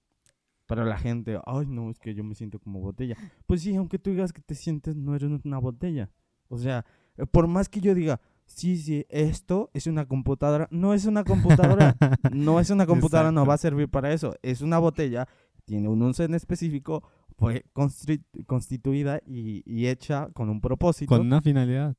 Pero 0.66 0.84
la 0.84 0.96
gente, 0.96 1.38
ay, 1.44 1.66
no, 1.66 1.90
es 1.90 1.98
que 1.98 2.14
yo 2.14 2.24
me 2.24 2.34
siento 2.34 2.58
como 2.58 2.80
botella. 2.80 3.16
Pues 3.46 3.62
sí, 3.62 3.74
aunque 3.74 3.98
tú 3.98 4.10
digas 4.10 4.32
que 4.32 4.40
te 4.40 4.54
sientes, 4.54 4.96
no 4.96 5.14
eres 5.14 5.30
una 5.44 5.58
botella. 5.58 6.10
O 6.48 6.56
sea, 6.56 6.86
eh, 7.16 7.26
por 7.26 7.46
más 7.48 7.68
que 7.68 7.80
yo 7.80 7.94
diga, 7.94 8.20
sí, 8.46 8.76
sí, 8.78 9.04
esto 9.08 9.70
es 9.74 9.86
una 9.86 10.06
computadora, 10.06 10.68
no 10.70 10.94
es 10.94 11.04
una 11.06 11.24
computadora. 11.24 11.96
no 12.32 12.60
es 12.60 12.70
una 12.70 12.86
computadora, 12.86 13.32
no 13.32 13.44
va 13.44 13.54
a 13.54 13.58
servir 13.58 13.88
para 13.88 14.12
eso. 14.12 14.34
Es 14.42 14.62
una 14.62 14.78
botella, 14.78 15.28
tiene 15.64 15.88
un 15.88 16.02
uso 16.02 16.24
en 16.24 16.34
específico, 16.34 17.02
fue 17.37 17.64
constituida 18.47 19.20
y, 19.26 19.62
y 19.66 19.87
hecha 19.89 20.28
con 20.32 20.49
un 20.49 20.61
propósito. 20.61 21.09
Con 21.09 21.26
una 21.26 21.43
finalidad. 21.43 21.97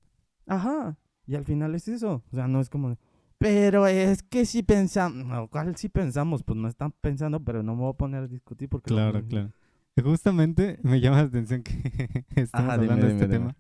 Ajá. 0.48 0.98
Y 1.28 1.36
al 1.36 1.46
final 1.46 1.76
es 1.76 1.88
eso. 1.88 2.24
O 2.32 2.36
sea, 2.36 2.48
no 2.48 2.62
es 2.62 2.70
como. 2.70 2.98
Pero 3.38 3.88
es 3.88 4.24
que 4.24 4.46
si 4.46 4.64
pensamos. 4.64 5.26
No, 5.26 5.48
¿cuál 5.50 5.76
si 5.76 5.90
pensamos? 5.90 6.44
Pues 6.44 6.58
no 6.58 6.68
están 6.68 6.92
pensando, 7.02 7.44
pero 7.44 7.64
no 7.64 7.76
me 7.76 7.82
voy 7.82 7.92
a 7.92 7.98
poner 7.98 8.24
a 8.24 8.28
discutir 8.28 8.70
porque. 8.70 8.90
Claro, 8.90 9.26
claro. 9.28 9.52
Justamente 10.02 10.78
me 10.84 11.00
llama 11.00 11.18
la 11.18 11.24
atención 11.24 11.64
que 11.64 12.26
estamos 12.36 12.70
Ajá, 12.70 12.78
dime, 12.78 12.94
hablando 12.94 13.08
de 13.08 13.14
este 13.14 13.28
dime. 13.28 13.38
tema. 13.38 13.56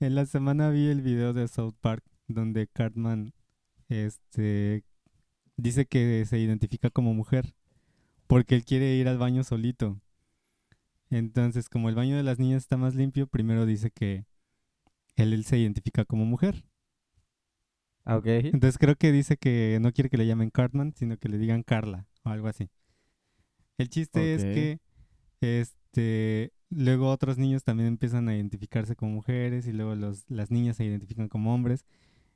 En 0.00 0.14
la 0.14 0.26
semana 0.26 0.70
vi 0.70 0.88
el 0.88 1.00
video 1.00 1.32
de 1.32 1.48
South 1.48 1.74
Park 1.80 2.04
donde 2.28 2.66
Cartman 2.66 3.32
este 3.88 4.84
dice 5.56 5.86
que 5.86 6.24
se 6.26 6.38
identifica 6.38 6.90
como 6.90 7.14
mujer 7.14 7.54
porque 8.26 8.56
él 8.56 8.64
quiere 8.64 8.94
ir 8.96 9.08
al 9.08 9.18
baño 9.18 9.44
solito. 9.44 10.00
Entonces, 11.10 11.68
como 11.68 11.88
el 11.88 11.94
baño 11.94 12.16
de 12.16 12.22
las 12.22 12.38
niñas 12.38 12.62
está 12.62 12.76
más 12.76 12.94
limpio, 12.94 13.26
primero 13.26 13.66
dice 13.66 13.90
que 13.90 14.24
él, 15.16 15.32
él 15.32 15.44
se 15.44 15.58
identifica 15.58 16.04
como 16.04 16.24
mujer. 16.24 16.64
Ah, 18.04 18.16
Ok. 18.16 18.26
Entonces 18.26 18.78
creo 18.78 18.96
que 18.96 19.12
dice 19.12 19.36
que 19.36 19.78
no 19.80 19.92
quiere 19.92 20.10
que 20.10 20.18
le 20.18 20.26
llamen 20.26 20.50
Cartman, 20.50 20.92
sino 20.94 21.16
que 21.16 21.28
le 21.28 21.38
digan 21.38 21.62
Carla 21.62 22.06
o 22.22 22.30
algo 22.30 22.48
así. 22.48 22.68
El 23.78 23.88
chiste 23.88 24.34
es 24.34 24.44
que 24.44 24.78
este 25.40 26.52
luego 26.70 27.10
otros 27.10 27.38
niños 27.38 27.64
también 27.64 27.88
empiezan 27.88 28.28
a 28.28 28.34
identificarse 28.34 28.96
como 28.96 29.12
mujeres 29.12 29.66
y 29.66 29.72
luego 29.72 29.94
los, 29.94 30.24
las 30.28 30.50
niñas 30.50 30.76
se 30.76 30.84
identifican 30.84 31.28
como 31.28 31.54
hombres 31.54 31.84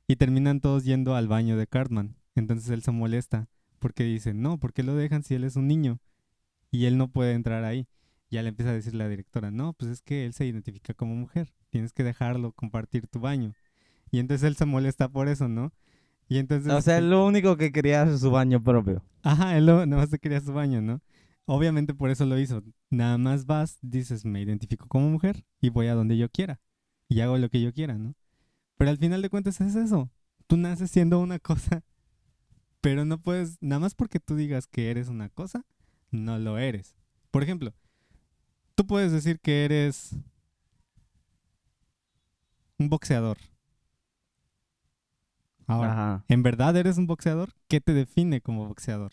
y 0.07 0.15
terminan 0.15 0.59
todos 0.59 0.85
yendo 0.85 1.15
al 1.15 1.27
baño 1.27 1.57
de 1.57 1.67
Cartman. 1.67 2.15
Entonces 2.35 2.69
él 2.69 2.81
se 2.81 2.91
molesta 2.91 3.47
porque 3.79 4.03
dice, 4.03 4.33
no, 4.33 4.57
¿por 4.57 4.73
qué 4.73 4.83
lo 4.83 4.95
dejan 4.95 5.23
si 5.23 5.35
él 5.35 5.43
es 5.43 5.55
un 5.55 5.67
niño? 5.67 5.99
Y 6.71 6.85
él 6.85 6.97
no 6.97 7.09
puede 7.09 7.33
entrar 7.33 7.63
ahí. 7.63 7.87
Ya 8.31 8.43
le 8.43 8.49
empieza 8.49 8.71
a 8.71 8.73
decir 8.73 8.93
la 8.95 9.07
directora, 9.07 9.49
no, 9.51 9.73
pues 9.73 9.91
es 9.91 10.01
que 10.01 10.25
él 10.25 10.33
se 10.33 10.45
identifica 10.45 10.93
como 10.93 11.15
mujer, 11.15 11.51
tienes 11.69 11.93
que 11.93 12.03
dejarlo 12.03 12.51
compartir 12.51 13.07
tu 13.07 13.19
baño. 13.19 13.53
Y 14.11 14.19
entonces 14.19 14.47
él 14.47 14.55
se 14.55 14.65
molesta 14.65 15.09
por 15.09 15.27
eso, 15.27 15.47
¿no? 15.47 15.71
Y 16.27 16.37
entonces... 16.37 16.71
O 16.71 16.81
sea, 16.81 16.99
él- 16.99 17.09
lo 17.09 17.25
único 17.25 17.57
que 17.57 17.71
quería 17.71 18.03
es 18.03 18.19
su 18.21 18.29
baño 18.31 18.63
propio. 18.63 19.03
Ajá, 19.23 19.57
él 19.57 19.65
lo- 19.65 19.85
nada 19.85 20.03
más 20.05 20.19
quería 20.19 20.41
su 20.41 20.53
baño, 20.53 20.81
¿no? 20.81 21.01
Obviamente 21.45 21.95
por 21.95 22.11
eso 22.11 22.25
lo 22.27 22.37
hizo. 22.37 22.61
Nada 22.91 23.17
más 23.17 23.45
vas, 23.47 23.79
dices, 23.81 24.25
me 24.25 24.41
identifico 24.41 24.87
como 24.87 25.09
mujer 25.09 25.43
y 25.59 25.69
voy 25.69 25.87
a 25.87 25.95
donde 25.95 26.15
yo 26.17 26.29
quiera. 26.29 26.59
Y 27.07 27.21
hago 27.21 27.37
lo 27.39 27.49
que 27.49 27.61
yo 27.61 27.73
quiera, 27.73 27.97
¿no? 27.97 28.13
Pero 28.77 28.91
al 28.91 28.97
final 28.97 29.23
de 29.23 29.29
cuentas 29.31 29.59
es 29.61 29.75
eso. 29.75 30.11
Tú 30.45 30.57
naces 30.57 30.91
siendo 30.91 31.19
una 31.19 31.39
cosa, 31.39 31.83
pero 32.81 33.05
no 33.05 33.19
puedes, 33.19 33.57
nada 33.61 33.79
más 33.79 33.95
porque 33.95 34.19
tú 34.19 34.35
digas 34.35 34.67
que 34.67 34.91
eres 34.91 35.07
una 35.09 35.29
cosa, 35.29 35.65
no 36.11 36.37
lo 36.37 36.57
eres. 36.59 36.95
Por 37.31 37.43
ejemplo, 37.43 37.73
tú 38.79 38.87
puedes 38.87 39.11
decir 39.11 39.41
que 39.41 39.65
eres 39.65 40.15
un 42.77 42.87
boxeador. 42.87 43.35
Ahora, 45.67 45.91
Ajá. 45.91 46.25
¿En 46.29 46.43
verdad 46.43 46.77
eres 46.77 46.97
un 46.97 47.05
boxeador? 47.05 47.49
¿Qué 47.67 47.81
te 47.81 47.93
define 47.93 48.39
como 48.39 48.69
boxeador? 48.69 49.11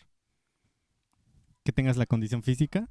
¿Que 1.65 1.73
tengas 1.73 1.97
la 1.97 2.05
condición 2.05 2.43
física? 2.43 2.87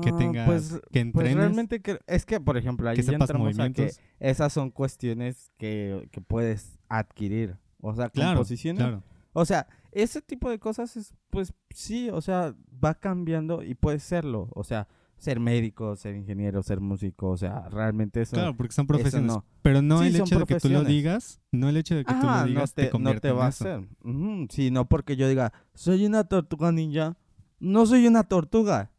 ¿Que 0.00 0.10
Ah, 0.10 0.16
tengas, 0.16 0.46
Pues, 0.46 0.70
que 0.74 0.78
pues 0.92 1.02
entrenes? 1.06 1.34
realmente 1.34 1.82
que, 1.82 1.98
es 2.06 2.24
que, 2.24 2.38
por 2.38 2.56
ejemplo, 2.56 2.88
ahí 2.88 2.94
que 2.94 3.02
ya 3.02 3.10
sepas 3.10 3.30
a 3.30 3.70
que 3.72 3.90
esas 4.20 4.52
son 4.52 4.70
cuestiones 4.70 5.50
que, 5.58 6.08
que 6.12 6.20
puedes 6.20 6.78
adquirir. 6.88 7.58
O 7.80 7.92
sea, 7.96 8.10
Claro, 8.10 8.36
composiciones. 8.36 8.80
claro. 8.80 9.02
O 9.32 9.44
sea, 9.44 9.66
ese 9.90 10.22
tipo 10.22 10.48
de 10.50 10.60
cosas 10.60 10.96
es, 10.96 11.12
pues 11.30 11.52
sí, 11.70 12.10
o 12.10 12.20
sea, 12.20 12.54
va 12.72 12.94
cambiando 12.94 13.64
y 13.64 13.74
puede 13.74 13.98
serlo. 13.98 14.48
O 14.54 14.62
sea, 14.62 14.86
ser 15.22 15.38
médico, 15.38 15.94
ser 15.94 16.16
ingeniero, 16.16 16.64
ser 16.64 16.80
músico, 16.80 17.28
o 17.30 17.36
sea, 17.36 17.68
realmente 17.68 18.22
eso... 18.22 18.34
Claro, 18.34 18.56
porque 18.56 18.72
son 18.74 18.88
profesiones. 18.88 19.32
no. 19.32 19.44
Pero 19.62 19.80
no 19.80 20.00
Sí, 20.00 20.06
el 20.08 20.16
hecho 20.16 20.40
de 20.40 20.46
que 20.46 20.56
tú 20.56 20.68
lo 20.68 20.82
digas, 20.82 21.40
no 21.52 21.68
el 21.68 21.76
hecho 21.76 21.94
de 21.94 22.04
que 22.04 22.12
tú 22.12 22.26
lo 22.26 22.32
no 22.32 22.44
digas 22.44 22.74
te, 22.74 22.88
te, 22.88 22.98
no 22.98 23.20
te 23.20 23.30
va 23.30 23.44
a 23.44 23.48
hacer. 23.48 23.86
Ujú, 24.02 24.48
Sí, 24.50 24.72
no 24.72 24.88
porque 24.88 25.14
yo 25.14 25.28
diga, 25.28 25.52
soy 25.74 26.06
una 26.06 26.24
tortuga 26.24 26.72
ninja, 26.72 27.16
no 27.60 27.86
soy 27.86 28.08
una 28.08 28.24
tortuga. 28.24 28.90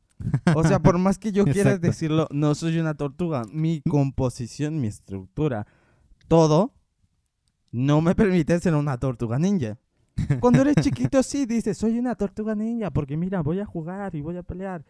O 0.55 0.63
sea, 0.63 0.79
por 0.79 0.97
más 0.97 1.17
que 1.19 1.31
yo 1.33 1.43
quiera 1.43 1.77
decirlo, 1.77 2.29
no 2.31 2.55
soy 2.55 2.79
una 2.79 2.93
tortuga. 2.93 3.43
Mi 3.51 3.81
composición, 3.81 4.79
mi 4.79 4.87
estructura, 4.87 5.67
todo 6.29 6.73
no 7.73 7.99
me 7.99 8.15
permite 8.15 8.57
ser 8.61 8.75
una 8.75 8.97
tortuga 8.97 9.37
ninja. 9.39 9.77
Cuando 10.39 10.61
eres 10.61 10.75
chiquito 10.81 11.21
sí 11.21 11.45
dices, 11.45 11.77
soy 11.77 11.99
una 11.99 12.15
tortuga 12.15 12.55
ninja, 12.55 12.91
porque 12.91 13.17
mira, 13.17 13.41
voy 13.41 13.59
a 13.59 13.65
jugar 13.65 14.15
y 14.15 14.21
voy 14.21 14.37
a 14.37 14.43
pelear. 14.43 14.85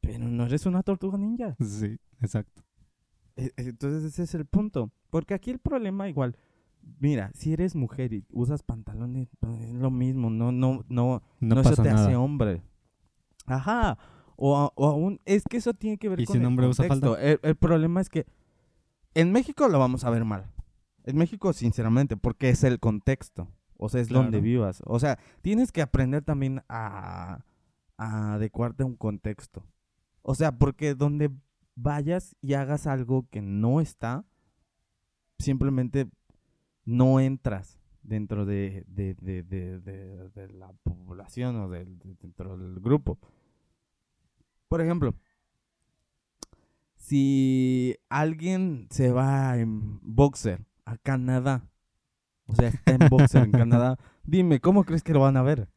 Pero 0.00 0.26
no 0.28 0.44
eres 0.46 0.66
una 0.66 0.82
tortuga 0.82 1.18
ninja. 1.18 1.56
Sí, 1.60 1.98
exacto. 2.20 2.62
E- 3.36 3.52
Entonces 3.56 4.04
ese 4.04 4.22
es 4.22 4.34
el 4.34 4.46
punto. 4.46 4.90
Porque 5.10 5.34
aquí 5.34 5.50
el 5.50 5.58
problema 5.58 6.08
igual, 6.08 6.36
mira, 7.00 7.30
si 7.34 7.52
eres 7.52 7.74
mujer 7.76 8.12
y 8.12 8.24
usas 8.30 8.62
pantalones, 8.62 9.28
pues, 9.40 9.58
es 9.60 9.72
lo 9.74 9.90
mismo, 9.90 10.30
no, 10.30 10.52
no, 10.52 10.84
no, 10.88 11.22
No, 11.40 11.54
no, 11.54 11.60
eso 11.60 11.70
pasa 11.70 11.82
te 11.82 11.90
nada. 11.90 12.06
hace 12.06 12.16
hombre. 12.16 12.62
Ajá. 13.46 13.98
O, 14.36 14.56
a- 14.56 14.72
o 14.74 14.86
aún, 14.88 15.20
es 15.26 15.44
que 15.44 15.58
eso 15.58 15.74
tiene 15.74 15.98
que 15.98 16.08
ver 16.08 16.20
¿Y 16.20 16.24
con 16.24 16.32
si 16.34 16.38
un 16.38 16.42
el 16.44 16.48
hombre 16.48 16.66
usa 16.68 16.88
contexto. 16.88 17.14
falda? 17.16 17.26
El, 17.28 17.40
el 17.42 17.56
problema 17.56 18.00
es 18.00 18.08
que 18.08 18.26
en 19.14 19.32
México 19.32 19.68
lo 19.68 19.78
vamos 19.78 20.04
a 20.04 20.10
ver 20.10 20.24
mal. 20.24 20.50
En 21.04 21.16
México, 21.16 21.52
sinceramente, 21.52 22.16
porque 22.16 22.48
es 22.50 22.62
el 22.64 22.78
contexto. 22.78 23.48
O 23.76 23.88
sea, 23.88 24.00
es 24.00 24.08
donde 24.08 24.40
vivas. 24.40 24.82
O 24.86 24.98
sea, 24.98 25.18
tienes 25.42 25.72
que 25.72 25.80
aprender 25.82 26.22
también 26.22 26.62
a, 26.68 27.44
a 27.96 28.34
adecuarte 28.34 28.82
a 28.82 28.86
un 28.86 28.96
contexto. 28.96 29.64
O 30.22 30.34
sea, 30.34 30.52
porque 30.52 30.94
donde 30.94 31.30
vayas 31.74 32.36
y 32.42 32.54
hagas 32.54 32.86
algo 32.86 33.26
que 33.30 33.40
no 33.42 33.80
está, 33.80 34.24
simplemente 35.38 36.08
no 36.84 37.20
entras 37.20 37.78
dentro 38.02 38.44
de, 38.46 38.84
de, 38.86 39.14
de, 39.14 39.42
de, 39.42 39.80
de- 39.80 40.28
de 40.30 40.48
la 40.54 40.72
población 40.82 41.56
o 41.56 41.68
dentro 41.68 42.56
del 42.58 42.80
grupo. 42.80 43.18
Por 44.68 44.80
ejemplo, 44.80 45.14
si 46.96 47.96
alguien 48.08 48.86
se 48.90 49.10
va 49.10 49.56
en 49.58 49.98
boxer 50.02 50.64
a 50.84 50.96
Canadá, 50.98 51.66
o 52.46 52.54
sea, 52.54 52.68
está 52.68 52.92
en 52.92 53.08
boxer 53.08 53.44
en 53.44 53.52
Canadá, 53.52 53.98
dime, 54.24 54.60
¿cómo 54.60 54.84
crees 54.84 55.02
que 55.02 55.12
lo 55.12 55.20
van 55.20 55.36
a 55.36 55.42
ver? 55.42 55.68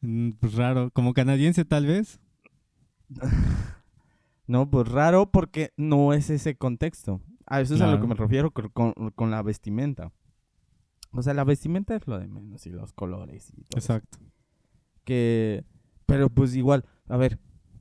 Mm, 0.00 0.30
Pues 0.32 0.54
raro. 0.54 0.90
Como 0.90 1.14
canadiense, 1.14 1.64
tal 1.64 1.86
vez. 1.86 2.20
No, 4.46 4.68
pues 4.70 4.86
raro 4.88 5.30
porque 5.30 5.72
no 5.78 6.12
es 6.12 6.28
ese 6.28 6.54
contexto. 6.54 7.22
A 7.46 7.62
eso 7.62 7.76
es 7.76 7.80
a 7.80 7.90
lo 7.90 7.98
que 7.98 8.06
me 8.06 8.14
refiero 8.14 8.50
con, 8.50 8.92
con- 9.14 9.30
la 9.30 9.42
vestimenta. 9.42 10.12
O 11.12 11.22
sea, 11.22 11.32
la 11.32 11.44
vestimenta 11.44 11.96
es 11.96 12.06
lo 12.06 12.18
de 12.18 12.28
menos 12.28 12.66
y 12.66 12.70
los 12.70 12.92
colores 12.92 13.50
y 13.56 13.62
todo 13.64 13.78
eso. 13.78 13.94
Exacto. 13.94 14.18
Que, 15.04 15.64
pero 16.04 16.28
pues 16.28 16.54
igual, 16.56 16.84
a 17.08 17.16
ver, 17.16 17.38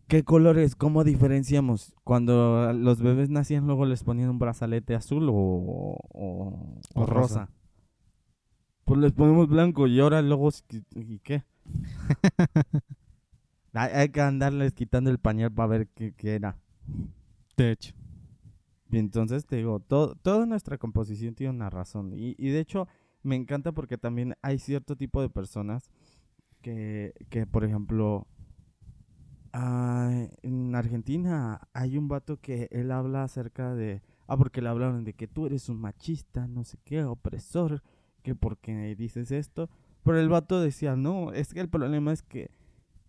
¿qué 0.08 0.24
colores? 0.24 0.76
¿Cómo 0.78 1.04
diferenciamos? 1.04 1.94
Cuando 2.06 2.72
los 2.72 3.02
bebés 3.02 3.30
nacían 3.30 3.66
luego 3.68 3.86
les 3.86 4.04
ponían 4.06 4.30
un 4.30 4.40
brazalete 4.40 4.96
azul 4.96 5.28
o, 5.30 5.34
o, 5.34 6.00
o 6.14 6.80
O 6.94 7.06
rosa. 7.06 7.14
rosa. 7.46 7.50
Pues 8.86 9.02
les 9.02 9.12
ponemos 9.12 9.50
blanco 9.50 9.86
y 9.88 10.00
ahora 10.00 10.22
luego, 10.22 10.50
¿y 10.96 11.20
qué? 11.20 11.44
hay, 13.74 14.10
que 14.10 14.22
andarles 14.22 14.74
quitando 14.74 15.10
el 15.10 15.20
pañal 15.20 15.52
para 15.52 15.68
ver 15.68 15.88
qué, 15.90 16.14
qué 16.14 16.36
era. 16.36 16.58
De 17.58 17.72
hecho. 17.72 17.94
Y 18.92 18.98
entonces 18.98 19.46
te 19.46 19.56
digo, 19.56 19.80
todo, 19.80 20.16
toda 20.16 20.46
nuestra 20.46 20.78
composición 20.78 21.34
tiene 21.34 21.54
una 21.54 21.70
razón. 21.70 22.14
Y, 22.14 22.36
y 22.38 22.50
de 22.50 22.60
hecho, 22.60 22.88
me 23.24 23.36
encanta 23.36 23.72
porque 23.72 23.98
también 23.98 24.36
hay 24.42 24.60
cierto 24.60 24.96
tipo 24.96 25.22
de 25.22 25.30
personas 25.30 25.90
que, 26.62 27.14
que 27.30 27.48
por 27.48 27.64
ejemplo, 27.64 28.28
en 29.54 30.76
Argentina 30.76 31.62
hay 31.74 31.98
un 31.98 32.08
vato 32.08 32.38
que 32.40 32.68
él 32.72 32.92
habla 32.92 33.24
acerca 33.24 33.76
de. 33.76 34.02
Ah, 34.28 34.38
porque 34.38 34.62
le 34.62 34.70
hablaron 34.70 35.04
de 35.04 35.14
que 35.14 35.28
tú 35.28 35.46
eres 35.46 35.70
un 35.70 35.80
machista, 35.80 36.48
no 36.48 36.64
sé 36.64 36.78
qué, 36.86 37.04
opresor, 37.04 37.84
que 38.24 38.36
porque 38.36 38.96
dices 38.96 39.32
esto. 39.32 39.70
Pero 40.04 40.20
el 40.20 40.30
vato 40.30 40.60
decía, 40.60 40.96
no, 40.96 41.32
es 41.34 41.54
que 41.54 41.60
el 41.60 41.70
problema 41.70 42.12
es 42.12 42.24
que 42.24 42.50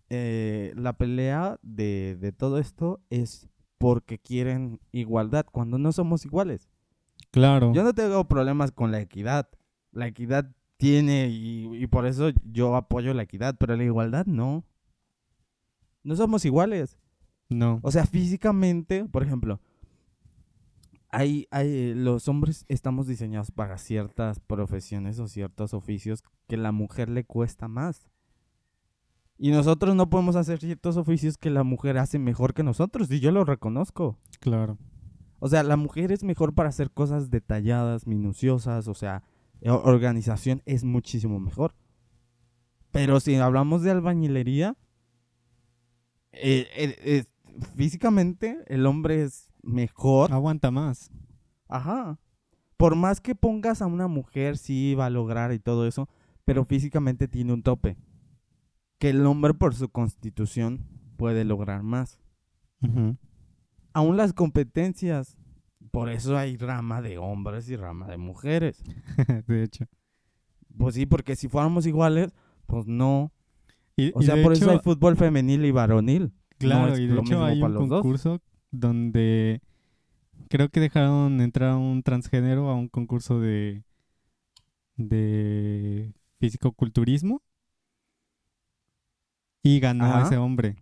eh, 0.09 0.73
la 0.75 0.93
pelea 0.93 1.59
de, 1.61 2.17
de 2.19 2.31
todo 2.31 2.59
esto 2.59 3.01
es 3.09 3.49
porque 3.77 4.19
quieren 4.19 4.79
igualdad 4.91 5.45
cuando 5.51 5.77
no 5.77 5.91
somos 5.91 6.25
iguales. 6.25 6.69
Claro. 7.31 7.73
Yo 7.73 7.83
no 7.83 7.93
tengo 7.93 8.27
problemas 8.27 8.71
con 8.71 8.91
la 8.91 9.01
equidad. 9.01 9.49
La 9.91 10.07
equidad 10.07 10.51
tiene 10.77 11.29
y, 11.29 11.75
y 11.75 11.87
por 11.87 12.05
eso 12.05 12.29
yo 12.43 12.75
apoyo 12.75 13.13
la 13.13 13.23
equidad, 13.23 13.55
pero 13.59 13.75
la 13.75 13.83
igualdad 13.83 14.25
no. 14.25 14.65
No 16.03 16.15
somos 16.15 16.45
iguales. 16.45 16.97
No. 17.49 17.79
O 17.83 17.91
sea, 17.91 18.05
físicamente, 18.05 19.05
por 19.05 19.23
ejemplo, 19.23 19.59
hay, 21.09 21.47
hay, 21.51 21.93
los 21.93 22.27
hombres 22.27 22.65
estamos 22.67 23.07
diseñados 23.07 23.51
para 23.51 23.77
ciertas 23.77 24.39
profesiones 24.39 25.19
o 25.19 25.27
ciertos 25.27 25.73
oficios 25.73 26.23
que 26.47 26.57
la 26.57 26.71
mujer 26.71 27.09
le 27.09 27.23
cuesta 27.23 27.67
más. 27.67 28.09
Y 29.37 29.51
nosotros 29.51 29.95
no 29.95 30.09
podemos 30.09 30.35
hacer 30.37 30.59
ciertos 30.59 30.95
oficios 30.97 31.37
que 31.37 31.49
la 31.49 31.63
mujer 31.63 31.97
hace 31.97 32.19
mejor 32.19 32.53
que 32.53 32.63
nosotros, 32.63 33.11
y 33.11 33.19
yo 33.19 33.31
lo 33.31 33.43
reconozco. 33.43 34.17
Claro. 34.39 34.77
O 35.39 35.49
sea, 35.49 35.63
la 35.63 35.75
mujer 35.75 36.11
es 36.13 36.23
mejor 36.23 36.53
para 36.53 36.69
hacer 36.69 36.89
cosas 36.91 37.29
detalladas, 37.29 38.07
minuciosas, 38.07 38.87
o 38.87 38.93
sea, 38.93 39.23
o- 39.65 39.73
organización 39.83 40.61
es 40.65 40.83
muchísimo 40.85 41.39
mejor. 41.39 41.75
Pero 42.91 43.19
si 43.19 43.35
hablamos 43.35 43.81
de 43.81 43.91
albañilería, 43.91 44.77
eh, 46.31 46.67
eh, 46.75 46.95
eh, 47.03 47.23
físicamente 47.75 48.59
el 48.67 48.85
hombre 48.85 49.23
es 49.23 49.49
mejor. 49.61 50.31
Aguanta 50.31 50.71
más. 50.71 51.11
Ajá. 51.67 52.19
Por 52.77 52.95
más 52.95 53.19
que 53.21 53.35
pongas 53.35 53.81
a 53.81 53.85
una 53.85 54.07
mujer, 54.07 54.57
sí 54.57 54.95
va 54.95 55.07
a 55.07 55.09
lograr 55.09 55.51
y 55.53 55.59
todo 55.59 55.87
eso, 55.87 56.07
pero 56.45 56.63
físicamente 56.65 57.27
tiene 57.27 57.53
un 57.53 57.63
tope. 57.63 57.97
Que 59.05 59.11
el 59.11 59.23
hombre 59.27 59.53
por 59.53 59.75
su 59.75 59.87
constitución 59.89 60.83
puede 61.15 61.45
lograr 61.45 61.83
más. 61.83 62.19
Aún 63.93 64.17
las 64.17 64.33
competencias. 64.33 65.37
Por 65.91 66.09
eso 66.09 66.35
hay 66.35 66.57
rama 66.57 67.03
de 67.03 67.19
hombres 67.19 67.69
y 67.69 67.75
rama 67.75 68.07
de 68.07 68.17
mujeres. 68.17 68.83
de 69.47 69.61
hecho. 69.61 69.85
Pues 70.75 70.95
sí, 70.95 71.05
porque 71.05 71.35
si 71.35 71.47
fuéramos 71.47 71.85
iguales, 71.85 72.33
pues 72.65 72.87
no. 72.87 73.31
Y, 73.95 74.11
O 74.15 74.23
y 74.23 74.25
sea, 74.25 74.41
por 74.41 74.53
eso 74.53 74.71
hay 74.71 74.79
fútbol 74.79 75.15
femenil 75.17 75.65
y 75.65 75.71
varonil. 75.71 76.33
Claro, 76.57 76.97
y 76.97 77.05
de 77.05 77.19
hecho 77.19 77.43
hay 77.43 77.61
un 77.61 77.73
dos. 77.73 78.01
concurso 78.01 78.41
donde 78.71 79.61
creo 80.49 80.69
que 80.69 80.79
dejaron 80.79 81.41
entrar 81.41 81.73
a 81.73 81.77
un 81.77 82.01
transgénero 82.01 82.69
a 82.69 82.73
un 82.73 82.87
concurso 82.87 83.39
de 83.39 83.83
de 84.95 86.11
fisicoculturismo 86.39 87.43
y 89.65 89.79
ganó 89.79 90.05
Ajá. 90.05 90.27
ese 90.27 90.37
hombre. 90.37 90.75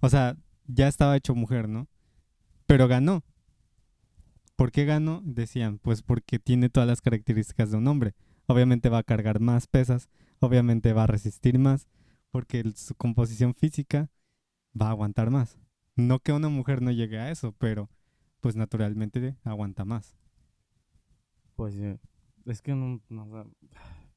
O 0.00 0.08
sea, 0.08 0.36
ya 0.66 0.88
estaba 0.88 1.16
hecho 1.16 1.36
mujer, 1.36 1.68
¿no? 1.68 1.86
Pero 2.66 2.88
ganó. 2.88 3.22
¿Por 4.56 4.72
qué 4.72 4.84
ganó? 4.84 5.22
Decían, 5.24 5.78
pues 5.78 6.02
porque 6.02 6.40
tiene 6.40 6.68
todas 6.68 6.88
las 6.88 7.00
características 7.00 7.70
de 7.70 7.76
un 7.76 7.86
hombre. 7.86 8.16
Obviamente 8.46 8.88
va 8.88 8.98
a 8.98 9.02
cargar 9.04 9.38
más 9.38 9.68
pesas, 9.68 10.08
obviamente 10.40 10.92
va 10.92 11.04
a 11.04 11.06
resistir 11.06 11.60
más, 11.60 11.86
porque 12.32 12.64
su 12.74 12.96
composición 12.96 13.54
física 13.54 14.10
va 14.78 14.88
a 14.88 14.90
aguantar 14.90 15.30
más. 15.30 15.56
No 15.94 16.18
que 16.18 16.32
una 16.32 16.48
mujer 16.48 16.82
no 16.82 16.90
llegue 16.90 17.20
a 17.20 17.30
eso, 17.30 17.52
pero 17.52 17.88
pues 18.40 18.56
naturalmente 18.56 19.36
aguanta 19.44 19.84
más. 19.84 20.16
Pues 21.54 21.76
eh, 21.76 22.00
es 22.46 22.62
que 22.62 22.74
no, 22.74 23.00
no 23.08 23.46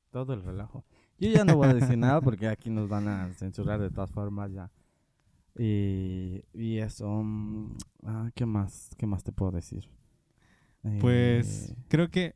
todo 0.10 0.34
el 0.34 0.42
relajo. 0.42 0.84
Yo 1.20 1.30
ya 1.32 1.44
no 1.46 1.56
voy 1.56 1.68
a 1.70 1.74
decir 1.74 1.98
nada 1.98 2.22
porque 2.22 2.48
aquí 2.48 2.70
nos 2.70 2.88
van 2.90 3.08
a 3.08 3.34
censurar 3.34 3.80
de 3.80 3.90
todas 3.90 4.12
formas 4.12 4.52
ya. 4.52 4.70
Y, 5.58 6.44
y 6.54 6.78
eso, 6.78 7.08
mm, 7.24 7.78
ah, 8.04 8.30
¿qué 8.36 8.46
más? 8.46 8.90
¿Qué 8.98 9.08
más 9.08 9.24
te 9.24 9.32
puedo 9.32 9.52
decir? 9.52 9.90
Pues 11.02 11.70
Eh, 11.72 11.76
creo 11.90 12.10
que 12.10 12.36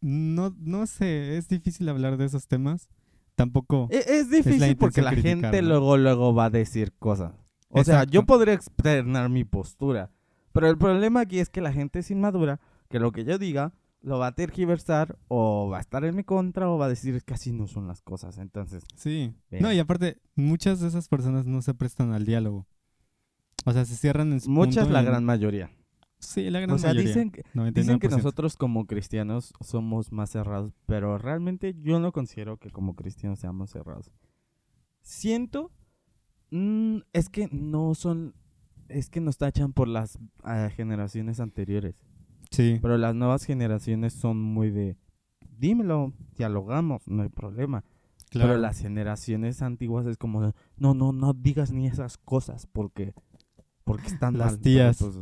no, 0.00 0.54
no 0.60 0.86
sé, 0.86 1.36
es 1.36 1.48
difícil 1.48 1.88
hablar 1.88 2.16
de 2.16 2.26
esos 2.26 2.46
temas. 2.46 2.88
Tampoco. 3.34 3.88
E- 3.90 4.04
Es, 4.06 4.30
difícil 4.30 4.76
porque 4.76 5.00
intención 5.00 5.04
la 5.04 5.10
criticar, 5.10 5.52
gente 5.52 5.62
¿no? 5.62 5.68
luego 5.68 5.96
luego 5.96 6.34
va 6.34 6.44
a 6.46 6.50
decir 6.50 6.92
cosas. 6.98 7.32
O 7.68 7.82
sea, 7.82 8.04
yo 8.04 8.20
Exacto. 8.20 8.26
podría 8.26 8.54
externar 8.54 9.28
mi 9.30 9.44
postura, 9.44 10.10
pero 10.52 10.68
el 10.68 10.78
problema 10.78 11.20
aquí 11.22 11.40
es 11.40 11.48
que 11.48 11.60
la 11.60 11.72
gente 11.72 11.98
es 11.98 12.10
inmadura, 12.12 12.60
que 12.88 13.00
lo 13.00 13.10
que 13.10 13.24
yo 13.24 13.36
diga 13.38 13.72
lo 14.04 14.18
va 14.18 14.28
a 14.28 14.34
tergiversar 14.34 15.18
o 15.28 15.68
va 15.70 15.78
a 15.78 15.80
estar 15.80 16.04
en 16.04 16.14
mi 16.14 16.24
contra 16.24 16.68
o 16.70 16.76
va 16.78 16.86
a 16.86 16.88
decir 16.90 17.22
que 17.24 17.34
así 17.34 17.52
no 17.52 17.66
son 17.66 17.86
las 17.88 18.02
cosas. 18.02 18.36
Entonces, 18.38 18.84
Sí. 18.96 19.34
No, 19.50 19.72
y 19.72 19.78
aparte, 19.78 20.18
muchas 20.36 20.80
de 20.80 20.88
esas 20.88 21.08
personas 21.08 21.46
no 21.46 21.62
se 21.62 21.72
prestan 21.74 22.12
al 22.12 22.24
diálogo. 22.26 22.66
O 23.64 23.72
sea, 23.72 23.84
se 23.86 23.96
cierran 23.96 24.32
en 24.32 24.40
su 24.40 24.50
Muchas, 24.50 24.84
punto 24.84 24.92
la 24.92 25.00
en- 25.00 25.06
gran 25.06 25.24
mayoría. 25.24 25.70
Sí, 26.18 26.48
la 26.50 26.60
gran 26.60 26.72
O 26.72 26.78
sea, 26.78 26.90
mayoría. 26.90 27.08
dicen 27.08 27.30
que, 27.30 27.42
99%. 27.54 27.72
dicen 27.74 27.98
que 27.98 28.08
nosotros 28.08 28.56
como 28.56 28.86
cristianos 28.86 29.52
somos 29.60 30.12
más 30.12 30.30
cerrados, 30.30 30.72
pero 30.86 31.18
realmente 31.18 31.74
yo 31.82 31.98
no 31.98 32.12
considero 32.12 32.58
que 32.58 32.70
como 32.70 32.94
cristianos 32.96 33.38
seamos 33.40 33.70
cerrados. 33.70 34.10
Siento, 35.02 35.70
mm, 36.50 36.98
es 37.12 37.28
que 37.28 37.48
no 37.52 37.94
son, 37.94 38.34
es 38.88 39.10
que 39.10 39.20
nos 39.20 39.36
tachan 39.36 39.72
por 39.72 39.88
las 39.88 40.18
ah, 40.42 40.70
generaciones 40.74 41.40
anteriores, 41.40 42.02
Sí, 42.54 42.78
pero 42.82 42.96
las 42.98 43.14
nuevas 43.14 43.44
generaciones 43.44 44.12
son 44.14 44.40
muy 44.40 44.70
de, 44.70 44.96
dímelo, 45.58 46.12
dialogamos, 46.36 47.06
no 47.08 47.22
hay 47.22 47.28
problema. 47.28 47.84
claro. 48.30 48.50
Pero 48.50 48.60
las 48.60 48.80
generaciones 48.80 49.62
antiguas 49.62 50.06
es 50.06 50.16
como, 50.16 50.42
de, 50.42 50.52
no, 50.76 50.94
no, 50.94 51.12
no 51.12 51.32
digas 51.34 51.72
ni 51.72 51.86
esas 51.86 52.16
cosas 52.18 52.66
porque, 52.66 53.14
porque 53.84 54.06
están 54.08 54.38
Las 54.38 54.52
mal. 54.52 54.60
Pero, 54.62 54.62
tías. 54.62 54.98
pues, 54.98 55.18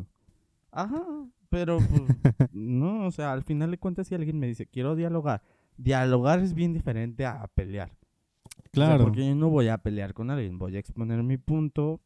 ajá, 0.70 1.02
pero 1.48 1.78
pues, 1.78 2.02
no, 2.52 3.06
o 3.06 3.10
sea, 3.10 3.32
al 3.32 3.42
final 3.42 3.70
de 3.70 3.78
cuentas 3.78 4.06
si 4.08 4.14
alguien 4.14 4.38
me 4.38 4.46
dice, 4.46 4.66
quiero 4.66 4.94
dialogar, 4.96 5.42
dialogar 5.76 6.40
es 6.40 6.54
bien 6.54 6.72
diferente 6.72 7.26
a 7.26 7.46
pelear. 7.54 7.90
O 7.90 8.50
sea, 8.52 8.70
Claro. 8.72 9.04
porque 9.04 9.26
yo 9.26 9.34
no 9.34 9.50
voy 9.50 9.68
a 9.68 9.78
pelear 9.78 10.14
con 10.14 10.30
alguien, 10.30 10.58
voy 10.58 10.76
a 10.76 10.78
exponer 10.78 11.22
mi 11.22 11.36
punto 11.38 12.00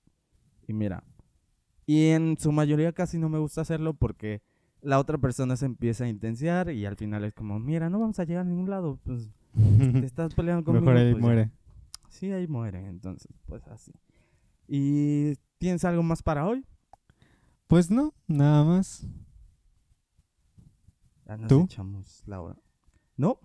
y 0.66 0.72
mira. 0.72 1.04
Y 1.86 2.08
en 2.08 2.36
su 2.38 2.50
mayoría 2.50 2.92
casi 2.92 3.18
no 3.18 3.28
me 3.28 3.38
gusta 3.38 3.60
hacerlo 3.60 3.94
porque 3.94 4.42
la 4.86 5.00
otra 5.00 5.18
persona 5.18 5.56
se 5.56 5.66
empieza 5.66 6.04
a 6.04 6.08
intensiar 6.08 6.70
y 6.70 6.86
al 6.86 6.96
final 6.96 7.24
es 7.24 7.34
como, 7.34 7.58
mira, 7.58 7.90
no 7.90 7.98
vamos 7.98 8.18
a 8.20 8.24
llegar 8.24 8.42
a 8.46 8.48
ningún 8.48 8.70
lado, 8.70 8.98
pues 9.04 9.30
te 9.52 9.54
estás 10.06 10.32
peleando 10.34 10.64
conmigo. 10.64 10.84
Mejor 10.86 10.96
ahí 10.96 11.12
pues, 11.12 11.20
ya". 11.22 11.26
muere. 11.26 11.50
Sí, 12.08 12.32
ahí 12.32 12.46
muere, 12.46 12.86
entonces, 12.86 13.32
pues 13.46 13.66
así. 13.66 13.92
¿Y 14.68 15.34
tienes 15.58 15.84
algo 15.84 16.02
más 16.02 16.22
para 16.22 16.46
hoy? 16.46 16.64
Pues 17.66 17.90
no, 17.90 18.14
nada 18.28 18.64
más. 18.64 19.04
Ya 21.26 21.36
nos 21.36 21.48
¿Tú? 21.48 21.64
echamos 21.64 22.22
la 22.26 22.40
hora. 22.40 22.56
¿No? 23.16 23.40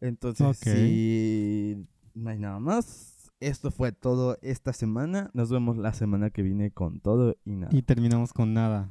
Entonces, 0.00 0.46
Ok. 0.46 0.56
si 0.64 1.86
no 2.14 2.30
hay 2.30 2.38
nada 2.38 2.58
más, 2.58 3.30
esto 3.40 3.70
fue 3.70 3.92
todo 3.92 4.38
esta 4.40 4.72
semana. 4.72 5.30
Nos 5.34 5.50
vemos 5.50 5.76
la 5.76 5.92
semana 5.92 6.30
que 6.30 6.42
viene 6.42 6.70
con 6.70 7.00
todo 7.00 7.36
y 7.44 7.56
nada. 7.56 7.76
Y 7.76 7.82
terminamos 7.82 8.32
con 8.32 8.54
nada. 8.54 8.88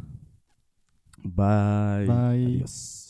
Bye. 1.24 2.05
Bye. 2.07 2.45
Adiós. 2.55 3.06